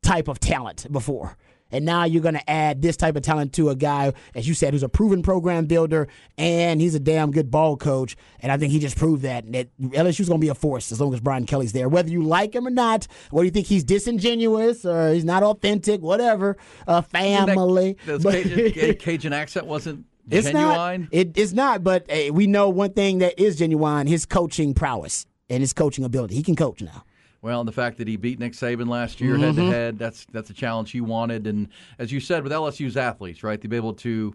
type 0.00 0.28
of 0.28 0.38
talent 0.38 0.86
before. 0.92 1.36
And 1.70 1.84
now 1.84 2.04
you're 2.04 2.22
going 2.22 2.34
to 2.34 2.50
add 2.50 2.80
this 2.82 2.96
type 2.96 3.16
of 3.16 3.22
talent 3.22 3.52
to 3.54 3.68
a 3.70 3.76
guy, 3.76 4.12
as 4.34 4.48
you 4.48 4.54
said, 4.54 4.72
who's 4.72 4.82
a 4.82 4.88
proven 4.88 5.22
program 5.22 5.66
builder, 5.66 6.08
and 6.36 6.80
he's 6.80 6.94
a 6.94 7.00
damn 7.00 7.30
good 7.30 7.50
ball 7.50 7.76
coach. 7.76 8.16
And 8.40 8.50
I 8.50 8.56
think 8.56 8.72
he 8.72 8.78
just 8.78 8.96
proved 8.96 9.22
that. 9.22 9.50
That 9.52 9.68
LSU's 9.78 10.28
going 10.28 10.40
to 10.40 10.44
be 10.44 10.48
a 10.48 10.54
force 10.54 10.90
as 10.92 11.00
long 11.00 11.12
as 11.12 11.20
Brian 11.20 11.44
Kelly's 11.46 11.72
there. 11.72 11.88
Whether 11.88 12.10
you 12.10 12.22
like 12.22 12.54
him 12.54 12.66
or 12.66 12.70
not, 12.70 13.06
whether 13.30 13.44
you 13.44 13.50
think 13.50 13.66
he's 13.66 13.84
disingenuous 13.84 14.84
or 14.84 15.12
he's 15.12 15.24
not 15.24 15.42
authentic, 15.42 16.00
whatever, 16.00 16.56
uh, 16.86 17.02
family. 17.02 17.96
That, 18.06 18.22
But- 18.22 18.42
Cajun, 18.44 18.94
Cajun 18.98 19.32
accent 19.32 19.66
wasn't 19.66 20.06
it's 20.30 20.46
genuine. 20.46 21.02
not. 21.02 21.08
It, 21.12 21.36
it's 21.38 21.52
not. 21.52 21.82
But 21.82 22.10
uh, 22.10 22.32
we 22.32 22.46
know 22.46 22.68
one 22.68 22.92
thing 22.92 23.18
that 23.18 23.38
is 23.40 23.56
genuine: 23.56 24.06
his 24.06 24.26
coaching 24.26 24.74
prowess 24.74 25.26
and 25.48 25.60
his 25.60 25.72
coaching 25.72 26.04
ability. 26.04 26.34
He 26.34 26.42
can 26.42 26.56
coach 26.56 26.82
now. 26.82 27.04
Well, 27.40 27.60
and 27.60 27.68
the 27.68 27.72
fact 27.72 27.98
that 27.98 28.08
he 28.08 28.16
beat 28.16 28.38
Nick 28.40 28.52
Saban 28.52 28.88
last 28.88 29.20
year 29.20 29.36
head 29.38 29.54
to 29.56 29.64
head, 29.70 29.98
that's 29.98 30.26
that's 30.32 30.50
a 30.50 30.54
challenge 30.54 30.90
he 30.90 31.00
wanted. 31.00 31.46
And 31.46 31.68
as 31.98 32.10
you 32.10 32.18
said, 32.20 32.42
with 32.42 32.52
LSU's 32.52 32.96
athletes, 32.96 33.42
right, 33.44 33.60
to 33.60 33.68
be 33.68 33.76
able 33.76 33.94
to, 33.94 34.34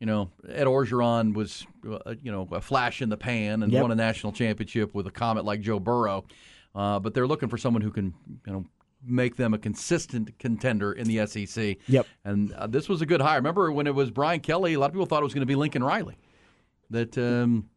you 0.00 0.06
know, 0.06 0.30
Ed 0.48 0.66
Orgeron 0.66 1.34
was, 1.34 1.66
uh, 1.86 2.14
you 2.22 2.32
know, 2.32 2.48
a 2.52 2.60
flash 2.60 3.02
in 3.02 3.10
the 3.10 3.16
pan 3.18 3.62
and 3.62 3.70
Yep. 3.72 3.82
won 3.82 3.90
a 3.92 3.94
national 3.94 4.32
championship 4.32 4.94
with 4.94 5.06
a 5.06 5.10
comet 5.10 5.44
like 5.44 5.60
Joe 5.60 5.78
Burrow. 5.78 6.24
Uh, 6.74 6.98
but 6.98 7.12
they're 7.12 7.26
looking 7.26 7.48
for 7.50 7.58
someone 7.58 7.82
who 7.82 7.90
can, 7.90 8.14
you 8.46 8.52
know, 8.52 8.64
make 9.04 9.36
them 9.36 9.52
a 9.54 9.58
consistent 9.58 10.38
contender 10.38 10.92
in 10.92 11.06
the 11.06 11.26
SEC. 11.26 11.76
Yep. 11.86 12.06
And 12.24 12.52
uh, 12.52 12.66
this 12.66 12.88
was 12.88 13.02
a 13.02 13.06
good 13.06 13.20
hire. 13.20 13.36
Remember 13.36 13.70
when 13.72 13.86
it 13.86 13.94
was 13.94 14.10
Brian 14.10 14.40
Kelly? 14.40 14.74
A 14.74 14.78
lot 14.80 14.86
of 14.86 14.92
people 14.92 15.06
thought 15.06 15.20
it 15.20 15.24
was 15.24 15.34
going 15.34 15.42
to 15.42 15.46
be 15.46 15.54
Lincoln 15.54 15.84
Riley. 15.84 16.16
That 16.90 17.16
um, 17.18 17.68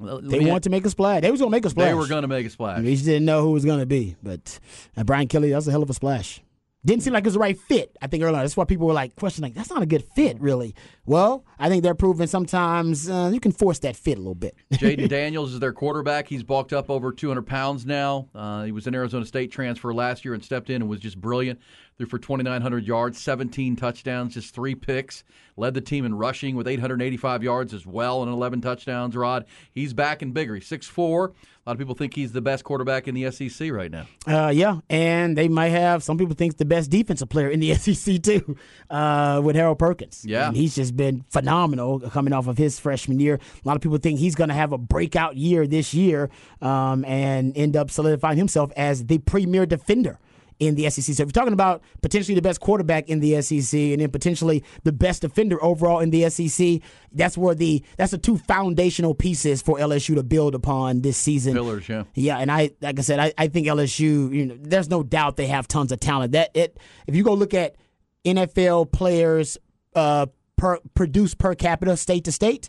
They 0.00 0.40
want 0.40 0.64
to 0.64 0.70
make 0.70 0.84
a 0.84 0.90
splash. 0.90 1.22
They 1.22 1.30
was 1.30 1.40
going 1.40 1.50
to 1.50 1.56
make 1.56 1.64
a 1.64 1.70
splash. 1.70 1.88
They 1.88 1.94
were 1.94 2.06
going 2.06 2.22
to 2.22 2.28
make 2.28 2.46
a 2.46 2.50
splash. 2.50 2.82
We 2.82 2.92
just 2.94 3.04
didn't 3.04 3.24
know 3.24 3.42
who 3.42 3.50
it 3.50 3.54
was 3.54 3.64
going 3.64 3.80
to 3.80 3.86
be. 3.86 4.16
But 4.22 4.60
uh, 4.96 5.04
Brian 5.04 5.26
Kelly, 5.26 5.50
that's 5.50 5.66
a 5.66 5.70
hell 5.72 5.82
of 5.82 5.90
a 5.90 5.94
splash. 5.94 6.40
Didn't 6.84 7.02
seem 7.02 7.12
like 7.12 7.24
it 7.24 7.26
was 7.26 7.34
the 7.34 7.40
right 7.40 7.58
fit. 7.58 7.96
I 8.00 8.06
think 8.06 8.22
earlier 8.22 8.40
that's 8.40 8.56
why 8.56 8.64
people 8.64 8.86
were 8.86 8.92
like 8.92 9.16
questioning, 9.16 9.50
Like, 9.50 9.56
that's 9.56 9.70
not 9.70 9.82
a 9.82 9.86
good 9.86 10.04
fit, 10.14 10.40
really. 10.40 10.76
Well, 11.06 11.44
I 11.58 11.68
think 11.68 11.82
they're 11.82 11.94
proving 11.94 12.28
sometimes 12.28 13.10
uh, 13.10 13.30
you 13.32 13.40
can 13.40 13.50
force 13.50 13.80
that 13.80 13.96
fit 13.96 14.16
a 14.16 14.20
little 14.20 14.36
bit. 14.36 14.54
Jayden 14.74 15.08
Daniels 15.08 15.52
is 15.52 15.58
their 15.58 15.72
quarterback. 15.72 16.28
He's 16.28 16.44
bulked 16.44 16.72
up 16.72 16.88
over 16.88 17.10
200 17.10 17.42
pounds 17.42 17.84
now. 17.84 18.28
Uh, 18.32 18.62
he 18.62 18.72
was 18.72 18.86
an 18.86 18.94
Arizona 18.94 19.24
State 19.24 19.50
transfer 19.50 19.92
last 19.92 20.24
year 20.24 20.34
and 20.34 20.44
stepped 20.44 20.70
in 20.70 20.82
and 20.82 20.88
was 20.88 21.00
just 21.00 21.20
brilliant. 21.20 21.58
Threw 21.96 22.06
for 22.06 22.18
2,900 22.18 22.86
yards, 22.86 23.18
17 23.18 23.74
touchdowns, 23.74 24.34
just 24.34 24.54
three 24.54 24.76
picks. 24.76 25.24
Led 25.56 25.74
the 25.74 25.80
team 25.80 26.04
in 26.04 26.14
rushing 26.14 26.54
with 26.54 26.68
885 26.68 27.42
yards 27.42 27.74
as 27.74 27.84
well 27.86 28.22
and 28.22 28.30
11 28.30 28.60
touchdowns. 28.60 29.16
Rod, 29.16 29.46
he's 29.72 29.92
back 29.92 30.22
and 30.22 30.32
bigger. 30.32 30.54
He's 30.54 30.68
6'4". 30.70 31.32
A 31.68 31.72
lot 31.72 31.74
of 31.74 31.80
people 31.80 31.94
think 31.94 32.14
he's 32.14 32.32
the 32.32 32.40
best 32.40 32.64
quarterback 32.64 33.08
in 33.08 33.14
the 33.14 33.30
SEC 33.30 33.70
right 33.70 33.90
now. 33.90 34.06
Uh, 34.26 34.48
yeah, 34.48 34.80
and 34.88 35.36
they 35.36 35.48
might 35.48 35.68
have 35.68 36.02
some 36.02 36.16
people 36.16 36.34
think 36.34 36.56
the 36.56 36.64
best 36.64 36.88
defensive 36.88 37.28
player 37.28 37.50
in 37.50 37.60
the 37.60 37.74
SEC 37.94 38.22
too, 38.22 38.56
uh, 38.88 39.42
with 39.44 39.54
Harold 39.54 39.78
Perkins. 39.78 40.24
Yeah. 40.26 40.48
And 40.48 40.56
he's 40.56 40.74
just 40.74 40.96
been 40.96 41.26
phenomenal 41.28 42.00
coming 42.00 42.32
off 42.32 42.46
of 42.46 42.56
his 42.56 42.80
freshman 42.80 43.20
year. 43.20 43.34
A 43.34 43.68
lot 43.68 43.76
of 43.76 43.82
people 43.82 43.98
think 43.98 44.18
he's 44.18 44.34
going 44.34 44.48
to 44.48 44.54
have 44.54 44.72
a 44.72 44.78
breakout 44.78 45.36
year 45.36 45.66
this 45.66 45.92
year, 45.92 46.30
um, 46.62 47.04
and 47.04 47.54
end 47.54 47.76
up 47.76 47.90
solidifying 47.90 48.38
himself 48.38 48.72
as 48.74 49.04
the 49.04 49.18
premier 49.18 49.66
defender 49.66 50.18
in 50.58 50.74
the 50.74 50.88
SEC. 50.90 51.14
So 51.14 51.22
if 51.22 51.26
you're 51.28 51.30
talking 51.30 51.52
about 51.52 51.82
potentially 52.02 52.34
the 52.34 52.42
best 52.42 52.60
quarterback 52.60 53.08
in 53.08 53.20
the 53.20 53.40
SEC 53.42 53.78
and 53.78 54.00
then 54.00 54.10
potentially 54.10 54.64
the 54.84 54.92
best 54.92 55.22
defender 55.22 55.62
overall 55.62 56.00
in 56.00 56.10
the 56.10 56.28
SEC, 56.30 56.80
that's 57.12 57.38
where 57.38 57.54
the 57.54 57.82
that's 57.96 58.10
the 58.10 58.18
two 58.18 58.38
foundational 58.38 59.14
pieces 59.14 59.62
for 59.62 59.78
LSU 59.78 60.14
to 60.16 60.22
build 60.22 60.54
upon 60.54 61.02
this 61.02 61.16
season. 61.16 61.54
Pillars, 61.54 61.88
yeah. 61.88 62.04
Yeah, 62.14 62.38
and 62.38 62.50
I 62.50 62.70
like 62.80 62.98
I 62.98 63.02
said, 63.02 63.18
I, 63.18 63.32
I 63.38 63.48
think 63.48 63.66
LSU, 63.66 64.34
you 64.34 64.46
know, 64.46 64.56
there's 64.60 64.90
no 64.90 65.02
doubt 65.02 65.36
they 65.36 65.46
have 65.46 65.68
tons 65.68 65.92
of 65.92 66.00
talent. 66.00 66.32
That 66.32 66.50
it 66.54 66.78
if 67.06 67.14
you 67.14 67.22
go 67.22 67.34
look 67.34 67.54
at 67.54 67.76
NFL 68.24 68.92
players 68.92 69.58
uh 69.94 70.26
per 70.56 70.78
produce 70.94 71.34
per 71.34 71.54
capita 71.54 71.96
state 71.96 72.24
to 72.24 72.32
state, 72.32 72.68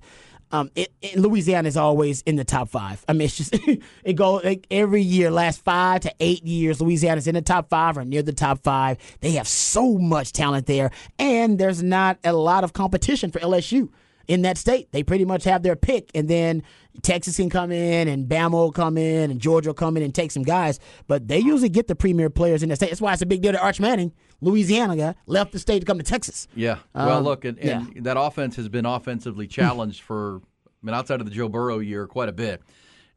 um, 0.52 0.72
it, 0.76 0.92
it- 1.02 1.18
Louisiana 1.18 1.68
is 1.68 1.78
always 1.78 2.22
in 2.24 2.36
the 2.36 2.44
top 2.44 2.70
five. 2.70 3.04
I 3.08 3.14
mean, 3.14 3.26
it's 3.26 3.38
just 3.38 3.54
it 4.04 4.14
go 4.16 4.36
like, 4.36 4.66
every 4.72 5.02
year, 5.02 5.30
last 5.32 5.64
five 5.64 6.02
to 6.02 6.14
eight 6.20 6.44
years, 6.44 6.82
Louisiana's 6.82 7.28
in 7.28 7.36
the 7.36 7.42
top 7.42 7.70
five 7.70 7.98
or 7.98 8.06
near 8.06 8.22
the 8.22 8.34
top 8.34 8.64
five. 8.64 8.98
They 9.22 9.32
have 9.32 9.48
so 9.48 9.98
much 9.98 10.34
talent 10.34 10.66
there, 10.66 10.92
and 11.18 11.58
there's 11.60 11.84
not 11.84 12.18
a 12.24 12.34
lot 12.34 12.64
of 12.64 12.74
competition 12.74 13.32
for 13.32 13.40
LSU 13.40 13.90
in 14.30 14.44
that 14.44 14.58
state. 14.58 14.90
They 14.94 15.04
pretty 15.04 15.26
much 15.26 15.44
have 15.44 15.64
their 15.64 15.76
pick, 15.76 16.12
and 16.16 16.30
then 16.30 16.64
Texas 17.02 17.36
can 17.36 17.50
come 17.50 17.72
in, 17.72 18.08
and 18.08 18.30
Bama 18.30 18.52
will 18.52 18.72
come 18.72 18.98
in, 18.98 19.32
and 19.32 19.42
Georgia 19.42 19.70
will 19.70 19.74
come 19.74 19.98
in 19.98 20.04
and 20.04 20.16
take 20.16 20.32
some 20.32 20.44
guys. 20.44 20.80
But 21.08 21.28
they 21.28 21.40
usually 21.40 21.68
get 21.70 21.88
the 21.88 21.96
premier 21.96 22.30
players 22.30 22.64
in 22.64 22.70
the 22.70 22.76
state. 22.76 22.90
That's 22.92 23.02
why 23.02 23.12
it's 23.12 23.22
a 23.22 23.26
big 23.26 23.42
deal 23.42 23.52
that 23.52 23.62
Arch 23.62 23.80
Manning, 23.80 24.14
Louisiana 24.40 24.96
guy, 24.96 25.16
left 25.26 25.52
the 25.52 25.60
state 25.60 25.80
to 25.80 25.86
come 25.86 25.98
to 25.98 26.04
Texas. 26.04 26.48
Yeah. 26.56 26.78
Well, 26.94 27.18
Um, 27.18 27.24
look, 27.24 27.44
and, 27.44 27.58
and 27.58 28.06
that 28.06 28.18
offense 28.18 28.56
has 28.56 28.70
been 28.70 28.86
offensively 28.86 29.48
challenged 29.60 30.02
for, 30.02 30.38
I 30.68 30.70
mean, 30.86 30.94
outside 30.94 31.20
of 31.20 31.28
the 31.28 31.34
Joe 31.34 31.50
Burrow 31.50 31.80
year, 31.80 32.06
quite 32.08 32.30
a 32.30 32.34
bit. 32.34 32.62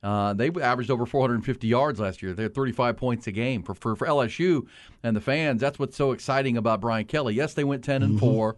Uh, 0.03 0.33
they 0.33 0.48
averaged 0.48 0.90
over 0.90 1.07
450 1.07 1.68
yards 1.68 2.01
last 2.01 2.22
year. 2.22 2.33
They 2.33 2.42
had 2.42 2.55
35 2.55 2.96
points 2.96 3.29
a 3.29 3.33
game 3.33 3.62
for, 3.62 3.72
for 3.72 3.94
for 3.94 4.05
LSU 4.05 4.66
and 5.05 5.14
the 5.14 5.20
fans. 5.20 5.61
That's 5.61 5.79
what's 5.79 5.96
so 5.96 6.11
exciting 6.11 6.57
about 6.57 6.81
Brian 6.81 7.05
Kelly. 7.05 7.35
Yes, 7.35 7.55
they 7.55 7.62
went 7.62 7.85
10 7.85 8.03
and 8.03 8.18
four. 8.18 8.57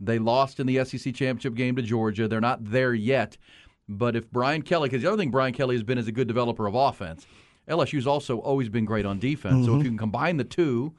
They 0.00 0.18
lost 0.18 0.60
in 0.60 0.66
the 0.66 0.84
SEC 0.84 1.14
championship 1.14 1.54
game 1.54 1.76
to 1.76 1.82
Georgia. 1.82 2.28
They're 2.28 2.40
not 2.40 2.64
there 2.64 2.94
yet. 2.94 3.36
But 3.88 4.16
if 4.16 4.30
Brian 4.30 4.62
Kelly, 4.62 4.88
because 4.88 5.02
the 5.02 5.08
other 5.08 5.16
thing 5.16 5.30
Brian 5.30 5.52
Kelly 5.52 5.76
has 5.76 5.82
been 5.82 5.98
is 5.98 6.08
a 6.08 6.12
good 6.12 6.28
developer 6.28 6.66
of 6.66 6.74
offense. 6.74 7.26
LSU's 7.68 8.06
also 8.06 8.38
always 8.38 8.68
been 8.68 8.84
great 8.84 9.06
on 9.06 9.18
defense. 9.18 9.66
So 9.66 9.76
if 9.76 9.82
you 9.82 9.90
can 9.90 9.98
combine 9.98 10.36
the 10.36 10.44
two, 10.44 10.94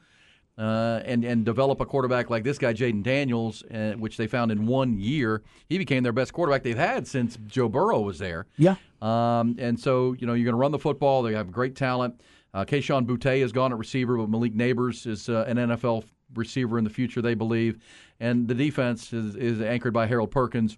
uh, 0.58 1.00
and 1.04 1.24
and 1.24 1.44
develop 1.44 1.80
a 1.80 1.86
quarterback 1.86 2.30
like 2.30 2.42
this 2.42 2.58
guy, 2.58 2.74
Jayden 2.74 3.02
Daniels, 3.02 3.62
uh, 3.72 3.92
which 3.92 4.16
they 4.16 4.26
found 4.26 4.50
in 4.50 4.66
one 4.66 4.98
year. 4.98 5.42
He 5.68 5.78
became 5.78 6.02
their 6.02 6.12
best 6.12 6.32
quarterback 6.32 6.64
they've 6.64 6.76
had 6.76 7.06
since 7.06 7.38
Joe 7.46 7.68
Burrow 7.68 8.00
was 8.00 8.18
there. 8.18 8.46
Yeah. 8.56 8.74
Um, 9.00 9.54
and 9.58 9.78
so 9.78 10.14
you 10.18 10.26
know 10.26 10.34
you're 10.34 10.44
going 10.44 10.54
to 10.54 10.58
run 10.60 10.72
the 10.72 10.78
football. 10.78 11.22
They 11.22 11.34
have 11.34 11.52
great 11.52 11.76
talent. 11.76 12.20
Uh, 12.52 12.64
Kayshon 12.64 13.06
Boutte 13.06 13.40
has 13.40 13.52
gone 13.52 13.72
at 13.72 13.78
receiver, 13.78 14.16
but 14.16 14.28
Malik 14.28 14.54
Nabers 14.54 15.06
is 15.06 15.28
uh, 15.28 15.44
an 15.46 15.58
NFL 15.58 16.04
receiver 16.34 16.78
in 16.78 16.84
the 16.84 16.90
future, 16.90 17.22
they 17.22 17.34
believe. 17.34 17.78
And 18.20 18.48
the 18.48 18.54
defense 18.54 19.12
is, 19.12 19.34
is 19.36 19.60
anchored 19.60 19.92
by 19.92 20.06
Harold 20.06 20.30
Perkins. 20.30 20.76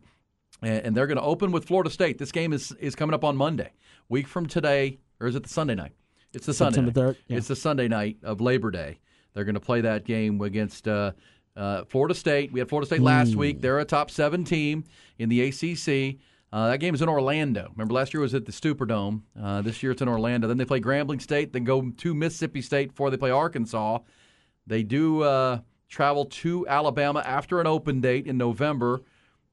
And, 0.63 0.87
and 0.87 0.97
they're 0.97 1.07
going 1.07 1.19
to 1.19 1.23
open 1.23 1.53
with 1.53 1.67
Florida 1.67 1.91
State. 1.91 2.19
This 2.19 2.33
game 2.33 2.53
is, 2.53 2.73
is 2.73 2.95
coming 2.95 3.15
up 3.15 3.25
on 3.25 3.37
Monday, 3.37 3.73
week 4.09 4.27
from 4.27 4.47
today, 4.47 4.99
or 5.21 5.27
is 5.27 5.37
it 5.37 5.43
the 5.43 5.49
Sunday 5.49 5.75
night? 5.75 5.93
It's 6.33 6.47
the 6.47 6.55
Sunday 6.55 6.77
September 6.77 7.07
night. 7.07 7.15
3rd, 7.15 7.17
yeah. 7.29 7.37
It's 7.39 7.49
the 7.49 7.57
Sunday 7.57 7.89
night 7.89 8.19
of 8.23 8.41
Labor 8.41 8.71
Day. 8.71 9.01
They're 9.35 9.45
going 9.45 9.55
to 9.55 9.61
play 9.61 9.81
that 9.81 10.05
game 10.05 10.41
against 10.41 10.87
uh, 10.89 11.13
uh, 11.57 11.85
Florida 11.85 12.15
State. 12.15 12.53
We 12.53 12.61
had 12.61 12.69
Florida 12.69 12.87
State 12.87 13.01
last 13.01 13.35
week. 13.35 13.61
They're 13.61 13.79
a 13.79 13.85
top 13.85 14.11
seven 14.11 14.45
team 14.45 14.85
in 15.19 15.29
the 15.29 15.43
ACC. 15.43 16.21
Uh, 16.53 16.69
that 16.69 16.79
game 16.79 16.95
is 16.95 17.03
in 17.03 17.09
Orlando. 17.09 17.69
Remember, 17.73 17.95
last 17.95 18.13
year 18.13 18.21
was 18.21 18.35
at 18.35 18.45
the 18.45 18.53
Superdome. 18.53 19.23
Uh, 19.41 19.63
this 19.63 19.83
year 19.83 19.93
it's 19.93 20.03
in 20.03 20.09
Orlando. 20.09 20.49
Then 20.49 20.57
they 20.57 20.65
play 20.65 20.81
Grambling 20.81 21.23
State, 21.23 21.53
then 21.53 21.65
go 21.65 21.91
to 21.91 22.15
Mississippi 22.15 22.61
State 22.61 22.91
before 22.91 23.11
they 23.11 23.17
play 23.17 23.31
Arkansas. 23.31 23.99
They 24.71 24.85
do 24.85 25.23
uh, 25.25 25.59
travel 25.89 26.27
to 26.27 26.65
Alabama 26.69 27.25
after 27.27 27.61
an 27.61 27.67
open 27.67 28.01
date 28.01 28.29
in 28.29 28.39
November. 28.39 29.01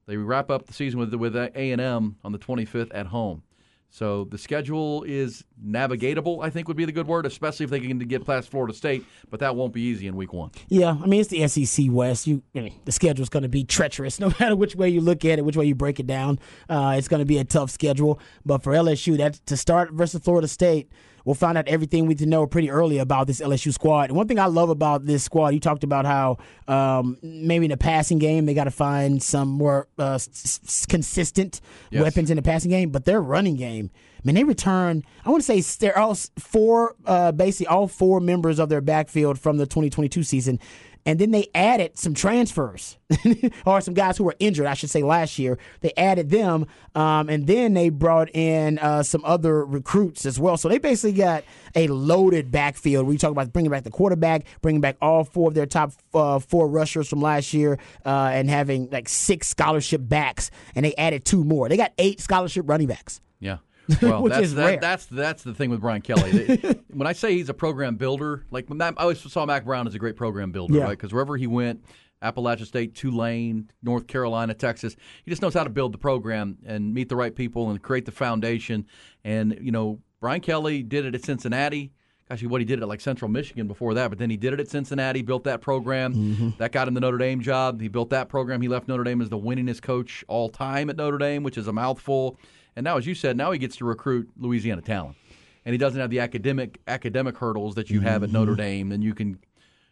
They 0.06 0.16
wrap 0.16 0.48
up 0.48 0.66
the 0.66 0.72
season 0.72 1.00
with 1.00 1.12
with 1.12 1.34
A 1.34 1.50
and 1.72 1.80
M 1.80 2.16
on 2.22 2.30
the 2.30 2.38
25th 2.38 2.92
at 2.94 3.06
home. 3.06 3.42
So 3.90 4.26
the 4.26 4.38
schedule 4.38 5.02
is 5.02 5.44
navigatable. 5.60 6.44
I 6.44 6.50
think 6.50 6.68
would 6.68 6.76
be 6.76 6.84
the 6.84 6.92
good 6.92 7.08
word, 7.08 7.26
especially 7.26 7.64
if 7.64 7.70
they 7.70 7.80
can 7.80 7.98
get 7.98 8.24
past 8.24 8.48
Florida 8.48 8.72
State. 8.72 9.04
But 9.28 9.40
that 9.40 9.56
won't 9.56 9.72
be 9.72 9.80
easy 9.80 10.06
in 10.06 10.14
Week 10.14 10.32
One. 10.32 10.52
Yeah, 10.68 10.96
I 11.02 11.06
mean 11.06 11.20
it's 11.20 11.30
the 11.30 11.48
SEC 11.48 11.86
West. 11.90 12.28
You, 12.28 12.42
I 12.54 12.60
mean, 12.60 12.80
the 12.84 12.92
schedule's 12.92 13.28
going 13.28 13.42
to 13.42 13.48
be 13.48 13.64
treacherous, 13.64 14.20
no 14.20 14.28
matter 14.38 14.54
which 14.54 14.76
way 14.76 14.88
you 14.88 15.00
look 15.00 15.24
at 15.24 15.40
it, 15.40 15.44
which 15.44 15.56
way 15.56 15.64
you 15.64 15.74
break 15.74 15.98
it 15.98 16.06
down. 16.06 16.38
Uh, 16.68 16.94
it's 16.96 17.08
going 17.08 17.20
to 17.20 17.26
be 17.26 17.38
a 17.38 17.44
tough 17.44 17.72
schedule. 17.72 18.20
But 18.46 18.62
for 18.62 18.72
LSU, 18.72 19.16
that 19.16 19.34
to 19.46 19.56
start 19.56 19.90
versus 19.92 20.22
Florida 20.22 20.46
State, 20.46 20.92
we'll 21.28 21.34
find 21.34 21.58
out 21.58 21.68
everything 21.68 22.04
we 22.04 22.08
need 22.08 22.18
to 22.20 22.24
know 22.26 22.46
pretty 22.46 22.70
early 22.70 22.96
about 22.96 23.26
this 23.26 23.38
LSU 23.38 23.70
squad. 23.70 24.08
And 24.08 24.16
one 24.16 24.26
thing 24.26 24.38
I 24.38 24.46
love 24.46 24.70
about 24.70 25.04
this 25.04 25.22
squad, 25.22 25.48
you 25.50 25.60
talked 25.60 25.84
about 25.84 26.06
how 26.06 26.38
um, 26.66 27.18
maybe 27.22 27.66
in 27.66 27.70
the 27.70 27.76
passing 27.76 28.18
game 28.18 28.46
they 28.46 28.54
got 28.54 28.64
to 28.64 28.70
find 28.70 29.22
some 29.22 29.48
more 29.48 29.88
uh, 29.98 30.14
s- 30.14 30.60
s- 30.64 30.86
consistent 30.86 31.60
Yes. 31.90 32.02
weapons 32.02 32.30
in 32.30 32.36
the 32.36 32.42
passing 32.42 32.70
game, 32.70 32.88
but 32.90 33.04
their 33.04 33.20
running 33.20 33.56
game. 33.56 33.90
I 34.16 34.20
mean, 34.24 34.34
they 34.36 34.44
return. 34.44 35.04
I 35.24 35.30
want 35.30 35.44
to 35.44 35.46
say 35.60 35.60
they're 35.78 35.98
all 35.98 36.14
four, 36.38 36.96
uh, 37.06 37.30
basically 37.32 37.66
all 37.66 37.86
four 37.88 38.20
members 38.20 38.58
of 38.58 38.68
their 38.70 38.80
backfield 38.80 39.38
from 39.38 39.58
the 39.58 39.66
2022 39.66 40.22
season, 40.22 40.58
and 41.06 41.18
then 41.18 41.30
they 41.30 41.48
added 41.54 41.98
some 41.98 42.14
transfers 42.14 42.98
or 43.66 43.80
some 43.80 43.94
guys 43.94 44.18
who 44.18 44.24
were 44.24 44.36
injured, 44.38 44.66
I 44.66 44.74
should 44.74 44.90
say, 44.90 45.02
last 45.02 45.38
year. 45.38 45.58
They 45.80 45.92
added 45.96 46.30
them, 46.30 46.66
um, 46.94 47.28
and 47.28 47.46
then 47.46 47.74
they 47.74 47.88
brought 47.88 48.34
in 48.34 48.78
uh, 48.78 49.02
some 49.02 49.24
other 49.24 49.64
recruits 49.64 50.26
as 50.26 50.38
well. 50.38 50.56
So 50.56 50.68
they 50.68 50.78
basically 50.78 51.16
got 51.16 51.44
a 51.74 51.88
loaded 51.88 52.50
backfield. 52.50 53.06
We 53.06 53.18
talk 53.18 53.30
about 53.30 53.52
bringing 53.52 53.70
back 53.70 53.84
the 53.84 53.90
quarterback, 53.90 54.44
bringing 54.60 54.80
back 54.80 54.96
all 55.00 55.24
four 55.24 55.48
of 55.48 55.54
their 55.54 55.66
top 55.66 55.92
uh, 56.14 56.38
four 56.38 56.68
rushers 56.68 57.08
from 57.08 57.20
last 57.20 57.54
year, 57.54 57.78
uh, 58.04 58.30
and 58.32 58.50
having 58.50 58.90
like 58.90 59.08
six 59.08 59.48
scholarship 59.48 60.00
backs, 60.04 60.50
and 60.74 60.84
they 60.84 60.94
added 60.96 61.24
two 61.24 61.44
more. 61.44 61.68
They 61.68 61.76
got 61.76 61.92
eight 61.98 62.20
scholarship 62.20 62.68
running 62.68 62.88
backs. 62.88 63.20
Yeah. 63.40 63.58
Well, 64.02 64.22
Which 64.22 64.32
that's, 64.32 64.44
is 64.46 64.54
that- 64.54 64.66
rare. 64.66 64.78
that's 64.80 65.06
that's 65.06 65.42
the 65.42 65.54
thing 65.54 65.70
with 65.70 65.80
Brian 65.80 66.02
Kelly. 66.02 66.60
When 66.92 67.06
I 67.06 67.12
say 67.12 67.34
he's 67.34 67.48
a 67.48 67.54
program 67.54 67.94
builder, 67.96 68.44
like 68.50 68.68
Matt, 68.70 68.94
I 68.96 69.02
always 69.02 69.20
saw 69.20 69.46
Mack 69.46 69.64
Brown 69.64 69.86
as 69.86 69.94
a 69.94 69.98
great 70.00 70.16
program 70.16 70.50
builder, 70.50 70.74
Yeah. 70.74 70.82
right? 70.84 70.90
Because 70.98 71.12
wherever 71.12 71.36
he 71.36 71.46
went, 71.46 71.84
Appalachian 72.20 72.66
State, 72.66 72.96
Tulane, 72.96 73.70
North 73.82 74.08
Carolina, 74.08 74.52
Texas, 74.54 74.96
he 75.24 75.30
just 75.30 75.40
knows 75.40 75.54
how 75.54 75.62
to 75.62 75.70
build 75.70 75.92
the 75.92 75.98
program 75.98 76.58
and 76.66 76.92
meet 76.92 77.08
the 77.08 77.14
right 77.14 77.34
people 77.34 77.70
and 77.70 77.80
create 77.80 78.04
the 78.04 78.10
foundation. 78.10 78.84
And 79.24 79.56
you 79.60 79.70
know, 79.70 80.00
Brian 80.20 80.40
Kelly 80.40 80.82
did 80.82 81.04
it 81.04 81.14
at 81.14 81.24
Cincinnati. 81.24 81.92
Gosh, 82.28 82.42
what 82.42 82.60
he 82.60 82.64
did 82.64 82.80
it 82.80 82.82
at 82.82 82.88
like 82.88 83.00
Central 83.00 83.30
Michigan 83.30 83.68
before 83.68 83.94
that, 83.94 84.08
but 84.10 84.18
then 84.18 84.28
he 84.28 84.36
did 84.36 84.52
it 84.52 84.60
at 84.60 84.68
Cincinnati, 84.68 85.22
built 85.22 85.44
that 85.44 85.60
program. 85.60 86.14
Mm-hmm. 86.14 86.50
That 86.58 86.72
got 86.72 86.88
him 86.88 86.94
the 86.94 87.00
Notre 87.00 87.16
Dame 87.16 87.40
job. 87.40 87.80
He 87.80 87.88
built 87.88 88.10
that 88.10 88.28
program. 88.28 88.60
He 88.60 88.68
left 88.68 88.86
Notre 88.88 89.04
Dame 89.04 89.22
as 89.22 89.28
the 89.30 89.38
winningest 89.38 89.80
coach 89.82 90.24
all 90.28 90.48
time 90.50 90.90
at 90.90 90.96
Notre 90.96 91.16
Dame, 91.18 91.42
which 91.44 91.56
is 91.56 91.68
a 91.68 91.72
mouthful. 91.72 92.38
And 92.78 92.84
now, 92.84 92.96
as 92.96 93.08
you 93.08 93.16
said, 93.16 93.36
now 93.36 93.50
he 93.50 93.58
gets 93.58 93.74
to 93.78 93.84
recruit 93.84 94.30
Louisiana 94.36 94.82
talent, 94.82 95.16
and 95.64 95.72
he 95.72 95.78
doesn't 95.78 96.00
have 96.00 96.10
the 96.10 96.20
academic 96.20 96.80
academic 96.86 97.36
hurdles 97.36 97.74
that 97.74 97.90
you 97.90 97.98
have 98.02 98.22
at 98.22 98.30
Notre 98.30 98.54
Dame. 98.54 98.90
Then 98.90 99.02
you 99.02 99.14
can 99.14 99.40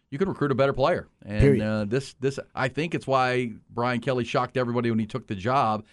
you 0.09 0.19
can 0.19 0.29
recruit 0.29 0.53
a 0.53 0.55
better 0.55 0.73
player. 0.73 1.09
And 1.25 1.61
uh, 1.61 1.85
this 1.87 2.15
this 2.21 2.39
I 2.55 2.69
think 2.69 2.95
it's 2.95 3.05
why 3.05 3.55
Brian 3.71 3.99
Kelly 3.99 4.23
shocked 4.23 4.57
everybody 4.57 4.91
when 4.91 5.01
he 5.01 5.07
took 5.07 5.27
the 5.27 5.35
job. 5.35 5.85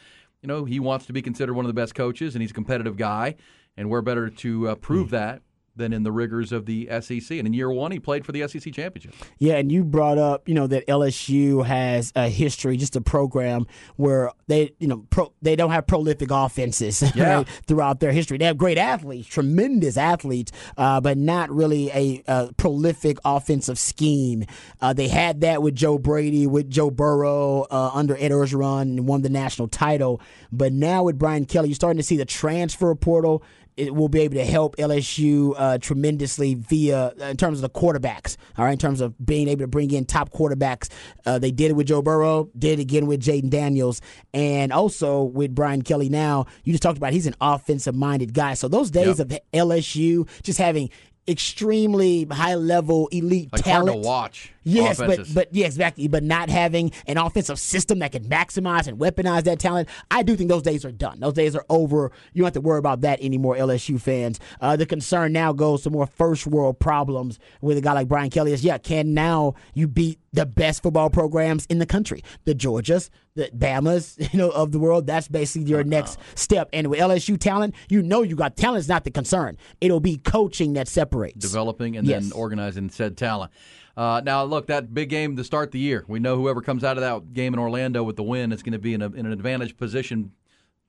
You 0.44 0.48
know, 0.48 0.66
he 0.66 0.80
wants 0.80 1.08
to 1.08 1.14
be 1.14 1.24
considered 1.24 1.56
one 1.56 1.66
of 1.66 1.68
the 1.68 1.74
best 1.74 1.96
coaches, 1.96 2.36
and 2.36 2.44
he's 2.44 2.52
a 2.52 2.54
competitive 2.54 2.96
guy. 2.96 3.38
And 3.76 3.90
we're 3.90 4.04
better 4.04 4.30
to 4.30 4.70
uh, 4.70 4.76
prove 4.76 5.10
that 5.10 5.42
than 5.76 5.94
in 5.94 6.04
the 6.04 6.12
rigors 6.12 6.52
of 6.52 6.66
the 6.66 6.88
SEC. 7.02 7.32
And 7.32 7.48
in 7.48 7.54
year 7.54 7.72
one, 7.72 7.92
he 7.92 8.00
played 8.00 8.26
for 8.26 8.32
the 8.32 8.48
SEC 8.48 8.74
championship. 8.74 9.14
Yeah, 9.40 9.56
and 9.56 9.72
you 9.72 9.84
brought 9.84 10.18
up, 10.18 10.48
you 10.48 10.54
know, 10.54 10.68
that 10.68 10.86
LSU 10.88 11.66
has 11.66 12.12
a 12.16 12.30
history, 12.30 12.78
just 12.78 12.96
a 12.96 13.02
program 13.02 13.66
where 13.96 14.32
they, 14.48 14.74
you 14.80 14.88
know, 14.88 15.06
pro, 15.10 15.34
they 15.42 15.56
don't 15.56 15.72
have 15.72 15.88
prolific 15.88 16.30
offenses 16.32 17.04
Yeah. 17.16 17.38
right, 17.38 17.48
throughout 17.68 18.00
their 18.00 18.12
history. 18.12 18.38
They 18.38 18.46
have 18.46 18.58
great 18.58 18.78
athletes, 18.78 19.28
tremendous 19.28 19.98
athletes, 19.98 20.52
uh, 20.78 21.02
but 21.02 21.18
not 21.18 21.50
really 21.50 21.90
a, 21.92 22.24
uh 22.28 22.50
prolific 22.58 23.18
offensive 23.26 23.80
scheme. 23.80 24.46
Uh, 24.82 24.94
they 24.94 25.08
had 25.08 25.42
that 25.42 25.62
with 25.62 25.76
Joe 25.76 25.98
Brady, 25.98 26.46
with 26.48 26.70
Joe 26.70 26.92
Burrow 26.92 27.66
uh, 27.72 27.92
under 27.94 28.16
Ed 28.18 28.32
Orgeron, 28.32 28.82
and 28.84 29.08
won 29.08 29.22
the 29.22 29.30
national 29.30 29.68
title. 29.68 30.22
But 30.52 30.72
now 30.74 31.04
with 31.04 31.18
Brian 31.18 31.46
Kelly, 31.46 31.70
you're 31.70 31.76
starting 31.76 31.98
to 31.98 32.04
see 32.04 32.18
the 32.18 32.26
transfer 32.26 32.94
portal 32.96 33.44
it 33.78 33.94
will 33.96 34.10
be 34.10 34.20
able 34.22 34.36
to 34.36 34.46
help 34.46 34.76
LSU 34.78 35.54
uh, 35.58 35.78
tremendously 35.80 36.56
via 36.56 37.14
uh, 37.20 37.26
in 37.26 37.38
terms 37.38 37.62
of 37.62 37.62
the 37.62 37.70
quarterbacks. 37.80 38.38
All 38.58 38.66
right, 38.66 38.72
in 38.74 38.78
terms 38.78 39.02
of 39.02 39.14
being 39.26 39.48
able 39.48 39.62
to 39.62 39.68
bring 39.68 39.92
in 39.92 40.06
top 40.06 40.32
quarterbacks. 40.32 40.90
Uh, 41.26 41.40
they 41.40 41.52
did 41.52 41.72
it 41.72 41.74
with 41.76 41.88
Joe 41.88 42.02
Burrow, 42.02 42.50
did 42.58 42.80
it 42.80 42.82
again 42.84 43.06
with 43.08 43.22
Jayden 43.22 43.50
Daniels, 43.50 44.02
and 44.34 44.72
also 44.72 45.24
with 45.24 45.56
Brian 45.56 45.82
Kelly. 45.82 46.10
Now 46.10 46.46
you 46.64 46.74
just 46.74 46.84
talked 46.84 46.98
about 46.98 47.14
he's 47.14 47.28
an 47.28 47.36
offensive 47.42 47.96
minded 47.96 48.34
guy. 48.34 48.54
So 48.54 48.68
those 48.68 48.92
days 48.92 49.20
Yep. 49.20 49.32
of 49.32 49.40
LSU 49.54 50.28
just 50.44 50.60
having 50.60 50.90
extremely 51.28 52.26
high 52.32 52.56
level 52.56 53.08
elite 53.12 53.50
Like 53.52 53.64
talent. 53.64 53.90
hard 53.90 54.02
to 54.04 54.08
watch. 54.08 54.54
Yes, 54.66 54.98
offenses. 55.00 55.34
but 55.34 55.50
but 55.50 55.56
yeah, 55.56 55.66
exactly. 55.66 56.08
But 56.08 56.24
not 56.24 56.50
having 56.50 56.92
an 57.06 57.18
offensive 57.18 57.60
system 57.60 58.00
that 58.00 58.14
can 58.14 58.24
maximize 58.26 58.88
and 58.88 58.98
weaponize 58.98 59.44
that 59.44 59.60
talent, 59.60 59.90
I 60.10 60.24
do 60.24 60.36
think 60.38 60.50
those 60.50 60.62
days 60.62 60.86
are 60.86 60.92
done. 60.92 61.20
Those 61.20 61.34
days 61.34 61.54
are 61.56 61.66
over. 61.70 62.12
You 62.34 62.40
don't 62.40 62.46
have 62.48 62.54
to 62.54 62.62
worry 62.62 62.80
about 62.80 63.02
that 63.02 63.22
anymore, 63.22 63.56
LSU 63.56 64.00
fans. 64.00 64.40
Uh, 64.62 64.76
the 64.78 64.86
concern 64.86 65.34
now 65.34 65.52
goes 65.52 65.84
to 65.84 65.90
more 65.90 66.08
first 66.08 66.48
world 66.48 66.80
problems 66.80 67.40
with 67.62 67.78
a 67.78 67.82
guy 67.82 67.92
like 67.94 68.08
Brian 68.08 68.30
Kelly. 68.30 68.54
Is 68.54 68.64
yeah, 68.64 68.78
can 68.78 69.14
now 69.14 69.56
you 69.74 69.88
beat 69.88 70.20
the 70.32 70.46
best 70.46 70.82
football 70.82 71.10
programs 71.10 71.66
in 71.68 71.80
the 71.80 71.86
country, 71.86 72.24
the 72.46 72.56
Georgias, 72.56 73.10
the 73.36 73.50
Bamas, 73.56 74.18
you 74.34 74.38
know, 74.40 74.50
of 74.50 74.72
the 74.72 74.80
world. 74.80 75.08
That's 75.08 75.28
basically 75.28 75.70
your 75.70 75.84
next 75.84 76.20
step. 76.36 76.70
And 76.74 76.88
with 76.88 77.00
LSU 77.00 77.40
talent, 77.40 77.76
you 77.90 78.02
know 78.02 78.22
you 78.22 78.36
got 78.36 78.56
talent 78.58 78.80
is 78.80 78.88
not 78.90 79.04
the 79.04 79.12
concern. 79.12 79.58
It'll 79.82 80.00
be 80.00 80.18
coaching 80.18 80.74
that 80.74 80.88
separates. 80.88 81.40
developing 81.40 81.98
and 81.98 82.08
Yes. 82.08 82.24
then 82.24 82.32
organizing 82.34 82.90
said 82.90 83.18
talent. 83.18 83.52
Uh, 83.96 84.22
now, 84.26 84.44
look, 84.44 84.68
that 84.68 84.94
big 84.94 85.10
game 85.10 85.36
to 85.36 85.44
start 85.44 85.72
the 85.72 85.80
year. 85.80 86.04
We 86.08 86.20
know 86.20 86.36
whoever 86.36 86.62
comes 86.62 86.84
out 86.84 86.98
of 86.98 87.02
that 87.02 87.34
game 87.34 87.54
in 87.54 87.60
Orlando 87.60 88.02
with 88.04 88.16
the 88.16 88.24
win 88.24 88.52
is 88.52 88.64
going 88.64 88.74
to 88.74 88.80
be 88.80 88.94
in, 88.96 89.02
a, 89.04 89.08
in 89.08 89.26
an 89.28 89.32
advantage 89.32 89.78
position. 89.78 90.32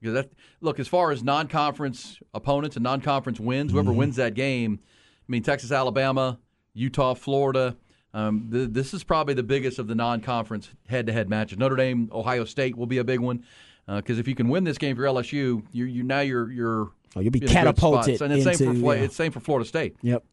Because 0.01 0.13
that, 0.15 0.31
look, 0.59 0.79
as 0.79 0.87
far 0.87 1.11
as 1.11 1.23
non-conference 1.23 2.19
opponents 2.33 2.75
and 2.75 2.83
non-conference 2.83 3.39
wins, 3.39 3.71
whoever 3.71 3.89
Mm-hmm. 3.91 3.97
wins 3.99 4.15
that 4.17 4.33
game, 4.33 4.79
I 4.83 5.25
mean, 5.31 5.43
Texas, 5.43 5.71
Alabama, 5.71 6.39
Utah, 6.73 7.13
Florida. 7.13 7.77
Um, 8.15 8.47
th- 8.51 8.69
this 8.71 8.93
is 8.93 9.03
probably 9.03 9.33
the 9.33 9.43
biggest 9.43 9.77
of 9.77 9.87
the 9.87 9.93
non-conference 9.95 10.69
head-to-head 10.87 11.29
matches. 11.29 11.57
Notre 11.57 11.75
Dame, 11.75 12.09
Ohio 12.13 12.45
State 12.45 12.77
will 12.77 12.85
be 12.87 12.97
a 12.97 13.03
big 13.03 13.19
one 13.19 13.43
because 13.87 14.17
if 14.19 14.27
you 14.27 14.33
can 14.35 14.47
win 14.47 14.63
this 14.63 14.77
game 14.77 14.95
for 14.95 15.03
LSU, 15.03 15.63
you 15.71 15.85
you 15.85 16.01
now 16.01 16.21
you're 16.21 16.49
you're 16.51 16.91
Oh, 17.17 17.19
you'll 17.19 17.31
be 17.31 17.39
in 17.39 17.43
a 17.43 17.47
good 17.47 17.51
spot. 17.51 17.65
catapulted 17.65 18.21
And 18.21 18.33
it's 18.33 18.43
same 18.45 18.55
for 18.57 18.63
into, 18.71 18.79
Fla- 18.81 18.95
yeah. 18.97 19.03
it's 19.03 19.15
same 19.15 19.31
for 19.31 19.39
Florida 19.41 19.67
State 19.67 19.95
Yep. 20.01 20.23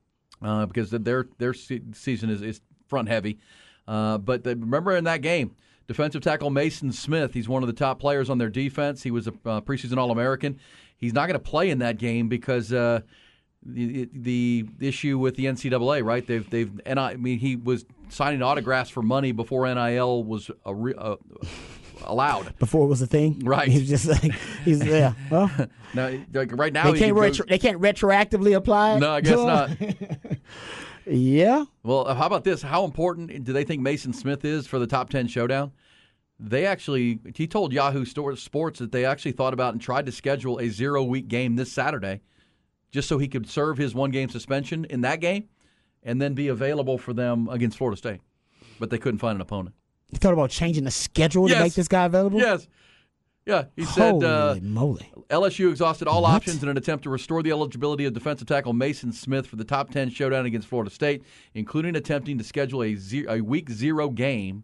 uh, 0.42 0.66
because 0.66 0.90
their 0.90 1.27
their 1.38 1.53
se- 1.55 1.83
season 1.92 2.31
is, 2.31 2.40
is 2.40 2.61
front 2.88 3.09
heavy. 3.09 3.38
Uh, 3.88 4.16
but 4.18 4.45
the, 4.45 4.51
remember 4.57 4.97
in 4.97 5.05
that 5.05 5.21
game, 5.23 5.55
defensive 5.88 6.23
tackle 6.23 6.51
Mason 6.51 6.92
Smith, 6.92 7.35
he's 7.35 7.49
one 7.49 7.62
of 7.64 7.66
the 7.66 7.73
top 7.73 7.99
players 7.99 8.31
on 8.31 8.38
their 8.38 8.49
defense. 8.49 9.03
He 9.03 9.11
was 9.11 9.27
a 9.27 9.33
uh, 9.45 9.61
preseason 9.61 9.97
All 9.99 10.11
American. 10.12 10.59
He's 10.97 11.12
not 11.12 11.27
going 11.27 11.38
to 11.38 11.45
play 11.51 11.68
in 11.71 11.79
that 11.81 11.99
game 11.99 12.29
because. 12.29 12.73
The, 13.64 14.09
the 14.12 14.66
issue 14.81 15.18
with 15.18 15.37
the 15.37 15.44
NCAA, 15.44 16.05
right? 16.05 16.27
They've 16.27 16.48
they've 16.51 16.81
and 16.85 16.99
I 16.99 17.14
mean 17.14 17.39
he 17.39 17.55
was 17.55 17.84
signing 18.09 18.43
autographs 18.43 18.91
for 18.91 19.03
money 19.03 19.32
before 19.32 19.72
NIL 19.72 20.24
was 20.24 20.51
a 20.64 20.74
re, 20.74 20.95
uh, 20.99 21.16
allowed. 22.05 22.57
before 22.59 22.84
it 22.84 22.89
was 22.89 23.03
a 23.03 23.07
thing. 23.07 23.41
Right. 23.45 23.68
He's 23.68 23.89
just 23.89 24.07
like 24.07 24.32
he's 24.64 24.84
yeah. 24.84 25.14
Well, 25.30 25.51
Now, 25.95 26.11
like 26.32 26.57
right 26.57 26.72
now, 26.72 26.91
they 26.91 26.99
can't 26.99 27.14
can 27.14 27.14
retro, 27.14 27.47
they 27.47 27.59
can't 27.59 27.80
retroactively 27.80 28.57
apply. 28.57 28.99
No, 28.99 29.12
I 29.12 29.20
guess 29.20 29.36
not. 29.36 29.70
Yeah. 31.05 31.64
Well, 31.82 32.14
how 32.14 32.26
about 32.26 32.45
this? 32.45 32.62
How 32.62 32.84
important 32.84 33.45
do 33.45 33.53
they 33.53 33.64
think 33.64 33.82
Mason 33.82 34.12
Smith 34.12 34.45
is 34.45 34.68
for 34.68 34.78
the 34.78 34.86
top 34.86 35.11
10 35.11 35.26
showdown? 35.26 35.72
They 36.39 36.64
actually, 36.64 37.18
he 37.34 37.49
told 37.49 37.72
Yahoo 37.72 38.05
Sports 38.05 38.78
that 38.78 38.93
they 38.93 39.05
actually 39.05 39.32
thought 39.32 39.53
about 39.53 39.74
and 39.74 39.82
tried 39.82 40.07
to 40.07 40.12
schedule 40.12 40.59
a 40.59 40.68
zero 40.68 41.03
week 41.03 41.26
game 41.26 41.57
this 41.57 41.72
Saturday 41.72 42.20
just 42.93 43.09
so 43.09 43.18
he 43.18 43.26
could 43.26 43.49
serve 43.49 43.76
his 43.78 43.95
one 43.95 44.11
game 44.11 44.28
suspension 44.28 44.84
in 44.84 45.01
that 45.01 45.20
game 45.20 45.49
and 46.05 46.20
then 46.22 46.34
be 46.34 46.49
available 46.49 46.99
for 46.99 47.12
them 47.12 47.49
against 47.49 47.78
Florida 47.78 47.97
State. 47.97 48.20
but 48.78 48.90
they 48.90 48.99
couldn't 48.99 49.18
find 49.18 49.36
an 49.36 49.40
opponent. 49.40 49.74
You 50.11 50.18
thought 50.18 50.32
about 50.34 50.51
changing 50.51 50.84
the 50.84 50.90
schedule 50.90 51.49
to 51.49 51.59
make 51.59 51.74
this 51.74 51.88
guy 51.88 52.05
available? 52.05 52.38
Yes. 52.38 52.68
Yeah, 53.47 53.64
he 53.74 53.84
said 53.84 54.11
Holy 54.12 54.26
uh, 54.26 54.55
moly. 54.62 55.11
LSU 55.28 55.70
exhausted 55.70 56.07
all 56.07 56.22
What? 56.22 56.34
options 56.34 56.62
in 56.62 56.68
an 56.68 56.76
attempt 56.76 57.03
to 57.05 57.11
restore 57.11 57.43
the 57.43 57.51
eligibility 57.51 58.05
of 58.05 58.12
defensive 58.12 58.47
tackle 58.47 58.72
Mason 58.72 59.11
Smith 59.12 59.49
for 59.49 59.57
the 59.57 59.64
top 59.64 59.90
10 59.90 60.11
showdown 60.11 60.47
against 60.47 60.68
Florida 60.68 60.90
State, 60.93 61.24
including 61.55 61.97
attempting 61.97 62.38
to 62.38 62.45
schedule 62.45 62.84
a, 62.84 62.95
ze- 62.95 63.26
a 63.28 63.40
week 63.40 63.68
zero 63.70 64.11
game. 64.11 64.62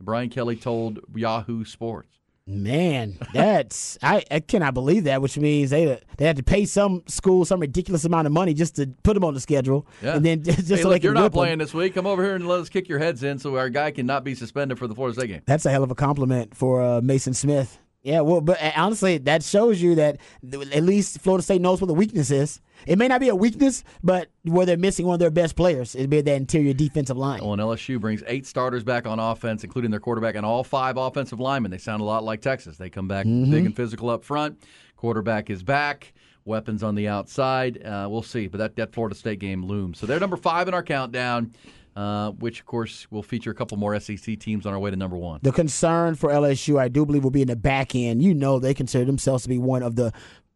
Brian 0.00 0.30
Kelly 0.30 0.56
told 0.56 1.00
Yahoo 1.14 1.64
Sports. 1.66 2.17
Man, 2.50 3.18
that's 3.34 3.98
I, 4.02 4.24
I 4.30 4.40
cannot 4.40 4.72
believe 4.72 5.04
that. 5.04 5.20
Which 5.20 5.36
means 5.36 5.68
they 5.68 6.00
they 6.16 6.24
had 6.24 6.36
to 6.38 6.42
pay 6.42 6.64
some 6.64 7.02
school 7.06 7.44
some 7.44 7.60
ridiculous 7.60 8.06
amount 8.06 8.26
of 8.26 8.32
money 8.32 8.54
just 8.54 8.76
to 8.76 8.86
put 9.02 9.12
them 9.14 9.24
on 9.24 9.34
the 9.34 9.40
schedule, 9.40 9.86
Yeah. 10.02 10.16
and 10.16 10.24
then 10.24 10.42
just 10.44 10.66
hey, 10.68 10.76
so 10.80 10.88
look, 10.88 11.02
you're 11.02 11.12
not 11.12 11.32
playing 11.32 11.58
this 11.58 11.74
week. 11.74 11.94
Come 11.94 12.06
over 12.06 12.24
here 12.24 12.34
and 12.34 12.48
let 12.48 12.60
us 12.60 12.70
kick 12.70 12.88
your 12.88 12.98
heads 12.98 13.22
in 13.22 13.38
so 13.38 13.56
our 13.56 13.68
guy 13.68 13.90
cannot 13.90 14.24
be 14.24 14.34
suspended 14.34 14.78
for 14.78 14.86
the 14.86 14.94
Florida 14.94 15.18
State 15.20 15.28
game. 15.28 15.42
That's 15.44 15.66
a 15.66 15.70
hell 15.70 15.82
of 15.84 15.90
a 15.90 15.94
compliment 15.94 16.56
for 16.56 16.82
uh, 16.82 17.00
Mason 17.02 17.34
Smith. 17.34 17.78
Yeah, 18.02 18.20
well, 18.20 18.40
but 18.40 18.62
uh, 18.62 18.70
honestly, 18.76 19.18
that 19.18 19.42
shows 19.42 19.82
you 19.82 19.96
that 19.96 20.18
at 20.52 20.82
least 20.84 21.20
Florida 21.20 21.42
State 21.42 21.60
knows 21.60 21.80
what 21.80 21.88
the 21.88 21.94
weakness 21.94 22.30
is. 22.30 22.60
It 22.86 22.96
may 22.96 23.08
not 23.08 23.20
be 23.20 23.28
a 23.28 23.34
weakness, 23.34 23.82
but 24.04 24.28
where 24.44 24.64
they're 24.64 24.76
missing 24.76 25.04
one 25.04 25.14
of 25.14 25.20
their 25.20 25.32
best 25.32 25.56
players, 25.56 25.96
it'd 25.96 26.08
be 26.08 26.20
that 26.20 26.36
interior 26.36 26.72
defensive 26.72 27.16
line. 27.16 27.40
Well, 27.40 27.54
and 27.54 27.60
LSU 27.60 28.00
brings 28.00 28.22
eight 28.28 28.46
starters 28.46 28.84
back 28.84 29.04
on 29.06 29.18
offense, 29.18 29.64
including 29.64 29.90
their 29.90 29.98
quarterback 30.00 30.36
and 30.36 30.46
all 30.46 30.62
five 30.62 30.96
offensive 30.96 31.40
linemen. 31.40 31.72
They 31.72 31.78
sound 31.78 32.00
a 32.00 32.04
lot 32.04 32.22
like 32.22 32.40
Texas. 32.40 32.76
They 32.76 32.88
come 32.88 33.08
back 33.08 33.26
Mm-hmm. 33.26 33.50
big 33.50 33.66
and 33.66 33.74
physical 33.76 34.10
up 34.10 34.24
front. 34.24 34.62
Quarterback 34.96 35.50
is 35.50 35.62
back. 35.64 36.12
Weapons 36.44 36.82
on 36.84 36.94
the 36.94 37.08
outside. 37.08 37.84
Uh, 37.84 38.06
we'll 38.08 38.22
see. 38.22 38.46
But 38.46 38.58
that, 38.58 38.76
that 38.76 38.92
Florida 38.94 39.14
State 39.16 39.38
game 39.40 39.64
looms. 39.66 39.98
So 39.98 40.06
they're 40.06 40.20
number 40.20 40.36
five 40.36 40.66
in 40.68 40.72
our 40.72 40.82
countdown, 40.84 41.52
uh, 41.98 42.30
which, 42.30 42.60
of 42.60 42.66
course, 42.66 43.10
will 43.10 43.24
feature 43.24 43.50
a 43.50 43.54
couple 43.54 43.76
more 43.76 43.98
SEC 43.98 44.38
teams 44.38 44.66
on 44.66 44.72
our 44.72 44.78
way 44.78 44.88
to 44.88 44.96
number 44.96 45.16
one. 45.16 45.40
The 45.42 45.50
concern 45.50 46.14
for 46.14 46.30
LSU, 46.30 46.78
I 46.78 46.86
do 46.86 47.04
believe, 47.04 47.24
will 47.24 47.32
be 47.32 47.42
in 47.42 47.48
the 47.48 47.56
back 47.56 47.96
end. 47.96 48.22
You 48.22 48.34
know, 48.34 48.60
they 48.60 48.72
consider 48.72 49.04
themselves 49.04 49.42
to 49.42 49.48
be 49.48 49.58
one 49.58 49.82
of 49.82 49.96
the 49.96 50.12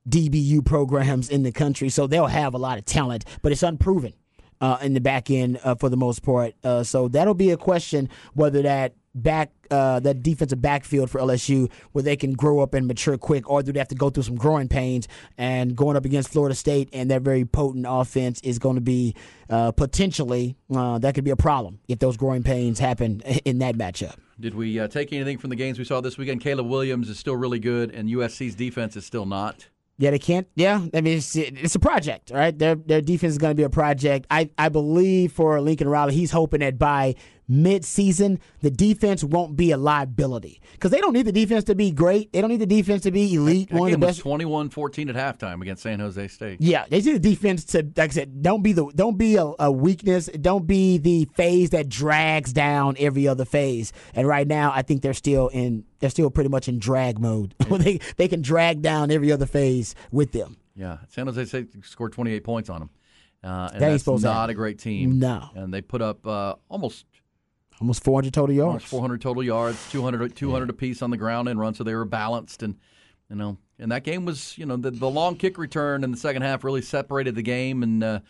DBU 0.08 0.64
programs 0.64 1.28
in 1.28 1.42
the 1.42 1.50
country, 1.50 1.88
so 1.88 2.06
they'll 2.06 2.28
have 2.28 2.54
a 2.54 2.58
lot 2.58 2.78
of 2.78 2.84
talent, 2.84 3.24
but 3.42 3.50
it's 3.50 3.64
unproven 3.64 4.12
uh, 4.62 4.78
in 4.80 4.94
the 4.94 5.00
back 5.00 5.30
end 5.30 5.60
uh, 5.64 5.74
for 5.74 5.90
the 5.90 5.96
most 5.96 6.22
part. 6.22 6.54
Uh, 6.64 6.82
so 6.82 7.08
that'll 7.08 7.34
be 7.34 7.50
a 7.50 7.56
question 7.58 8.08
whether 8.32 8.62
that 8.62 8.94
back 9.14 9.50
uh, 9.70 10.00
that 10.00 10.22
defensive 10.22 10.60
backfield 10.60 11.10
for 11.10 11.20
LSU, 11.20 11.70
where 11.92 12.02
they 12.02 12.16
can 12.16 12.34
grow 12.34 12.60
up 12.60 12.74
and 12.74 12.86
mature 12.86 13.16
quick, 13.16 13.48
or 13.48 13.62
do 13.62 13.72
they 13.72 13.78
have 13.78 13.88
to 13.88 13.94
go 13.94 14.10
through 14.10 14.22
some 14.22 14.36
growing 14.36 14.68
pains? 14.68 15.08
And 15.38 15.74
going 15.74 15.96
up 15.96 16.04
against 16.04 16.30
Florida 16.30 16.54
State 16.54 16.90
and 16.92 17.10
that 17.10 17.22
very 17.22 17.44
potent 17.44 17.86
offense 17.88 18.40
is 18.42 18.58
going 18.58 18.76
to 18.76 18.82
be 18.82 19.14
uh, 19.48 19.72
potentially 19.72 20.56
uh, 20.74 20.98
that 20.98 21.14
could 21.14 21.24
be 21.24 21.30
a 21.30 21.36
problem 21.36 21.80
if 21.88 21.98
those 21.98 22.16
growing 22.16 22.42
pains 22.42 22.78
happen 22.78 23.20
in 23.44 23.58
that 23.58 23.76
matchup. 23.76 24.16
Did 24.38 24.54
we 24.54 24.78
uh, 24.78 24.88
take 24.88 25.12
anything 25.12 25.38
from 25.38 25.50
the 25.50 25.56
games 25.56 25.78
we 25.78 25.84
saw 25.84 26.00
this 26.00 26.18
weekend? 26.18 26.40
Caleb 26.40 26.66
Williams 26.66 27.08
is 27.08 27.18
still 27.18 27.36
really 27.36 27.60
good, 27.60 27.92
and 27.92 28.08
USC's 28.08 28.54
defense 28.54 28.96
is 28.96 29.06
still 29.06 29.26
not. 29.26 29.68
Yeah, 30.02 30.10
they 30.10 30.18
can't. 30.18 30.48
Yeah, 30.56 30.84
I 30.92 31.00
mean 31.00 31.18
it's, 31.18 31.36
it's 31.36 31.76
a 31.76 31.78
project, 31.78 32.32
right? 32.34 32.58
Their 32.58 32.74
their 32.74 33.00
defense 33.00 33.34
is 33.34 33.38
going 33.38 33.52
to 33.52 33.54
be 33.54 33.62
a 33.62 33.70
project. 33.70 34.26
I 34.32 34.50
I 34.58 34.68
believe 34.68 35.30
for 35.30 35.60
Lincoln 35.60 35.88
Riley, 35.88 36.12
he's 36.12 36.32
hoping 36.32 36.58
that 36.58 36.76
by 36.76 37.14
mid-season 37.48 38.38
the 38.60 38.70
defense 38.70 39.22
won't 39.22 39.56
be 39.56 39.70
a 39.72 39.76
liability 39.76 40.60
because 40.72 40.90
they 40.90 41.00
don't 41.00 41.12
need 41.12 41.26
the 41.26 41.32
defense 41.32 41.64
to 41.64 41.74
be 41.74 41.90
great. 41.90 42.32
They 42.32 42.40
don't 42.40 42.50
need 42.50 42.60
the 42.60 42.66
defense 42.66 43.02
to 43.02 43.10
be 43.10 43.34
elite. 43.34 43.68
That 43.68 43.78
one 43.78 43.90
game 43.90 43.94
of 43.96 44.00
the 44.00 44.06
was 44.06 44.16
best. 44.18 44.26
21-14 44.26 45.14
at 45.16 45.38
halftime 45.38 45.60
against 45.60 45.82
San 45.82 46.00
Jose 46.00 46.28
State. 46.28 46.60
Yeah, 46.60 46.84
they 46.88 47.00
need 47.00 47.14
the 47.14 47.18
defense 47.18 47.64
to, 47.66 47.78
like 47.96 48.10
I 48.10 48.14
said, 48.14 48.42
don't 48.42 48.62
be 48.62 48.72
the 48.72 48.86
don't 48.94 49.16
be 49.18 49.36
a, 49.36 49.52
a 49.58 49.70
weakness. 49.70 50.26
Don't 50.26 50.66
be 50.66 50.98
the 50.98 51.28
phase 51.34 51.70
that 51.70 51.88
drags 51.88 52.52
down 52.52 52.96
every 52.98 53.28
other 53.28 53.44
phase. 53.44 53.92
And 54.14 54.26
right 54.26 54.46
now, 54.46 54.72
I 54.74 54.82
think 54.82 55.02
they're 55.02 55.14
still 55.14 55.48
in 55.48 55.84
they're 56.00 56.10
still 56.10 56.30
pretty 56.30 56.50
much 56.50 56.68
in 56.68 56.78
drag 56.78 57.18
mode. 57.18 57.54
where 57.68 57.78
they 57.80 58.00
they 58.16 58.28
can 58.28 58.42
drag 58.42 58.82
down 58.82 59.10
every 59.10 59.30
other 59.32 59.46
phase 59.46 59.94
with 60.10 60.32
them. 60.32 60.56
Yeah, 60.74 60.98
San 61.08 61.26
Jose 61.26 61.44
State 61.44 61.84
scored 61.84 62.12
28 62.12 62.44
points 62.44 62.70
on 62.70 62.80
them. 62.80 62.90
Uh, 63.44 63.68
and 63.72 63.82
That 63.82 64.04
that's 64.04 64.22
not 64.22 64.50
a 64.50 64.54
great 64.54 64.78
team. 64.78 65.18
No. 65.18 65.48
And 65.54 65.74
they 65.74 65.82
put 65.82 66.00
up 66.00 66.24
uh, 66.26 66.54
almost 66.68 67.06
Almost 67.82 68.04
400 68.04 68.32
total 68.32 68.54
yards. 68.54 68.68
almost 68.68 68.86
400 68.86 69.20
total 69.20 69.42
yards, 69.42 69.90
200 69.90 70.36
200 70.36 70.70
apiece 70.70 71.02
on 71.02 71.10
the 71.10 71.16
ground 71.16 71.48
and 71.48 71.58
run, 71.58 71.74
so 71.74 71.82
they 71.82 71.96
were 71.96 72.04
balanced. 72.04 72.62
And 72.62 72.76
you 73.28 73.34
know, 73.34 73.58
and 73.80 73.90
that 73.90 74.04
game 74.04 74.24
was 74.24 74.56
you 74.56 74.66
know 74.66 74.76
the, 74.76 74.92
the 74.92 75.10
long 75.10 75.34
kick 75.34 75.58
return 75.58 76.04
in 76.04 76.12
the 76.12 76.16
second 76.16 76.42
half 76.42 76.62
really 76.62 76.80
separated 76.80 77.34
the 77.34 77.42
game, 77.42 77.82
and 77.82 78.04
uh, 78.04 78.20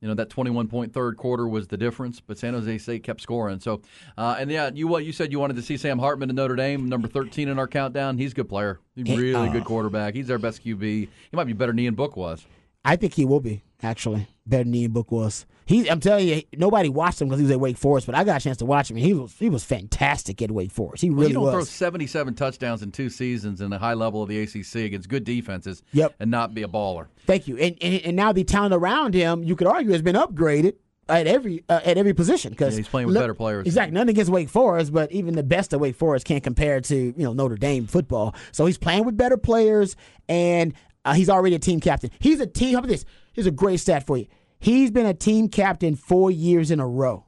you 0.00 0.08
know 0.08 0.14
that 0.14 0.30
21 0.30 0.66
point 0.68 0.94
third 0.94 1.18
quarter 1.18 1.46
was 1.46 1.68
the 1.68 1.76
difference. 1.76 2.20
But 2.20 2.38
San 2.38 2.54
Jose 2.54 2.78
State 2.78 3.02
kept 3.02 3.20
scoring. 3.20 3.60
So, 3.60 3.82
uh, 4.16 4.36
and 4.38 4.50
yeah, 4.50 4.70
you 4.72 4.88
what 4.88 5.04
you 5.04 5.12
said 5.12 5.30
you 5.30 5.38
wanted 5.38 5.56
to 5.56 5.62
see 5.62 5.76
Sam 5.76 5.98
Hartman 5.98 6.30
in 6.30 6.36
Notre 6.36 6.56
Dame, 6.56 6.88
number 6.88 7.06
13 7.06 7.48
in 7.48 7.58
our 7.58 7.68
countdown. 7.68 8.16
He's 8.16 8.32
a 8.32 8.36
good 8.36 8.48
player. 8.48 8.80
He's 8.96 9.14
really 9.14 9.48
uh, 9.48 9.52
good 9.52 9.66
quarterback. 9.66 10.14
He's 10.14 10.30
our 10.30 10.38
best 10.38 10.64
QB. 10.64 10.80
He 10.80 11.08
might 11.34 11.44
be 11.46 11.52
better 11.52 11.72
than 11.72 11.80
Ian 11.80 11.96
Book 11.96 12.16
was. 12.16 12.46
I 12.84 12.96
think 12.96 13.14
he 13.14 13.24
will 13.24 13.40
be 13.40 13.62
actually 13.82 14.26
better 14.46 14.64
than 14.64 14.74
Ian 14.74 14.92
Book 14.92 15.12
was. 15.12 15.46
He, 15.64 15.88
I'm 15.88 16.00
telling 16.00 16.26
you, 16.26 16.42
nobody 16.56 16.88
watched 16.88 17.20
him 17.20 17.28
because 17.28 17.38
he 17.38 17.44
was 17.44 17.52
at 17.52 17.60
Wake 17.60 17.76
Forest, 17.76 18.06
but 18.06 18.16
I 18.16 18.24
got 18.24 18.40
a 18.40 18.44
chance 18.44 18.56
to 18.58 18.64
watch 18.66 18.90
him. 18.90 18.96
and 18.96 19.06
He 19.06 19.14
was 19.14 19.32
he 19.38 19.48
was 19.48 19.62
fantastic 19.64 20.42
at 20.42 20.50
Wake 20.50 20.72
Forest. 20.72 21.02
He 21.02 21.10
Well, 21.10 21.18
really 21.20 21.28
you 21.28 21.34
don't 21.34 21.52
throw 21.52 21.62
77 21.62 22.34
touchdowns 22.34 22.82
in 22.82 22.90
two 22.90 23.08
seasons 23.08 23.60
in 23.60 23.70
the 23.70 23.78
high 23.78 23.94
level 23.94 24.22
of 24.22 24.28
the 24.28 24.40
ACC 24.42 24.84
against 24.84 25.08
good 25.08 25.22
defenses 25.24 25.82
Yep. 25.92 26.16
and 26.18 26.30
not 26.30 26.52
be 26.54 26.62
a 26.64 26.68
baller. 26.68 27.06
Thank 27.26 27.46
you. 27.46 27.56
And, 27.58 27.76
and 27.80 28.02
and 28.04 28.16
now 28.16 28.32
the 28.32 28.42
talent 28.44 28.74
around 28.74 29.14
him, 29.14 29.44
you 29.44 29.54
could 29.54 29.68
argue, 29.68 29.92
has 29.92 30.02
been 30.02 30.16
upgraded 30.16 30.74
at 31.08 31.26
every 31.28 31.62
uh, 31.68 31.80
at 31.84 31.96
every 31.96 32.12
position 32.14 32.50
because 32.50 32.74
Yeah, 32.74 32.78
he's 32.78 32.88
playing 32.88 33.06
with 33.06 33.16
better 33.16 33.34
players. 33.34 33.64
Exactly. 33.66 33.94
Nothing 33.94 34.10
against 34.10 34.32
Wake 34.32 34.48
Forest, 34.48 34.92
but 34.92 35.12
even 35.12 35.34
the 35.34 35.42
best 35.44 35.72
of 35.72 35.80
Wake 35.80 35.94
Forest 35.96 36.26
can't 36.26 36.42
compare 36.42 36.80
to 36.80 36.96
you 36.96 37.14
know 37.16 37.32
Notre 37.32 37.56
Dame 37.56 37.86
football. 37.86 38.34
So 38.50 38.66
he's 38.66 38.78
playing 38.78 39.04
with 39.04 39.16
better 39.16 39.36
players, 39.36 39.94
and 40.28 40.74
uh, 41.04 41.12
he's 41.14 41.28
already 41.28 41.54
a 41.54 41.58
team 41.58 41.80
captain. 41.80 42.10
He's 42.18 42.40
a 42.40 42.46
team. 42.46 42.74
How 42.74 42.78
about 42.80 42.88
this? 42.88 43.04
Here's 43.32 43.46
a 43.46 43.50
great 43.50 43.80
stat 43.80 44.06
for 44.06 44.16
you. 44.18 44.26
He's 44.58 44.90
been 44.90 45.06
a 45.06 45.14
team 45.14 45.48
captain 45.48 45.96
four 45.96 46.30
years 46.30 46.70
in 46.70 46.78
a 46.80 46.86
row. 46.86 47.26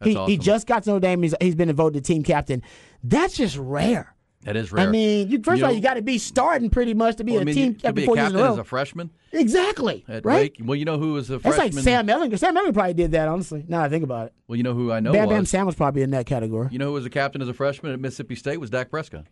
That's 0.00 0.12
he, 0.12 0.24
he 0.26 0.38
just 0.38 0.66
got 0.66 0.84
to 0.84 0.90
Notre 0.90 1.00
Dame. 1.00 1.22
He's, 1.22 1.34
he's 1.40 1.54
been 1.54 1.70
voted 1.74 2.04
team 2.04 2.22
captain. 2.22 2.62
That's 3.04 3.36
just 3.36 3.56
rare. 3.58 4.14
That 4.44 4.56
is 4.56 4.72
rare. 4.72 4.88
I 4.88 4.90
mean, 4.90 5.28
you, 5.28 5.42
first 5.42 5.58
You 5.58 5.64
of 5.64 5.68
all, 5.68 5.70
know- 5.72 5.76
you 5.76 5.82
got 5.82 5.94
to 5.94 6.02
be 6.02 6.16
starting 6.16 6.70
pretty 6.70 6.94
much 6.94 7.16
to 7.16 7.24
be 7.24 7.32
Well, 7.32 7.40
a 7.40 7.42
I 7.42 7.44
mean, 7.44 7.54
team 7.54 7.74
captain 7.74 7.94
be 7.96 8.02
a 8.04 8.06
four 8.06 8.16
years 8.16 8.28
in 8.28 8.32
captain 8.32 8.40
a 8.46 8.48
row. 8.48 8.52
as 8.54 8.58
a 8.58 8.64
freshman 8.64 9.10
exactly. 9.32 10.02
at 10.08 10.24
right. 10.24 10.34
Wake. 10.36 10.56
Well, 10.64 10.76
you 10.76 10.86
know 10.86 10.96
who 10.96 11.12
was 11.12 11.28
a 11.28 11.36
That's 11.38 11.58
like 11.58 11.74
Sam 11.74 12.06
Ehlinger. 12.06 12.38
Sam 12.38 12.56
Ehlinger 12.56 12.72
probably 12.72 12.94
did 12.94 13.10
that, 13.12 13.28
honestly. 13.28 13.66
Now 13.68 13.82
I 13.82 13.90
think 13.90 14.02
about 14.04 14.28
it. 14.28 14.32
Well, 14.48 14.56
you 14.56 14.62
know 14.62 14.72
who 14.72 14.90
I 14.90 15.00
know 15.00 15.12
Bam 15.12 15.28
Bam. 15.28 15.44
Sam 15.44 15.66
was 15.66 15.74
probably 15.74 16.00
in 16.00 16.12
that 16.12 16.24
category. 16.24 16.68
You 16.70 16.78
know 16.78 16.86
who 16.86 16.92
was 16.94 17.04
a 17.04 17.10
captain 17.10 17.42
as 17.42 17.48
a 17.48 17.52
freshman 17.54 17.92
at 17.92 18.00
Mississippi 18.00 18.34
State 18.36 18.56
was 18.58 18.70
Dak 18.70 18.88
Prescott. 18.88 19.26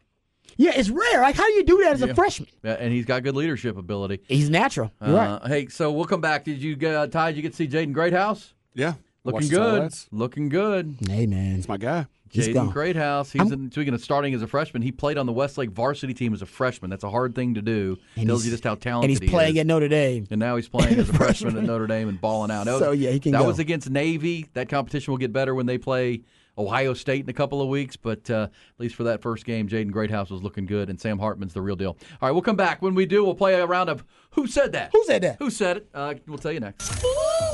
Yeah, 0.56 0.72
it's 0.74 0.90
rare. 0.90 1.20
Like, 1.20 1.36
how 1.36 1.46
do 1.46 1.52
you 1.52 1.64
do 1.64 1.78
that 1.84 1.92
as 1.92 2.02
a 2.02 2.14
freshman? 2.14 2.48
Yeah, 2.64 2.72
and 2.74 2.92
he's 2.92 3.04
got 3.04 3.22
good 3.22 3.36
leadership 3.36 3.76
ability. 3.76 4.20
He's 4.26 4.50
natural. 4.50 4.90
You're 5.04 5.14
right. 5.16 5.26
Uh, 5.42 5.48
Hey, 5.48 5.68
so 5.68 5.92
we'll 5.92 6.06
come 6.06 6.20
back. 6.20 6.44
Did 6.44 6.60
you 6.62 6.74
get 6.76 6.94
uh, 6.94 7.06
Ty? 7.06 7.30
Did 7.30 7.36
you 7.36 7.42
get 7.42 7.50
to 7.52 7.56
see 7.56 7.68
Jaden 7.68 7.92
Greathouse? 7.92 8.54
Yeah. 8.74 8.94
Looking 9.24 9.40
Watched 9.40 9.50
good. 9.50 9.92
Looking 10.10 10.48
good. 10.48 10.96
Hey, 11.08 11.26
man. 11.26 11.56
It's 11.58 11.68
my 11.68 11.76
guy. 11.76 12.06
Jaden 12.32 12.54
gone. 12.54 12.70
Greathouse. 12.70 13.32
He's 13.32 13.50
in, 13.50 13.70
speaking 13.72 13.94
of 13.94 14.02
starting 14.02 14.34
as 14.34 14.42
a 14.42 14.46
freshman. 14.46 14.82
He 14.82 14.92
played 14.92 15.16
on 15.16 15.24
the 15.26 15.32
Westlake 15.32 15.70
varsity 15.70 16.12
team 16.12 16.34
as 16.34 16.42
a 16.42 16.46
freshman. 16.46 16.90
That's 16.90 17.04
a 17.04 17.10
hard 17.10 17.34
thing 17.34 17.54
to 17.54 17.62
do. 17.62 17.96
And 18.16 18.26
Tells 18.26 18.44
you 18.44 18.50
just 18.50 18.64
how 18.64 18.74
talented. 18.74 19.10
And 19.10 19.18
talented 19.18 19.22
he's 19.22 19.28
he 19.30 19.34
playing 19.34 19.56
is. 19.56 19.60
at 19.60 19.66
Notre 19.66 19.88
Dame. 19.88 20.26
And 20.30 20.38
now 20.38 20.56
he's 20.56 20.68
playing 20.68 20.98
as 20.98 21.08
a 21.08 21.12
freshman 21.14 21.56
at 21.56 21.64
Notre 21.64 21.86
Dame 21.86 22.08
and 22.08 22.20
balling 22.20 22.50
out. 22.50 22.66
That 22.66 22.78
So, 22.80 22.90
yeah, 22.92 23.10
he 23.10 23.20
can 23.20 23.32
That 23.32 23.38
go. 23.42 23.46
was 23.46 23.58
against 23.58 23.88
Navy. 23.90 24.46
That 24.54 24.68
competition 24.68 25.12
will 25.12 25.18
get 25.18 25.32
better 25.32 25.54
when 25.54 25.66
they 25.66 25.78
play 25.78 26.20
Ohio 26.58 26.92
State 26.92 27.24
in 27.24 27.30
a 27.30 27.32
couple 27.32 27.62
of 27.62 27.68
weeks. 27.68 27.96
But 27.96 28.28
uh, 28.30 28.48
at 28.52 28.80
least 28.80 28.94
for 28.94 29.04
that 29.04 29.22
first 29.22 29.44
game, 29.44 29.68
Jaden 29.68 29.90
Greathouse 29.90 30.30
was 30.30 30.42
looking 30.42 30.66
good, 30.66 30.90
and 30.90 31.00
Sam 31.00 31.18
Hartman's 31.18 31.54
the 31.54 31.62
real 31.62 31.76
deal. 31.76 31.96
All 32.20 32.28
right, 32.28 32.32
we'll 32.32 32.42
come 32.42 32.56
back. 32.56 32.82
When 32.82 32.94
we 32.94 33.06
do, 33.06 33.24
we'll 33.24 33.34
play 33.34 33.54
a 33.54 33.66
round 33.66 33.88
of 33.88 34.04
Who 34.32 34.46
Said 34.46 34.72
That? 34.72 34.90
Who 34.92 35.04
said 35.04 35.22
that? 35.22 35.36
Who 35.38 35.50
said 35.50 35.78
it? 35.78 35.88
Uh, 35.94 36.14
we'll 36.26 36.38
tell 36.38 36.52
you 36.52 36.60
next. 36.60 37.00
Who 37.00 37.08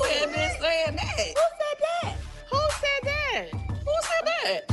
had 0.09 0.33
been 0.33 0.51
saying 0.61 0.97
that? 0.97 1.19
Who 1.19 1.35
said 1.61 1.79
that? 1.81 2.17
Who 2.51 2.59
said 2.81 3.03
that? 3.03 3.51
Who 3.85 3.95
said 4.03 4.27
that? 4.27 4.71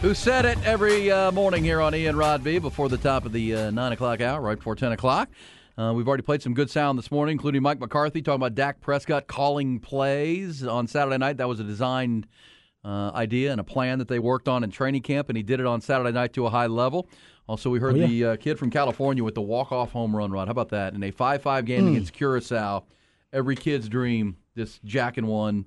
Who 0.00 0.14
said 0.14 0.44
it 0.44 0.58
every 0.66 1.10
uh, 1.10 1.32
morning 1.32 1.64
here 1.64 1.80
on 1.80 1.94
Ian 1.94 2.16
Rod 2.16 2.44
B 2.44 2.58
before 2.58 2.88
the 2.88 2.98
top 2.98 3.24
of 3.24 3.32
the 3.32 3.54
uh, 3.54 3.70
9 3.70 3.92
o'clock 3.92 4.20
hour, 4.20 4.40
right 4.40 4.58
before 4.58 4.76
10 4.76 4.92
o'clock. 4.92 5.30
Uh, 5.76 5.92
we've 5.96 6.06
already 6.06 6.22
played 6.22 6.40
some 6.40 6.54
good 6.54 6.70
sound 6.70 6.98
this 6.98 7.10
morning, 7.10 7.32
including 7.32 7.62
Mike 7.62 7.80
McCarthy 7.80 8.22
talking 8.22 8.36
about 8.36 8.54
Dak 8.54 8.80
Prescott 8.80 9.26
calling 9.26 9.80
plays 9.80 10.64
on 10.64 10.86
Saturday 10.86 11.18
night. 11.18 11.38
That 11.38 11.48
was 11.48 11.58
a 11.58 11.64
designed 11.64 12.28
uh, 12.84 13.10
idea 13.14 13.50
and 13.50 13.60
a 13.60 13.64
plan 13.64 13.98
that 13.98 14.08
they 14.08 14.18
worked 14.18 14.48
on 14.48 14.62
in 14.64 14.70
training 14.70 15.02
camp, 15.02 15.28
and 15.30 15.36
he 15.36 15.42
did 15.42 15.60
it 15.60 15.66
on 15.66 15.80
Saturday 15.80 16.12
night 16.12 16.32
to 16.34 16.46
a 16.46 16.50
high 16.50 16.66
level. 16.66 17.08
Also, 17.48 17.70
we 17.70 17.78
heard 17.78 17.94
Oh, 17.94 17.98
yeah. 17.98 18.06
the 18.06 18.24
uh, 18.24 18.36
kid 18.36 18.58
from 18.58 18.70
California 18.70 19.22
with 19.24 19.34
the 19.34 19.42
walk-off 19.42 19.92
home 19.92 20.14
run, 20.16 20.30
Rod. 20.30 20.48
How 20.48 20.52
about 20.52 20.70
that? 20.70 20.94
In 20.94 21.02
a 21.02 21.10
5-5 21.12 21.64
game 21.66 21.82
Hmm. 21.82 21.88
against 21.88 22.12
Curacao, 22.12 22.84
every 23.32 23.56
kid's 23.56 23.88
dream, 23.88 24.36
this 24.54 24.80
jack 24.84 25.16
and 25.18 25.26
one. 25.28 25.66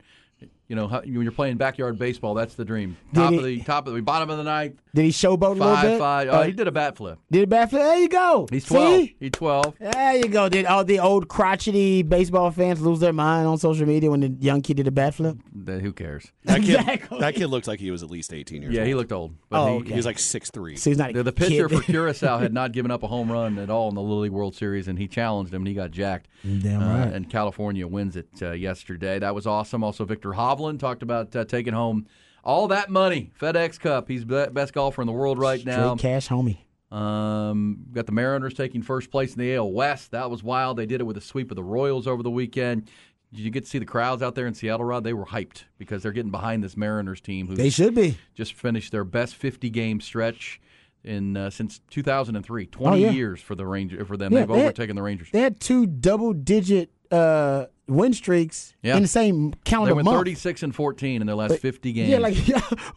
You 0.67 0.75
know, 0.75 0.87
how, 0.89 0.99
when 0.99 1.21
you're 1.23 1.31
playing 1.31 1.55
backyard 1.57 1.97
baseball, 1.97 2.33
that's 2.33 2.55
the 2.55 2.65
dream. 2.65 2.97
Did 3.13 3.19
Top 3.21 3.31
he- 3.31 3.37
of 3.37 3.43
the 3.45 3.61
top 3.61 3.87
of 3.87 3.93
the 3.93 4.01
bottom 4.01 4.29
of 4.29 4.37
the 4.37 4.43
ninth, 4.43 4.81
Did 4.93 5.03
he 5.05 5.11
showboat 5.11 5.51
a 5.51 5.63
little 5.63 5.75
bit? 5.81 5.97
five. 5.99 6.27
Uh, 6.27 6.31
Oh, 6.39 6.43
he 6.43 6.51
did 6.51 6.67
a 6.67 6.71
bat 6.73 6.97
flip. 6.97 7.19
did 7.31 7.43
a 7.43 7.47
bat 7.47 7.69
flip? 7.69 7.81
There 7.83 7.97
you 7.97 8.09
go. 8.09 8.47
He's 8.49 8.65
twelve. 8.65 8.99
See? 8.99 9.15
He's 9.19 9.31
twelve. 9.31 9.75
There 9.79 10.15
you 10.17 10.27
go. 10.27 10.49
Did 10.49 10.65
all 10.65 10.83
the 10.83 10.99
old 10.99 11.29
crotchety 11.29 12.01
baseball 12.03 12.51
fans 12.51 12.81
lose 12.81 12.99
their 12.99 13.13
mind 13.13 13.47
on 13.47 13.57
social 13.57 13.85
media 13.85 14.11
when 14.11 14.19
the 14.19 14.35
young 14.39 14.61
kid 14.61 14.75
did 14.77 14.87
a 14.87 14.91
bat 14.91 15.13
flip? 15.15 15.37
Then 15.53 15.79
Who 15.79 15.93
cares? 15.93 16.31
That 16.43 16.61
kid, 16.61 16.75
Exactly. 16.79 17.19
that 17.19 17.35
kid 17.35 17.47
looked 17.47 17.67
like 17.67 17.79
he 17.79 17.89
was 17.91 18.03
at 18.03 18.09
least 18.11 18.33
18 18.33 18.61
years 18.61 18.69
old. 18.69 18.73
Yeah, 18.75 18.81
old. 18.81 18.87
he 18.87 18.95
looked 18.95 19.11
old. 19.13 19.35
But 19.49 19.61
Oh, 19.63 19.67
he, 19.67 19.73
okay. 19.81 19.89
He 19.91 19.95
was 19.95 20.05
like 20.05 20.19
six 20.19 20.51
three. 20.51 20.75
So 20.75 20.89
he's 20.89 20.97
not 20.97 21.13
The, 21.13 21.23
the 21.23 21.31
pitcher 21.31 21.69
kid. 21.69 21.77
for 21.77 21.83
Curacao 21.91 22.39
had 22.39 22.53
not 22.53 22.73
given 22.73 22.91
up 22.91 23.03
a 23.03 23.07
home 23.07 23.31
run 23.31 23.57
at 23.57 23.69
all 23.69 23.87
in 23.87 23.95
the 23.95 24.01
Little 24.01 24.19
League 24.19 24.31
World 24.33 24.53
Series, 24.55 24.89
and 24.89 24.99
he 24.99 25.07
challenged 25.07 25.53
him, 25.53 25.61
and 25.61 25.67
he 25.69 25.73
got 25.73 25.91
jacked. 25.91 26.27
Damn 26.43 26.81
Uh, 26.83 26.99
right. 27.05 27.13
and 27.13 27.29
California 27.29 27.87
wins 27.87 28.15
it 28.17 28.27
uh, 28.41 28.51
yesterday. 28.51 29.17
That 29.19 29.33
was 29.33 29.47
awesome. 29.47 29.83
Also, 29.83 30.03
Viktor 30.03 30.33
Hovland 30.57 30.79
talked 30.79 31.03
about 31.03 31.35
uh, 31.35 31.45
taking 31.45 31.73
home 31.73 32.07
all 32.43 32.67
that 32.69 32.89
money, 32.89 33.31
FedEx 33.39 33.79
Cup. 33.79 34.07
He's 34.07 34.25
the 34.25 34.49
best 34.51 34.73
golfer 34.73 35.01
in 35.01 35.05
the 35.07 35.13
world 35.13 35.37
right 35.37 35.59
Straight 35.59 35.75
now. 35.75 35.95
cash, 35.95 36.27
homie. 36.29 36.57
Um, 36.91 37.79
got 37.91 38.05
the 38.05 38.11
Mariners 38.13 38.53
taking 38.53 38.81
first 38.81 39.11
place 39.11 39.33
in 39.33 39.39
the 39.39 39.55
AL 39.55 39.71
West. 39.71 40.11
That 40.11 40.29
was 40.31 40.43
wild. 40.43 40.77
They 40.77 40.85
did 40.85 41.01
it 41.01 41.03
with 41.03 41.17
a 41.17 41.21
sweep 41.21 41.51
of 41.51 41.55
the 41.55 41.63
Royals 41.63 42.07
over 42.07 42.23
the 42.23 42.31
weekend. 42.31 42.89
Did 43.33 43.41
you 43.41 43.51
get 43.51 43.65
to 43.65 43.69
see 43.69 43.77
the 43.79 43.85
crowds 43.85 44.21
out 44.23 44.35
there 44.35 44.47
in 44.47 44.53
Seattle, 44.53 44.85
Rod? 44.85 45.03
They 45.03 45.11
were 45.11 45.25
hyped 45.25 45.65
because 45.77 46.01
they're 46.01 46.13
getting 46.13 46.31
behind 46.31 46.63
this 46.63 46.77
Mariners 46.77 47.19
team 47.19 47.47
who 47.47 47.55
They 47.55 47.69
should 47.69 47.93
be. 47.93 48.17
just 48.35 48.53
finished 48.53 48.93
their 48.93 49.03
best 49.03 49.35
50 49.35 49.69
game 49.69 49.99
stretch 49.99 50.61
in 51.03 51.35
uh, 51.35 51.49
since 51.49 51.81
2003. 51.91 52.67
20 52.67 52.95
Oh, 52.95 52.97
yeah. 52.97 53.11
years 53.13 53.41
for 53.41 53.55
the 53.55 53.65
Ranger 53.65 54.05
for 54.05 54.15
them. 54.15 54.31
Yeah, 54.31 54.39
They've 54.39 54.47
they 54.47 54.53
had- 54.55 54.63
overtaken 54.67 54.95
the 54.95 55.01
Rangers. 55.01 55.27
They 55.33 55.41
had 55.41 55.59
two 55.59 55.85
double 55.85 56.31
digit 56.31 56.89
uh, 57.11 57.65
win 57.87 58.13
streaks 58.13 58.73
Yeah. 58.83 58.95
in 58.97 59.01
the 59.01 59.07
same 59.07 59.51
They 59.51 59.57
calendar 59.63 59.95
went 59.95 60.05
month. 60.05 60.17
36 60.17 60.63
and 60.63 60.75
14 60.75 61.21
in 61.21 61.27
their 61.27 61.35
last 61.35 61.59
50 61.59 61.93
games. 61.93 62.09
Yeah, 62.11 62.17
like 62.19 62.35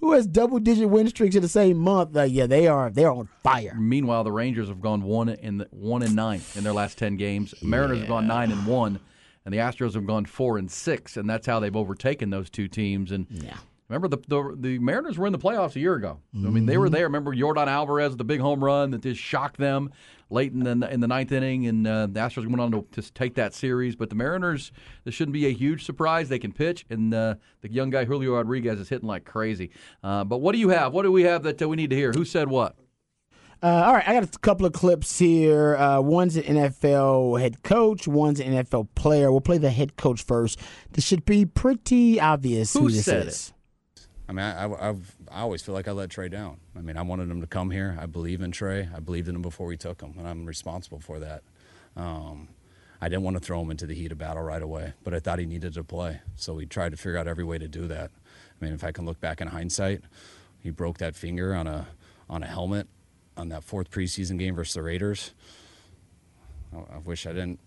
who 0.01 0.13
has 0.13 0.27
double 0.27 0.59
digit 0.59 0.89
win 0.89 1.09
streaks 1.09 1.37
in 1.37 1.43
the 1.43 1.49
same 1.49 1.77
month? 1.79 2.15
Like, 2.15 2.33
yeah, 2.33 2.47
they 2.47 2.67
are 2.67 2.91
they 2.91 3.05
are 3.05 3.13
on 3.13 3.29
fire. 3.43 3.75
Meanwhile, 3.79 4.25
the 4.25 4.33
Rangers 4.33 4.69
have 4.69 4.81
gone 4.81 5.03
one 5.03 5.29
in 5.29 5.59
the, 5.59 5.69
one 5.71 6.03
and 6.03 6.15
nine 6.17 6.43
in 6.57 6.65
their 6.65 6.73
last 6.73 6.99
10 6.99 7.17
games. 7.17 7.55
Mariners 7.63 8.01
have 8.01 8.09
gone 8.09 8.27
nine 8.27 8.51
and 8.51 8.67
one, 8.67 8.99
and 9.45 9.55
the 9.55 9.59
Astros 9.59 9.95
have 9.95 10.07
gone 10.07 10.25
four 10.27 10.59
and 10.59 10.71
six, 10.71 11.17
and 11.17 11.29
that's 11.31 11.47
how 11.47 11.61
they've 11.61 11.77
overtaken 11.77 12.31
those 12.31 12.51
two 12.51 12.67
teams. 12.69 13.11
And 13.13 13.27
Yeah. 13.31 13.57
Remember 13.91 14.07
the, 14.09 14.19
the 14.29 14.57
the 14.57 14.79
Mariners 14.79 15.19
were 15.19 15.27
in 15.27 15.33
the 15.33 15.39
playoffs 15.39 15.75
a 15.75 15.81
year 15.81 15.95
ago. 15.97 16.21
I 16.33 16.39
mean, 16.39 16.65
they 16.67 16.79
were 16.79 16.87
Mm-hmm. 16.87 16.95
there. 16.95 17.05
Remember 17.07 17.35
Yordan 17.35 17.67
Alvarez, 17.67 18.17
the 18.17 18.23
big 18.25 18.39
home 18.41 18.63
run 18.63 18.93
that 18.93 19.03
just 19.03 19.21
shocked 19.21 19.57
them 19.59 19.91
late 20.31 20.53
in 20.53 20.61
the 20.61 20.89
in 20.93 21.01
the 21.01 21.09
ninth 21.09 21.33
inning, 21.33 21.67
and 21.67 21.85
uh, 21.87 22.07
the 22.07 22.21
Astros 22.21 22.47
went 22.47 22.61
on 22.61 22.71
to 22.71 22.87
just 22.93 23.17
take 23.17 23.35
that 23.35 23.53
series. 23.53 23.97
But 23.97 24.09
the 24.09 24.15
Mariners, 24.15 24.71
this 25.05 25.15
shouldn't 25.15 25.33
be 25.33 25.47
a 25.47 25.53
huge 25.53 25.85
surprise. 25.85 26.29
They 26.29 26.39
can 26.39 26.53
pitch, 26.53 26.87
and 26.89 27.13
uh, 27.13 27.35
the 27.63 27.73
young 27.73 27.91
guy 27.91 28.05
Julio 28.05 28.35
Rodriguez 28.37 28.79
is 28.79 28.89
hitting 28.89 29.09
like 29.09 29.25
crazy. 29.25 29.71
Uh, 30.05 30.23
but 30.23 30.39
what 30.39 30.53
do 30.53 30.59
you 30.59 30.69
have? 30.69 30.93
What 30.93 31.03
do 31.03 31.11
we 31.11 31.25
have 31.25 31.43
that 31.43 31.61
uh, 31.61 31.69
we 31.69 31.77
need 31.77 31.91
to 31.91 31.97
hear? 31.97 32.13
Who 32.13 32.25
said 32.25 32.49
what? 32.49 32.77
Uh, 33.63 33.67
all 33.87 33.93
right, 33.93 34.09
I 34.09 34.15
got 34.15 34.23
a 34.35 34.39
couple 34.39 34.65
of 34.65 34.73
clips 34.73 35.19
here. 35.19 35.77
Uh, 35.77 36.01
one's 36.01 36.37
an 36.37 36.45
NFL 36.45 37.39
head 37.41 37.63
coach, 37.63 38.09
one's 38.09 38.41
an 38.41 38.53
NFL 38.55 38.89
player. 38.95 39.31
We'll 39.31 39.43
play 39.43 39.59
the 39.59 39.69
head 39.71 39.97
coach 39.97 40.23
first. 40.23 40.59
This 40.93 41.05
should 41.05 41.27
be 41.27 41.45
pretty 41.45 42.19
obvious 42.19 42.73
who, 42.73 42.81
Who 42.85 42.91
this 42.91 43.05
said 43.05 43.27
is. 43.27 43.53
I 44.31 44.33
mean, 44.33 44.45
I, 44.45 44.65
I, 44.65 44.91
I've, 44.91 45.17
I 45.29 45.41
always 45.41 45.61
feel 45.61 45.75
like 45.75 45.89
I 45.89 45.91
let 45.91 46.09
Trey 46.09 46.29
down. 46.29 46.59
I 46.79 46.83
mean, 46.83 46.97
I 46.97 47.03
wanted 47.03 47.29
him 47.29 47.41
to 47.41 47.49
come 47.49 47.73
here. 47.73 47.99
I 48.01 48.07
believe 48.07 48.43
in 48.43 48.53
Trey. 48.53 48.89
I 48.95 49.01
believed 49.01 49.27
in 49.27 49.35
him 49.35 49.43
before 49.43 49.67
we 49.67 49.77
took 49.77 50.01
him, 50.01 50.15
and 50.17 50.29
I'm 50.29 50.47
responsible 50.47 51.01
for 51.01 51.19
that. 51.19 51.43
Um, 51.97 52.47
I 53.01 53.09
didn't 53.09 53.25
want 53.25 53.39
to 53.39 53.41
throw 53.41 53.61
him 53.61 53.73
into 53.73 53.87
the 53.87 53.95
heat 53.95 54.13
of 54.13 54.19
battle 54.19 54.45
right 54.45 54.63
away, 54.63 54.93
but 55.03 55.15
I 55.15 55.19
thought 55.19 55.41
he 55.41 55.47
needed 55.47 55.75
to 55.75 55.83
play. 55.83 56.21
So 56.37 56.55
we 56.55 56.65
tried 56.65 56.93
to 56.93 56.97
figure 56.97 57.19
out 57.19 57.27
every 57.27 57.43
way 57.43 57.59
to 57.59 57.67
do 57.67 57.89
that. 57.89 58.13
I 58.61 58.65
mean, 58.65 58.73
if 58.73 58.85
I 58.85 58.93
can 58.93 59.05
look 59.05 59.21
back 59.21 59.41
in 59.41 59.49
hindsight, 59.49 60.03
he 60.61 60.71
broke 60.71 60.99
that 60.99 61.17
finger 61.17 61.53
on 61.53 61.67
a 61.67 61.89
on 62.29 62.45
a 62.45 62.47
helmet 62.47 62.87
on 63.37 63.49
that 63.49 63.65
fourth 63.65 63.91
preseason 63.91 64.39
game 64.39 64.55
versus 64.55 64.75
the 64.75 64.83
Raiders. 64.83 65.33
I, 66.73 66.95
I 66.95 66.99
wish 66.99 67.27
I 67.27 67.33
didn't 67.33 67.59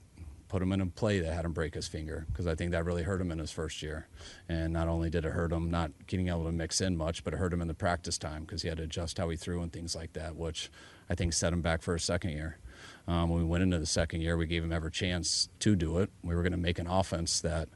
put 0.54 0.62
him 0.62 0.72
in 0.72 0.82
a 0.82 0.86
play 0.86 1.20
that 1.20 1.34
had 1.34 1.46
him 1.46 1.52
break 1.52 1.74
his 1.74 1.88
finger 1.88 2.28
because 2.32 2.46
I 2.46 2.54
think 2.54 2.74
that 2.74 2.86
really 2.86 3.02
hurt 3.02 3.20
him 3.20 3.32
in 3.32 3.40
his 3.40 3.50
first 3.50 3.82
year. 3.82 4.06
And 4.48 4.72
not 4.72 4.88
only 4.88 5.10
did 5.10 5.26
it 5.26 5.32
hurt 5.32 5.52
him 5.52 5.72
not 5.72 5.90
getting 6.06 6.28
able 6.28 6.46
to 6.46 6.52
mix 6.52 6.80
in 6.80 6.96
much, 6.96 7.24
but 7.24 7.34
it 7.34 7.38
hurt 7.38 7.52
him 7.52 7.60
in 7.60 7.68
the 7.68 7.74
practice 7.74 8.20
time 8.20 8.44
because 8.44 8.62
he 8.62 8.68
had 8.70 8.78
to 8.78 8.84
adjust 8.84 9.18
how 9.18 9.30
he 9.30 9.36
threw 9.36 9.64
and 9.64 9.74
things 9.74 9.96
like 9.96 10.14
that, 10.14 10.36
which 10.36 10.70
I 11.10 11.16
think 11.16 11.34
set 11.34 11.54
him 11.54 11.64
back 11.64 11.82
for 11.82 11.94
his 11.94 12.04
second 12.04 12.34
year. 12.34 12.60
Um, 13.08 13.32
when 13.32 13.40
we 13.40 13.46
went 13.46 13.64
into 13.64 13.80
the 13.80 13.88
second 13.88 14.22
year, 14.22 14.38
we 14.38 14.46
gave 14.46 14.64
him 14.64 14.72
every 14.72 14.92
chance 14.92 15.50
to 15.62 15.76
do 15.76 15.98
it. 15.98 16.12
We 16.24 16.36
were 16.36 16.44
going 16.44 16.52
to 16.52 16.58
make 16.60 16.78
an 16.78 16.86
offense 16.86 17.42
that, 17.42 17.68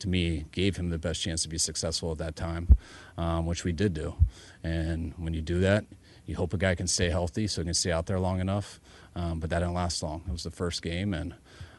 to 0.00 0.08
me, 0.08 0.44
gave 0.52 0.76
him 0.76 0.90
the 0.90 0.98
best 0.98 1.22
chance 1.22 1.42
to 1.44 1.48
be 1.48 1.56
successful 1.56 2.12
at 2.12 2.18
that 2.18 2.36
time, 2.36 2.76
um, 3.16 3.46
which 3.46 3.64
we 3.64 3.72
did 3.72 3.94
do. 3.94 4.14
And 4.62 5.14
when 5.16 5.32
you 5.32 5.40
do 5.40 5.58
that, 5.60 5.86
you 6.26 6.36
hope 6.36 6.52
a 6.52 6.58
guy 6.58 6.74
can 6.74 6.86
stay 6.86 7.08
healthy 7.08 7.46
so 7.46 7.62
he 7.62 7.64
can 7.64 7.72
stay 7.72 7.92
out 7.92 8.04
there 8.04 8.20
long 8.20 8.40
enough. 8.40 8.78
Um, 9.14 9.40
but 9.40 9.48
that 9.48 9.60
didn't 9.60 9.72
last 9.72 10.02
long. 10.02 10.22
It 10.28 10.32
was 10.32 10.42
the 10.42 10.50
first 10.50 10.82
game, 10.82 11.14
and 11.14 11.34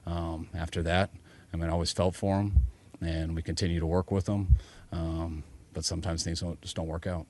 um, 0.07 0.47
after 0.55 0.81
that, 0.83 1.11
I 1.53 1.57
mean, 1.57 1.69
I 1.69 1.73
always 1.73 1.91
felt 1.91 2.15
for 2.15 2.39
him, 2.39 2.61
and 3.01 3.35
we 3.35 3.41
continue 3.41 3.79
to 3.79 3.85
work 3.85 4.09
with 4.09 4.27
him. 4.27 4.55
Um, 4.91 5.43
but 5.73 5.85
sometimes 5.85 6.23
things 6.23 6.39
don't, 6.39 6.59
just 6.61 6.75
don't 6.75 6.87
work 6.87 7.05
out. 7.05 7.27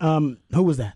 Um, 0.00 0.38
who 0.52 0.62
was 0.62 0.78
that? 0.78 0.94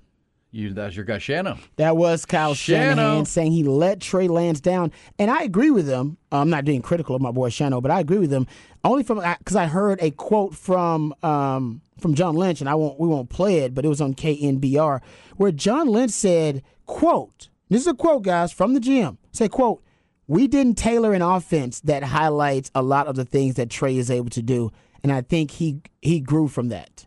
You, 0.50 0.72
that's 0.72 0.94
your 0.94 1.04
guy 1.04 1.16
Shano. 1.16 1.58
That 1.76 1.96
was 1.96 2.24
Kyle 2.24 2.54
Shano. 2.54 2.94
Shanahan 2.94 3.24
saying 3.24 3.52
he 3.52 3.64
let 3.64 4.00
Trey 4.00 4.28
Lance 4.28 4.60
down, 4.60 4.92
and 5.18 5.30
I 5.30 5.42
agree 5.42 5.70
with 5.70 5.88
him. 5.88 6.16
I'm 6.30 6.48
not 6.48 6.64
being 6.64 6.80
critical 6.80 7.16
of 7.16 7.20
my 7.20 7.32
boy 7.32 7.50
Shano, 7.50 7.82
but 7.82 7.90
I 7.90 7.98
agree 7.98 8.18
with 8.18 8.32
him 8.32 8.46
only 8.84 9.02
from 9.02 9.18
because 9.38 9.56
I 9.56 9.66
heard 9.66 9.98
a 10.00 10.12
quote 10.12 10.54
from 10.54 11.12
um, 11.24 11.82
from 11.98 12.14
John 12.14 12.36
Lynch, 12.36 12.60
and 12.60 12.70
I 12.70 12.76
won't 12.76 13.00
we 13.00 13.08
won't 13.08 13.30
play 13.30 13.58
it, 13.58 13.74
but 13.74 13.84
it 13.84 13.88
was 13.88 14.00
on 14.00 14.14
KNBR 14.14 15.00
where 15.36 15.50
John 15.50 15.88
Lynch 15.88 16.12
said, 16.12 16.62
"quote 16.86 17.48
This 17.68 17.80
is 17.80 17.88
a 17.88 17.94
quote, 17.94 18.22
guys, 18.22 18.52
from 18.52 18.74
the 18.74 18.80
GM. 18.80 19.16
Say, 19.32 19.48
quote." 19.48 19.83
We 20.26 20.48
didn't 20.48 20.76
tailor 20.78 21.12
an 21.12 21.22
offense 21.22 21.80
that 21.80 22.02
highlights 22.04 22.70
a 22.74 22.82
lot 22.82 23.06
of 23.06 23.16
the 23.16 23.24
things 23.24 23.56
that 23.56 23.70
Trey 23.70 23.96
is 23.98 24.10
able 24.10 24.30
to 24.30 24.42
do, 24.42 24.70
and 25.02 25.12
I 25.12 25.20
think 25.20 25.50
he 25.52 25.80
he 26.00 26.20
grew 26.20 26.48
from 26.48 26.68
that. 26.68 27.06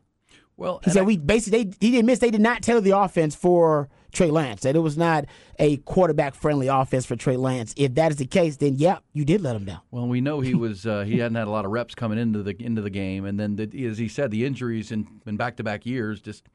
Well, 0.56 0.80
He 0.84 0.90
said 0.92 1.02
I- 1.04 1.06
we 1.06 1.18
basically 1.18 1.64
they, 1.66 1.72
he 1.80 1.92
didn't 1.92 2.06
miss. 2.08 2.20
They 2.20 2.32
did 2.32 2.42
not 2.42 2.62
tailor 2.64 2.82
the 2.82 2.98
offense 2.98 3.36
for 3.36 3.90
Trey 4.12 4.32
Lance. 4.32 4.62
That 4.62 4.76
it 4.76 4.80
was 4.80 4.98
not 4.98 5.26
a 5.60 5.78
quarterback 5.78 6.34
friendly 6.34 6.68
offense 6.68 7.06
for 7.06 7.16
Trey 7.16 7.38
Lance. 7.38 7.74
If 7.78 7.94
that 7.96 8.12
is 8.12 8.18
the 8.18 8.26
case, 8.26 8.58
then 8.58 8.76
yeah, 8.76 8.98
you 9.14 9.24
did 9.24 9.42
let 9.42 9.56
him 9.56 9.66
down. 9.66 9.82
Well, 9.92 10.08
we 10.08 10.20
know 10.22 10.40
he 10.42 10.56
was 10.56 10.86
uh, 10.88 11.02
he 11.04 11.20
hadn't 11.20 11.36
had 11.36 11.48
a 11.48 11.52
lot 11.52 11.66
of 11.66 11.72
reps 11.72 11.94
coming 11.96 12.18
into 12.18 12.42
the 12.44 12.56
into 12.60 12.82
the 12.82 12.90
game, 12.90 13.26
and 13.26 13.40
then 13.40 13.56
the, 13.56 13.86
as 13.86 13.98
he 14.00 14.08
said, 14.08 14.32
the 14.32 14.46
injuries 14.46 14.92
in 14.92 15.08
in 15.28 15.38
back 15.38 15.58
to 15.58 15.64
back 15.64 15.86
years 15.86 16.22
just 16.22 16.48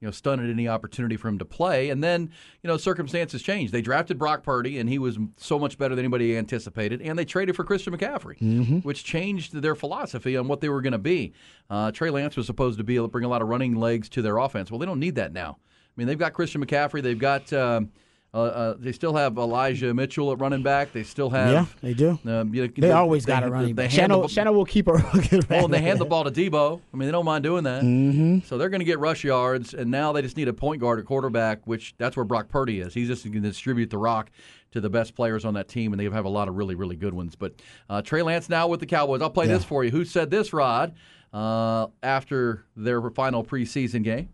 you 0.00 0.06
know 0.06 0.12
stunted 0.12 0.48
any 0.50 0.68
opportunity 0.68 1.16
for 1.16 1.28
him 1.28 1.38
to 1.38 1.44
play. 1.44 1.90
And 1.90 2.02
then 2.02 2.30
you 2.62 2.68
know 2.68 2.76
circumstances 2.76 3.42
changed. 3.42 3.72
They 3.72 3.82
drafted 3.82 4.18
Brock 4.18 4.42
Purdy, 4.42 4.78
and 4.78 4.88
he 4.88 4.98
was 4.98 5.18
so 5.36 5.58
much 5.58 5.78
better 5.78 5.94
than 5.94 6.04
anybody 6.04 6.36
anticipated. 6.36 7.02
And 7.02 7.18
they 7.18 7.24
traded 7.24 7.56
for 7.56 7.64
Christian 7.64 7.96
McCaffrey, 7.96 8.84
which 8.84 9.04
changed 9.04 9.54
their 9.54 9.74
philosophy 9.74 10.36
on 10.36 10.48
what 10.48 10.60
they 10.60 10.68
were 10.68 10.82
going 10.82 10.92
to 10.92 10.98
be. 10.98 11.32
Uh, 11.70 11.90
Trey 11.90 12.10
Lance 12.10 12.36
was 12.36 12.46
supposed 12.46 12.78
to 12.78 12.84
be 12.84 12.96
able 12.96 13.06
to 13.06 13.12
bring 13.12 13.24
a 13.24 13.28
lot 13.28 13.42
of 13.42 13.48
running 13.48 13.74
legs 13.74 14.08
to 14.10 14.22
their 14.22 14.38
offense. 14.38 14.70
Well, 14.70 14.78
they 14.78 14.86
don't 14.86 15.00
need 15.00 15.16
that 15.16 15.32
now. 15.32 15.58
I 15.60 15.92
mean, 15.96 16.06
they've 16.06 16.18
got 16.18 16.32
Christian 16.32 16.64
McCaffrey. 16.64 17.02
They've 17.02 17.18
got. 17.18 17.52
Um, 17.52 17.90
uh, 18.34 18.40
uh, 18.40 18.74
they 18.78 18.92
still 18.92 19.14
have 19.14 19.38
Elijah 19.38 19.94
Mitchell 19.94 20.30
at 20.32 20.38
running 20.38 20.62
back. 20.62 20.92
They 20.92 21.02
still 21.02 21.30
have. 21.30 21.50
Yeah, 21.50 21.66
they 21.82 21.94
do. 21.94 22.18
Um, 22.26 22.54
you 22.54 22.66
know, 22.66 22.72
They 22.76 22.92
always 22.92 23.24
got 23.24 23.42
a 23.42 23.50
running 23.50 23.74
they 23.74 23.84
back. 23.84 23.90
hand 23.90 24.12
the 24.12 24.28
Shannon, 24.28 24.54
will 24.54 24.66
keep 24.66 24.86
a 24.86 24.92
good 25.30 25.48
well, 25.48 25.64
and 25.64 25.72
they 25.72 25.80
hand 25.80 25.98
the 25.98 26.04
ball 26.04 26.24
to 26.24 26.30
Deebo. 26.30 26.80
I 26.92 26.96
mean, 26.96 27.06
they 27.08 27.12
don't 27.12 27.24
mind 27.24 27.42
doing 27.42 27.64
that. 27.64 27.82
Mm-hmm. 27.82 28.40
So 28.46 28.58
they're 28.58 28.68
going 28.68 28.80
to 28.80 28.84
get 28.84 28.98
rush 28.98 29.24
yards, 29.24 29.72
and 29.72 29.90
now 29.90 30.12
they 30.12 30.20
just 30.20 30.36
need 30.36 30.48
a 30.48 30.52
point 30.52 30.80
guard 30.80 30.98
at 30.98 31.06
quarterback, 31.06 31.66
which 31.66 31.94
that's 31.96 32.16
where 32.16 32.24
Brock 32.24 32.48
Purdy 32.48 32.80
is. 32.80 32.92
He's 32.92 33.08
just 33.08 33.24
going 33.24 33.32
to 33.32 33.40
distribute 33.40 33.88
the 33.88 33.98
rock 33.98 34.30
to 34.72 34.80
the 34.82 34.90
best 34.90 35.14
players 35.14 35.46
on 35.46 35.54
that 35.54 35.68
team, 35.68 35.94
and 35.94 36.00
they 36.00 36.04
have 36.04 36.26
a 36.26 36.30
lot 36.30 36.48
of 36.48 36.56
really, 36.56 36.74
really 36.74 36.96
good 36.96 37.14
ones. 37.14 37.34
But 37.34 37.54
uh, 37.88 38.02
Trey 38.02 38.20
Lance 38.20 38.50
now 38.50 38.68
with 38.68 38.80
the 38.80 38.86
Cowboys. 38.86 39.22
I'll 39.22 39.30
play 39.30 39.46
this 39.46 39.64
for 39.64 39.84
you. 39.84 39.90
Who 39.90 40.04
said 40.04 40.30
this, 40.30 40.52
Rod, 40.52 40.94
uh, 41.32 41.86
after 42.02 42.66
their 42.76 43.00
final 43.10 43.42
preseason 43.42 44.04
game? 44.04 44.28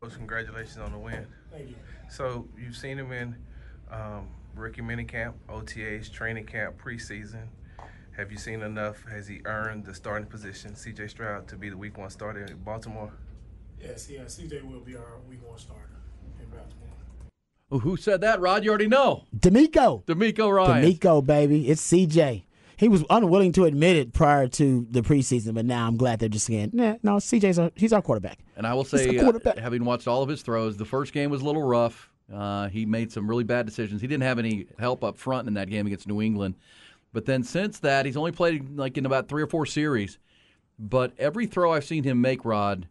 Coach, 0.00 0.14
congratulations 0.14 0.78
on 0.78 0.92
the 0.92 0.98
win. 0.98 1.26
Thank 1.50 1.70
you. 1.70 1.74
So 2.10 2.48
you've 2.58 2.76
seen 2.76 2.98
him 2.98 3.12
in 3.12 3.36
um, 3.90 4.28
rookie 4.54 4.82
minicamp, 4.82 5.34
OTAs, 5.48 6.12
training 6.12 6.46
camp, 6.46 6.76
preseason. 6.76 7.46
Have 8.16 8.30
you 8.32 8.38
seen 8.38 8.62
enough? 8.62 9.04
Has 9.10 9.28
he 9.28 9.40
earned 9.44 9.86
the 9.86 9.94
starting 9.94 10.28
position, 10.28 10.74
C.J. 10.74 11.06
Stroud, 11.06 11.48
to 11.48 11.56
be 11.56 11.70
the 11.70 11.76
Week 11.76 11.96
One 11.96 12.10
starter 12.10 12.44
in 12.44 12.56
Baltimore? 12.58 13.12
Yes, 13.80 14.10
yeah, 14.10 14.20
CJ 14.22 14.62
will 14.70 14.80
be 14.80 14.94
our 14.94 15.18
week 15.28 15.40
one 15.46 15.58
starter 15.58 15.88
in 16.38 16.46
Baltimore. 16.50 17.80
Who 17.82 17.96
said 17.96 18.20
that, 18.20 18.40
Rod? 18.40 18.64
You 18.64 18.70
already 18.70 18.88
know. 18.88 19.24
DeMeco. 19.36 20.04
DeMeco 20.04 20.52
Ryan. 20.52 20.84
DeMeco, 20.84 21.24
baby. 21.24 21.68
It's 21.68 21.90
CJ. 21.90 22.42
He 22.80 22.88
was 22.88 23.04
unwilling 23.10 23.52
to 23.52 23.66
admit 23.66 23.96
it 23.96 24.14
prior 24.14 24.48
to 24.48 24.86
the 24.90 25.02
preseason, 25.02 25.52
but 25.52 25.66
now 25.66 25.86
I'm 25.86 25.98
glad 25.98 26.18
they're 26.18 26.30
just 26.30 26.46
saying, 26.46 26.70
nah, 26.72 26.96
no, 27.02 27.16
CJ's 27.16 27.58
our, 27.58 27.70
he's 27.74 27.92
our 27.92 28.00
quarterback. 28.00 28.38
And 28.56 28.66
I 28.66 28.72
will 28.72 28.84
say, 28.84 29.18
a 29.18 29.28
uh, 29.28 29.52
having 29.58 29.84
watched 29.84 30.08
all 30.08 30.22
of 30.22 30.30
his 30.30 30.40
throws, 30.40 30.78
the 30.78 30.86
first 30.86 31.12
game 31.12 31.28
was 31.28 31.42
a 31.42 31.44
little 31.44 31.62
rough. 31.62 32.10
Uh, 32.32 32.68
he 32.68 32.86
made 32.86 33.12
some 33.12 33.28
really 33.28 33.44
bad 33.44 33.66
decisions. 33.66 34.00
He 34.00 34.06
didn't 34.06 34.22
have 34.22 34.38
any 34.38 34.66
help 34.78 35.04
up 35.04 35.18
front 35.18 35.46
in 35.46 35.52
that 35.54 35.68
game 35.68 35.86
against 35.86 36.08
New 36.08 36.22
England. 36.22 36.54
But 37.12 37.26
then 37.26 37.42
since 37.42 37.80
that, 37.80 38.06
he's 38.06 38.16
only 38.16 38.32
played 38.32 38.78
like 38.78 38.96
in 38.96 39.04
about 39.04 39.28
three 39.28 39.42
or 39.42 39.46
four 39.46 39.66
series. 39.66 40.18
but 40.78 41.12
every 41.18 41.46
throw 41.46 41.74
I've 41.74 41.84
seen 41.84 42.04
him 42.04 42.22
make, 42.22 42.46
Rod, 42.46 42.88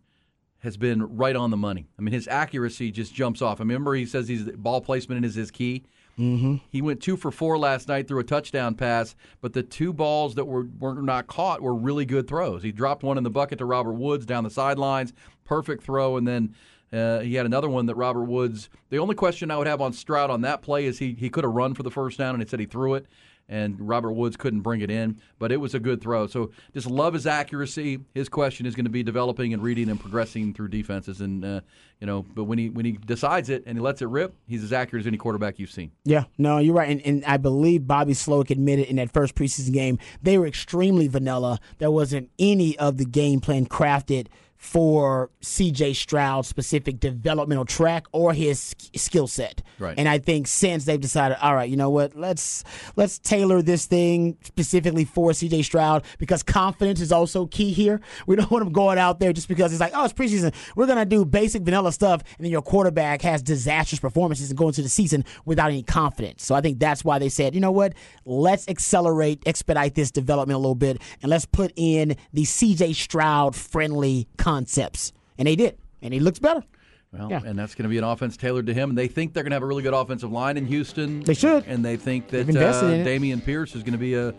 has 0.60 0.78
been 0.78 1.18
right 1.18 1.36
on 1.36 1.50
the 1.50 1.58
money. 1.58 1.88
I 1.98 2.04
mean, 2.04 2.14
his 2.14 2.28
accuracy 2.28 2.92
just 2.92 3.16
jumps 3.16 3.42
off. 3.42 3.60
I 3.60 3.64
remember 3.64 3.96
he 3.96 4.06
says 4.06 4.28
he's 4.28 4.44
ball 4.44 4.82
placement 4.82 5.26
is 5.26 5.34
his 5.34 5.50
key. 5.50 5.86
Mm-hmm. 6.20 6.56
He 6.70 6.82
went 6.82 7.02
two 7.02 7.16
for 7.16 7.32
four 7.32 7.58
last 7.58 7.88
night 7.88 8.08
through 8.08 8.20
a 8.20 8.26
touchdown 8.26 8.76
pass, 8.76 9.16
but 9.42 9.54
the 9.54 9.64
two 9.64 9.94
balls 9.94 10.36
that 10.36 10.46
were, 10.46 10.68
were 10.80 10.96
not 10.96 11.28
caught 11.28 11.62
were 11.62 11.74
really 11.74 12.06
good 12.06 12.28
throws. 12.28 12.62
He 12.62 12.74
dropped 12.74 13.04
one 13.04 13.18
in 13.18 13.24
the 13.24 13.30
bucket 13.30 13.58
to 13.60 13.66
Robert 13.66 13.94
Woods 13.94 14.26
down 14.26 14.44
the 14.44 14.50
sidelines, 14.50 15.14
perfect 15.46 15.84
throw, 15.84 16.18
and 16.18 16.28
then 16.28 16.56
uh, 16.92 17.20
he 17.20 17.36
had 17.36 17.46
another 17.46 17.70
one 17.70 17.86
that 17.86 17.96
Robert 17.96 18.24
Woods. 18.24 18.70
The 18.90 18.98
only 18.98 19.16
question 19.16 19.50
I 19.50 19.58
would 19.58 19.68
have 19.68 19.80
on 19.80 19.94
Stroud 19.94 20.30
on 20.30 20.42
that 20.42 20.62
play 20.62 20.86
is 20.86 21.00
he 21.00 21.14
he 21.14 21.30
could 21.30 21.44
have 21.44 21.54
run 21.54 21.74
for 21.74 21.84
the 21.84 21.92
first 21.92 22.18
down, 22.18 22.36
and 22.36 22.44
he 22.44 22.50
said 22.50 22.60
he 22.60 22.66
threw 22.66 22.96
it, 22.96 23.06
and 23.50 23.76
Robert 23.80 24.14
Woods 24.14 24.38
couldn't 24.38 24.62
bring 24.62 24.82
it 24.82 24.92
in, 24.92 25.20
but 25.40 25.52
it 25.52 25.58
was 25.58 25.74
a 25.74 25.80
good 25.80 26.02
throw. 26.02 26.28
So 26.28 26.52
just 26.74 26.88
love 26.88 27.14
his 27.14 27.28
accuracy. 27.28 28.00
His 28.14 28.30
question 28.30 28.66
is 28.66 28.76
going 28.76 28.86
to 28.86 28.92
be 28.92 29.04
developing 29.04 29.54
and 29.54 29.62
reading 29.62 29.90
and 29.90 30.00
progressing 30.00 30.54
through 30.54 30.70
defenses, 30.70 31.20
and 31.20 31.44
uh, 31.44 31.62
you 32.00 32.08
know, 32.08 32.24
but 32.34 32.46
when 32.46 32.58
he 32.58 32.70
when 32.70 32.86
he 32.86 32.94
decides 32.94 33.50
it 33.50 33.64
and 33.66 33.78
he 33.78 33.82
lets 33.82 34.02
it 34.02 34.08
rip, 34.08 34.36
he's 34.48 34.64
as 34.64 34.72
accurate 34.72 35.04
as 35.04 35.08
any 35.08 35.18
quarterback 35.18 35.60
you've 35.60 35.72
seen. 35.72 35.92
Yeah, 36.06 36.26
no, 36.38 36.60
you're 36.60 36.76
right. 36.76 36.90
And, 36.90 37.02
and 37.06 37.26
I 37.26 37.38
believe 37.38 37.88
Bobby 37.88 38.14
Slowik 38.14 38.52
admitted 38.52 38.88
in 38.88 38.98
that 38.98 39.12
first 39.12 39.36
preseason 39.36 39.74
game 39.74 40.00
they 40.22 40.38
were 40.38 40.48
extremely 40.48 41.08
vanilla. 41.08 41.60
There 41.80 41.92
wasn't 41.92 42.30
any 42.38 42.78
of 42.78 42.98
the 42.98 43.06
game 43.06 43.40
plan 43.42 43.66
crafted 43.66 44.28
for 44.60 45.32
CJ 45.42 45.96
Stroud's 45.96 46.50
specific 46.50 47.00
developmental 47.00 47.64
track 47.64 48.06
or 48.12 48.34
his 48.34 48.76
skill 48.94 49.26
set. 49.26 49.64
Right. 49.80 49.98
And 49.98 50.08
I 50.08 50.20
think 50.20 50.48
since 50.48 50.84
they've 50.84 51.00
decided, 51.00 51.38
all 51.42 51.56
right, 51.56 51.70
you 51.70 51.78
know 51.78 51.90
what, 51.90 52.14
let's 52.14 52.66
let's 52.98 53.20
tailor 53.20 53.62
this 53.62 53.86
thing 53.86 54.38
specifically 54.44 55.06
for 55.06 55.32
CJ 55.32 55.64
Stroud 55.64 56.04
because 56.18 56.44
confidence 56.44 57.00
is 57.00 57.14
also 57.14 57.46
key 57.46 57.72
here. 57.72 58.02
We 58.28 58.36
don't 58.36 58.52
want 58.52 58.68
him 58.68 58.74
going 58.74 58.98
out 58.98 59.22
there 59.22 59.32
just 59.32 59.48
because 59.48 59.72
it's 59.72 59.80
like, 59.80 59.94
oh, 59.96 60.04
it's 60.04 60.14
preseason. 60.14 60.54
We're 60.76 60.88
gonna 60.88 61.06
do 61.06 61.24
basic 61.24 61.64
vanilla 61.64 61.94
stuff, 61.94 62.22
and 62.38 62.44
then 62.44 62.52
your 62.52 62.62
quarterback 62.62 63.22
has 63.22 63.42
disastrous 63.42 64.02
performances 64.02 64.50
and 64.50 64.58
go 64.58 64.68
into 64.68 64.82
the 64.82 64.90
season 64.90 65.24
without 65.46 65.70
any 65.72 65.84
confidence. 65.84 66.44
So 66.44 66.54
I 66.54 66.60
think 66.60 66.80
that's 66.80 67.06
why 67.06 67.18
they 67.18 67.30
said, 67.30 67.56
you 67.56 67.62
know 67.62 67.72
what, 67.72 67.94
let's 68.26 68.68
accelerate, 68.68 69.42
expedite 69.46 69.96
this 69.96 70.12
development 70.12 70.56
a 70.56 70.60
little 70.60 70.76
bit, 70.76 71.02
and 71.22 71.30
let's 71.30 71.46
put 71.46 71.72
in 71.78 72.18
the 72.34 72.44
CJ 72.44 72.94
Stroud 72.94 73.56
friendly 73.56 74.28
concepts. 74.50 75.14
And 75.38 75.48
they 75.48 75.56
did. 75.56 75.78
And 76.02 76.14
he 76.14 76.20
looks 76.20 76.40
better. 76.40 76.64
Well, 77.12 77.30
Yeah. 77.30 77.42
and 77.46 77.58
that's 77.58 77.76
going 77.76 77.84
to 77.84 77.90
be 77.90 77.98
an 77.98 78.04
offense 78.04 78.38
tailored 78.38 78.68
to 78.68 78.74
him. 78.74 78.90
And 78.90 78.98
they 78.98 79.08
think 79.08 79.34
they're 79.34 79.44
going 79.44 79.52
to 79.52 79.56
have 79.56 79.64
a 79.64 79.68
really 79.68 79.84
good 79.84 79.94
offensive 79.94 80.32
line 80.32 80.58
in 80.58 80.66
Houston. 80.66 81.22
They 81.22 81.34
should. 81.34 81.66
And 81.68 81.84
they 81.84 81.98
think 81.98 82.28
that 82.30 82.48
They've 82.48 82.56
uh. 82.56 82.82
Dameon 82.82 83.44
Pierce 83.44 83.76
is 83.76 83.84
going 83.84 83.94
to 83.94 84.00
be 84.00 84.14
a, 84.16 84.34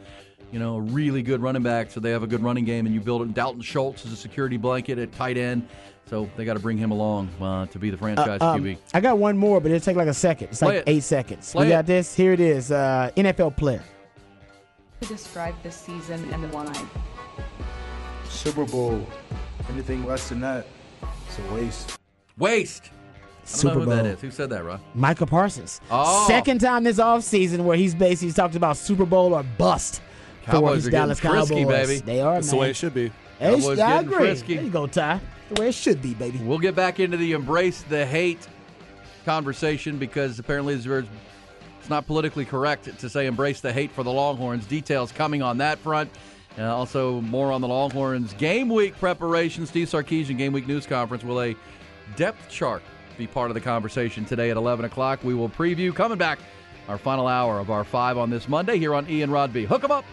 you 0.52 0.58
know, 0.58 0.76
a 0.76 0.80
really 0.80 1.22
good 1.22 1.40
running 1.40 1.62
back. 1.62 1.90
So 1.90 2.00
they 2.00 2.10
have 2.10 2.22
a 2.22 2.26
good 2.26 2.42
running 2.42 2.64
game, 2.64 2.86
and 2.86 2.94
you 2.94 3.00
build 3.00 3.22
it. 3.22 3.34
Dalton 3.34 3.62
Schultz 3.62 4.04
is 4.04 4.12
a 4.12 4.16
security 4.16 4.56
blanket 4.56 4.98
at 4.98 5.12
tight 5.12 5.36
end. 5.36 5.66
So 6.08 6.28
they 6.36 6.44
got 6.44 6.54
to 6.54 6.60
bring 6.60 6.76
him 6.76 6.90
along 6.90 7.28
uh, 7.40 7.66
to 7.66 7.78
be 7.78 7.90
the 7.90 7.96
franchise 7.96 8.40
Uh, 8.40 8.50
um, 8.52 8.64
QB. 8.64 8.78
I 8.94 9.00
got 9.00 9.18
one 9.18 9.36
more, 9.38 9.60
but 9.60 9.70
it'll 9.70 9.84
take 9.84 9.96
like 9.96 10.08
a 10.08 10.14
second. 10.14 10.48
It's 10.48 10.58
Play 10.58 10.68
like 10.78 10.78
it. 10.78 10.84
eight 10.90 11.02
seconds. 11.04 11.52
Play 11.52 11.66
we 11.66 11.70
got 11.70 11.80
it. 11.84 11.86
this. 11.86 12.14
Here 12.16 12.32
it 12.32 12.40
is. 12.40 12.72
Uh, 12.72 13.10
NFL 13.16 13.56
player. 13.56 13.82
to 15.00 15.08
describe 15.08 15.54
this 15.62 15.76
season 15.76 16.28
and 16.32 16.42
the 16.42 16.48
one 16.48 16.66
I 16.68 16.84
Super 18.28 18.64
Bowl. 18.64 19.06
Anything 19.68 20.04
less 20.04 20.28
than 20.28 20.40
that, 20.40 20.66
it's 21.28 21.38
a 21.38 21.54
waste. 21.54 21.98
Waste. 22.38 22.84
I 22.86 22.88
don't 23.46 23.46
Super 23.46 23.74
know 23.74 23.80
who 23.80 23.90
that 23.90 24.02
Bowl. 24.04 24.12
is. 24.12 24.20
Who 24.20 24.30
said 24.30 24.50
that, 24.50 24.64
Rod? 24.64 24.80
Micah 24.94 25.26
Parsons. 25.26 25.80
Oh. 25.90 26.26
Second 26.28 26.60
time 26.60 26.84
this 26.84 26.98
offseason 26.98 27.60
where 27.64 27.76
he's 27.76 27.94
basically 27.94 28.32
talked 28.32 28.54
about 28.54 28.76
Super 28.76 29.04
Bowl 29.04 29.34
or 29.34 29.42
bust 29.42 30.02
for 30.44 30.52
Cowboys 30.52 30.76
his 30.76 30.86
are 30.88 30.90
Dallas 30.90 31.20
frisky, 31.20 31.62
Cowboys. 31.64 31.88
baby. 31.88 32.00
They 32.00 32.20
are, 32.20 32.34
That's 32.34 32.46
man. 32.48 32.54
the 32.56 32.60
way 32.60 32.70
it 32.70 32.76
should 32.76 32.94
be. 32.94 33.12
Hey, 33.38 33.54
Cowboys 33.56 33.78
I 33.78 33.90
getting 34.02 34.08
agree. 34.12 34.26
frisky. 34.26 34.54
There 34.56 34.64
you 34.64 34.70
go, 34.70 34.86
Ty. 34.86 35.20
The 35.52 35.60
way 35.60 35.68
it 35.68 35.74
should 35.74 36.00
be, 36.02 36.14
baby. 36.14 36.38
We'll 36.38 36.58
get 36.58 36.74
back 36.74 37.00
into 37.00 37.16
the 37.16 37.32
embrace 37.32 37.82
the 37.82 38.06
hate 38.06 38.46
conversation 39.24 39.98
because 39.98 40.38
apparently 40.38 40.74
it's 40.74 41.88
not 41.88 42.06
politically 42.06 42.44
correct 42.44 42.98
to 42.98 43.08
say 43.08 43.26
embrace 43.26 43.60
the 43.60 43.72
hate 43.72 43.90
for 43.90 44.02
the 44.02 44.12
Longhorns. 44.12 44.66
Details 44.66 45.12
coming 45.12 45.42
on 45.42 45.58
that 45.58 45.78
front. 45.78 46.10
Uh, 46.58 46.74
also, 46.74 47.20
more 47.22 47.52
on 47.52 47.60
the 47.60 47.68
Longhorns 47.68 48.32
game 48.34 48.68
week 48.68 48.98
preparation. 48.98 49.66
Steve 49.66 49.88
Sarkisian 49.88 50.36
Game 50.36 50.52
Week 50.52 50.66
News 50.66 50.86
Conference. 50.86 51.24
Will 51.24 51.40
a 51.42 51.56
depth 52.16 52.48
chart 52.48 52.82
be 53.16 53.26
part 53.26 53.50
of 53.50 53.54
the 53.54 53.60
conversation 53.60 54.24
today 54.24 54.50
at 54.50 54.56
11 54.56 54.84
o'clock? 54.84 55.22
We 55.22 55.34
will 55.34 55.48
preview 55.48 55.94
coming 55.94 56.18
back 56.18 56.38
our 56.88 56.98
final 56.98 57.28
hour 57.28 57.58
of 57.60 57.70
our 57.70 57.84
five 57.84 58.18
on 58.18 58.30
this 58.30 58.48
Monday 58.48 58.78
here 58.78 58.94
on 58.94 59.08
Ian 59.08 59.30
Rod 59.30 59.52
B. 59.52 59.64
Hook 59.64 59.84
'em 59.84 59.92
up. 59.92 60.04